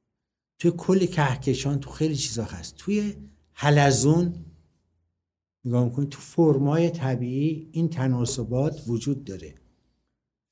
[0.59, 2.75] توی کل کهکشان تو خیلی چیزا هست.
[2.77, 3.15] توی
[3.53, 4.45] حلزون
[5.65, 9.55] نگاه می‌کنید تو فرمای طبیعی این تناسبات وجود داره.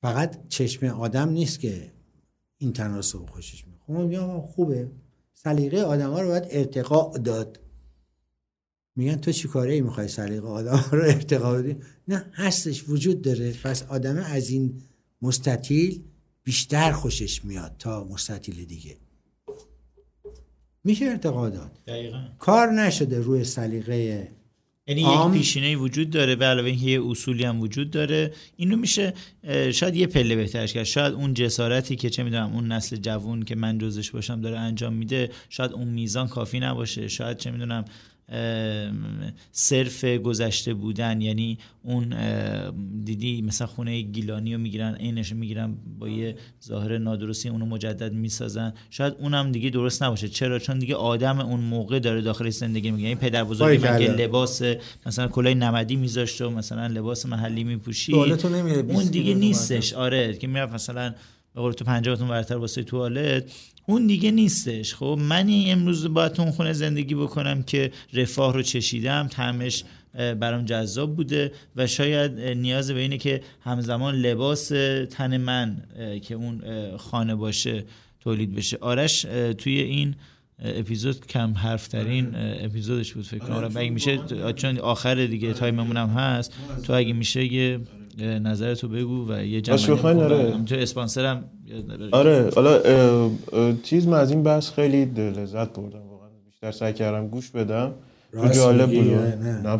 [0.01, 1.91] فقط چشم آدم نیست که
[2.57, 4.91] این تناسب خوشش میاد خب خوبه.
[5.33, 7.59] سلیقه آدم ها رو باید ارتقا داد.
[8.95, 11.75] میگن تو چی کاره ای می‌خوای سلیقه آدم رو ارتقا بدی؟
[12.07, 13.53] نه هستش وجود داره.
[13.63, 14.81] پس آدم از این
[15.21, 16.01] مستطیل
[16.43, 18.97] بیشتر خوشش میاد تا مستطیل دیگه.
[20.83, 21.71] میشه ارتقا داد.
[21.87, 22.17] دقیقا.
[22.39, 24.31] کار نشده روی سلیقه
[24.87, 28.33] یعنی یک پیشینه وجود داره به علاوه اینکه یه اصولی هم وجود داره.
[28.55, 29.13] اینو میشه
[29.73, 30.83] شاید یه پله بهترش کرد.
[30.83, 34.93] شاید اون جسارتی که چه می‌دونم اون نسل جوون که من جزش باشم داره انجام
[34.93, 37.07] میده شاید اون میزان کافی نباشه.
[37.07, 37.85] شاید چه می‌دونم
[39.51, 42.15] صرف گذشته بودن یعنی اون
[43.05, 46.35] دیدی مثلا خونه گیلانی رو می‌گیرن عینش می‌گیرن با یه
[46.65, 48.73] ظاهر نادرستی اونو مجدد می‌سازن.
[48.89, 50.27] شاید اونم دیگه درست نباشه.
[50.27, 53.07] چرا؟ چون دیگه آدم اون موقع داره داخل زندگی میگه.
[53.07, 53.97] این پدر بزرگ من.
[53.97, 54.61] لباس
[55.05, 59.93] مثلا کلاه نمدی میذاشت و مثلا لباس محلی میپوشید؟ 20 اون دیگه نیستش.
[59.93, 61.13] آره که می‌رفت مثلا
[61.55, 63.51] به قول تو پنجابتون ورتر واسه توالت.
[63.85, 64.95] اون دیگه نیستش.
[64.95, 69.29] خب من امروز باید تو اون خونه زندگی بکنم که رفاه رو چشیدم.
[70.15, 74.67] اه، برام جذاب بوده و شاید نیاز به اینه که همزمان لباس
[75.09, 75.83] تن من
[76.21, 76.61] که اون
[76.97, 77.83] خانه باشه
[78.19, 78.77] تولید بشه.
[78.81, 79.21] آرش
[79.57, 80.15] توی این
[80.59, 83.55] اپیزود کم حرف ترین اه، اپیزودش بود فکر کنم.
[83.55, 84.19] آره اگه میشه؟
[84.55, 86.53] چون آخر دیگه تایممون هم هست.
[86.83, 87.79] تو اگه میشه یه
[88.17, 90.51] نظرتو بگو و یه جمعه آره.
[90.53, 91.43] همینطور اسپانسرم
[92.11, 92.79] آره حالا
[93.83, 95.99] چیز من از این بحث خیلی لذت بردم.
[96.11, 97.91] واقعا بیشتر سعی کردم گوش بدم.
[98.33, 99.11] و راست جالب بود.
[99.65, 99.79] نه؟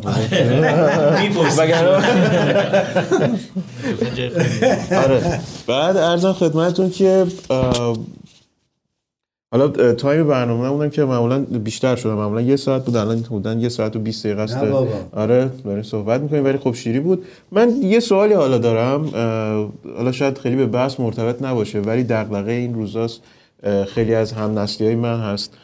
[5.04, 5.40] آره.
[5.66, 7.26] بعد عرضم خدمتتون که
[9.52, 12.14] حالا time برنامه بودم که معمولا بیشتر شده.
[12.14, 14.56] معمولا یه ساعت بود الان بودن یه ساعت و 20 دقیقه است.
[15.12, 17.24] آره داریم صحبت می‌کنیم ولی خب شیری بود.
[17.52, 19.04] من یه سوالی حالا دارم.
[19.96, 23.20] حالا شاید خیلی به بحث مرتبط نباشه ولی دغدغه این روزاست
[23.86, 25.54] خیلی از هم های من هست.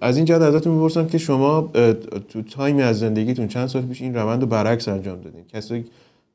[0.00, 1.70] از این جهت ازتون می‌پرسم که شما
[2.28, 5.84] تو time ی از زندگیتون چند سال پیش این روند رو برعکس انجام دادین؟ کسی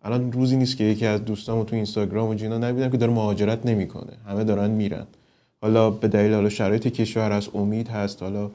[0.03, 3.65] الان روزی نیست که یکی از دوستامو تو اینستاگرام و جینا نبیدم که داره مهاجرت
[3.65, 4.11] نمی‌کنه.
[4.27, 5.05] همه دارن میرن.
[5.63, 8.49] حالا به دلیل حالا شرایط کشور هست امید هست حالا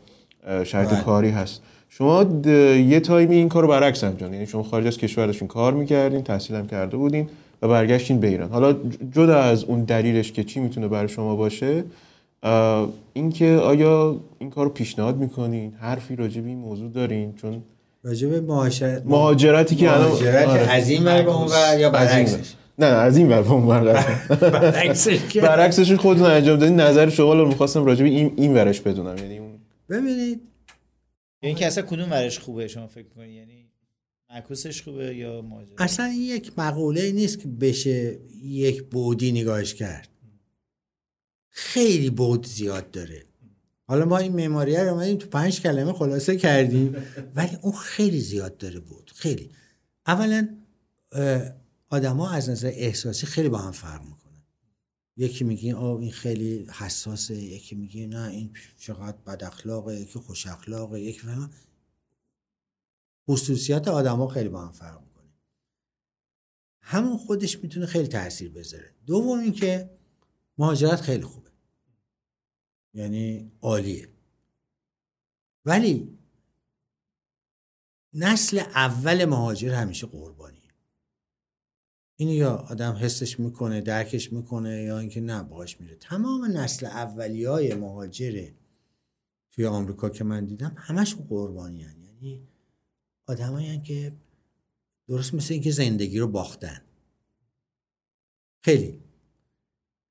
[0.65, 1.01] شرایط بله.
[1.03, 5.27] کاری هست شما یه تایمی این کار رو برعکس انجام یعنی شما خارج از کشور
[5.27, 7.29] داشتین کار می‌کردین تحصیل هم کرده بودین
[7.63, 8.77] و برگشتین به ایران حالا
[9.15, 11.85] جدا از اون دلیلش که چی می‌تونه برای شما باشه
[13.13, 17.63] اینکه آیا این کار رو پیشنهاد می‌کنین حرفی راجع به این موضوع دارین چون
[18.05, 20.69] راجع به مهاجرت مهاجرتی که الان- مهاجرت.
[20.71, 21.91] از این ور به اون ور یا.
[21.91, 23.93] برعکسش نه از این ور به اون ور.
[25.35, 25.93] برعکسش.
[26.03, 29.19] خودتون انجام دادین نظر شما رو می‌خواستم راجع به این این ورش بدونم.
[29.19, 29.59] یعنی اون
[29.91, 30.41] ببینید.
[31.43, 33.69] یعنی که اصلا کدوم ورش خوبه شما فکر کنید یعنی
[34.31, 40.09] معکوسش خوبه یا ماجرا اصلا این یک مقوله نیست که بشه یک بودی نگاهش کرد.
[41.51, 43.23] خیلی بود زیاد داره.
[43.87, 46.97] حالا ما این معماریه رو اومدیم تو پنج کلمه خلاصه کردیم
[47.35, 49.51] ولی اون خیلی زیاد داره بود خیلی.
[50.07, 50.49] اولا
[51.91, 54.45] آدما از نظر احساسی خیلی با هم فرق می‌کنن.
[55.17, 57.35] یکی میگه آه این خیلی حساسه.
[57.37, 60.01] یکی میگه نه این چقدر بد اخلاقه.
[60.01, 61.01] یکی خوش اخلاقه.
[61.01, 61.55] یکی فلان.
[63.29, 65.33] خصوصیات آدما خیلی با هم فرق می‌کنه.
[66.81, 68.95] همون خودش می‌تونه خیلی تاثیر بذاره.
[69.07, 69.99] دوم اینکه
[70.59, 71.51] مهاجرت خیلی خوبه.
[72.95, 74.09] یعنی عالیه.
[75.65, 76.19] ولی
[78.15, 80.38] نسل اول مهاجر همیشه قربانی
[82.21, 85.97] اینو یا آدم حسش می‌کنه درکش می‌کنه یا اینکه نه باش میره.
[85.97, 88.49] تمام نسل اولی های مهاجر
[89.51, 91.97] توی آمریکا که من دیدم همشون قربانی هن.
[92.03, 92.49] یعنی
[93.27, 94.13] آدمایی که
[95.09, 96.81] درست مثل اینکه زندگی رو باختن.
[98.61, 99.01] خیلی.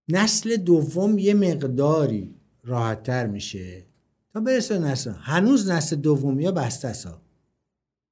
[0.08, 3.86] نسل دوم یه مقداری راحتتر میشه.
[4.34, 7.22] تا برسه نسل هنوز نسل دومی ها بسته ها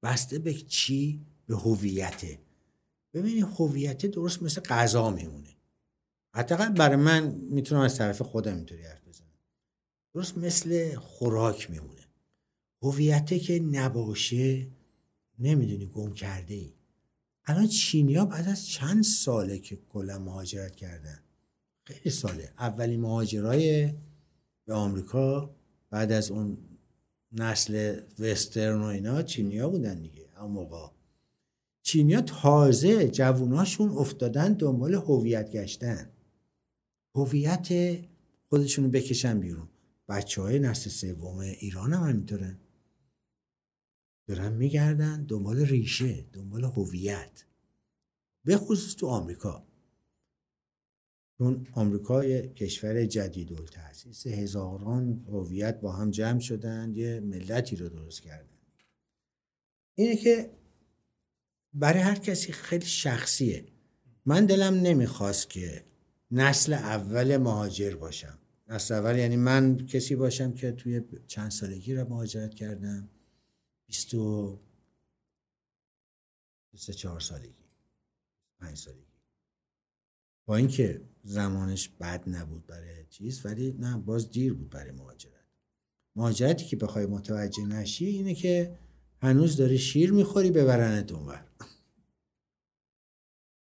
[0.04, 2.45] بسته به چی؟ به هویته.
[3.16, 5.50] ببینید هویت درست مثل غذا میمونه.
[6.34, 9.28] حداقل برای من می‌تونم از طرف خودم اینطوری حرف بزنم.
[10.14, 12.02] درست مثل خوراک میمونه.
[12.82, 14.68] هویته که نباشه
[15.40, 16.74] نمی‌دونی گم کرده ای
[17.46, 21.20] الان چینیا بعد از چند ساله که کلا مهاجرت کردن.
[21.84, 22.54] خیلی ساله.
[22.60, 23.94] اولین مهاجرای
[24.66, 25.56] به آمریکا
[25.90, 26.58] بعد از اون
[27.32, 30.30] نسل وسترن و اینا چینیا بودن دیگه.
[30.42, 30.88] اون موقع
[31.86, 36.10] چینیا تازه جووناشون افتادن دنبال هویت گشتن.
[37.16, 38.00] هویت
[38.50, 39.70] خودشونو بکشن بیرون.
[40.10, 42.60] بچه های نسل سوم ایران هم همینطورن
[44.28, 47.46] دارن میگردن دنبال ریشه دنبال هویت.
[48.44, 49.64] به خصوص تو آمریکا.
[51.38, 57.90] چون آمریکا یه کشور جدید تاسیس هزاران هویت با هم جمع شدن یه ملتی رو
[57.90, 58.58] درست کردن.
[59.96, 60.52] اینه که
[61.76, 63.66] برای هر کسی خیلی شخصیه.
[64.26, 65.86] من دلم نمی‌خواست که
[66.32, 68.40] نسل اول مهاجر باشم.
[68.68, 73.10] نسل اول یعنی من کسی باشم که توی چند سالگی رو مهاجرت کردم.
[73.88, 74.16] 20
[76.72, 77.66] 24 سالگی.
[78.60, 79.06] 5 سالگی.
[80.46, 85.46] با اینکه زمانش بد نبود برای چیز ولی نه باز دیر بود برای مهاجرت.
[86.16, 88.78] مهاجرتی که بخوای متوجه نشی اینه که
[89.26, 91.46] هنوز داره شیر می‌خوری ببرنت اونور.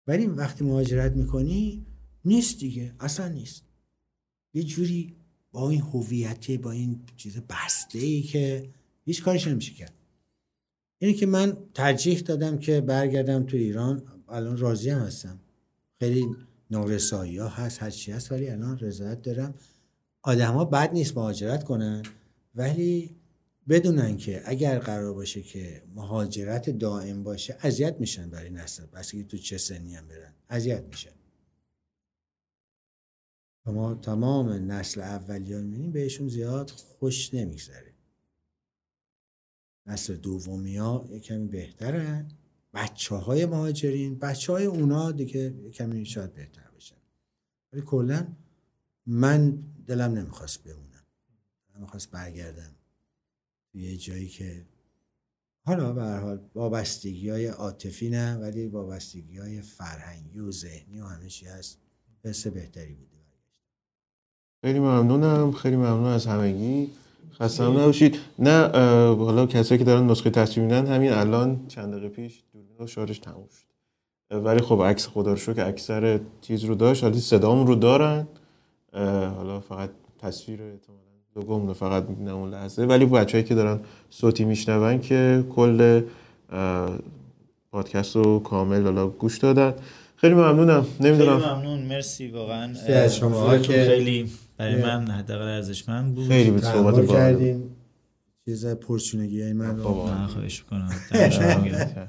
[0.07, 1.85] ولی وقتی مهاجرت می‌کنی
[2.25, 3.63] نیست دیگه اصلا نیست.
[4.53, 5.15] یه جوری
[5.51, 8.69] با این هویته با این چیز بسته ای که
[9.05, 9.93] هیچ کارش نمیشه کرد.
[10.99, 14.03] اینه که من ترجیح دادم که برگردم تو ایران.
[14.29, 15.39] الان راضی هم هستم.
[15.99, 16.25] خیلی
[16.71, 19.55] نورسایی ها هست هر چی هست ولی الان رضایت دارم.
[20.25, 22.03] ها بد نیست مهاجرت کنن
[22.55, 23.15] ولی
[23.69, 28.85] بدونن که اگر قرار باشه که مهاجرت دائم باشه اذیت میشن برای نسل.
[28.85, 30.33] بس که تو چه سنی هم برن.
[30.49, 31.11] اذیت میشن.
[33.65, 37.93] ما تمام نسل اولیان می‌بینیم بهشون زیاد خوش نمیگذره.
[39.85, 42.31] نسل دومی ها کمی بهترن.
[42.73, 46.95] بچه های مهاجرین بچه های اونا دیگه کمی شاید بهتر بشن.
[47.73, 48.27] ولی کلا
[49.05, 51.03] من دلم نمی‌خواست بمونم.
[51.75, 52.76] نمی‌خواست برگردم.
[53.77, 54.65] یه جایی که
[55.65, 61.05] حالا به هر حال وابستگی های عاطفی نه ولی وابستگی های فرهنگی و ذهنی و
[61.05, 61.79] همه چی هست.
[62.25, 63.17] حس بهتری بوده
[64.61, 65.51] خیلی ممنونم.
[65.51, 66.89] خیلی ممنون از همگی.
[67.33, 68.19] خسته نباشید.
[68.39, 68.67] نه
[69.15, 73.19] حالا کسایی که دارن نسخه تصویر میدن همین الان چند دقیقه پیش دوربین و شارژ
[73.19, 73.67] تموم شد.
[74.35, 77.03] ولی خب عکس خدا رو که اکثر چیز رو داشت.
[77.03, 78.27] حالا صدام رو دارن.
[79.37, 79.89] حالا فقط
[80.19, 81.06] تصویر احتمالاً
[81.41, 82.85] دوم رو فقط می‌بینم اون لحظه.
[82.85, 86.01] ولی بچه‌ای که دارن صوتی میشنون که کل
[87.71, 89.73] پادکست رو کامل حالا گوش دادن.
[90.15, 90.85] خیلی ممنونم.
[90.99, 91.39] نمی‌دونم.
[91.39, 91.79] خیلی ممنون.
[91.79, 92.73] مرسی واقعا.
[92.87, 93.57] از شما.
[93.57, 96.27] که خیلی برای من حداقل ارزشمند بود.
[96.27, 96.63] خیلی بود.
[96.63, 97.63] صحبت کردین
[98.45, 100.05] چیز پرچونگی های من رو.
[100.05, 100.89] من خواهش می‌کنم.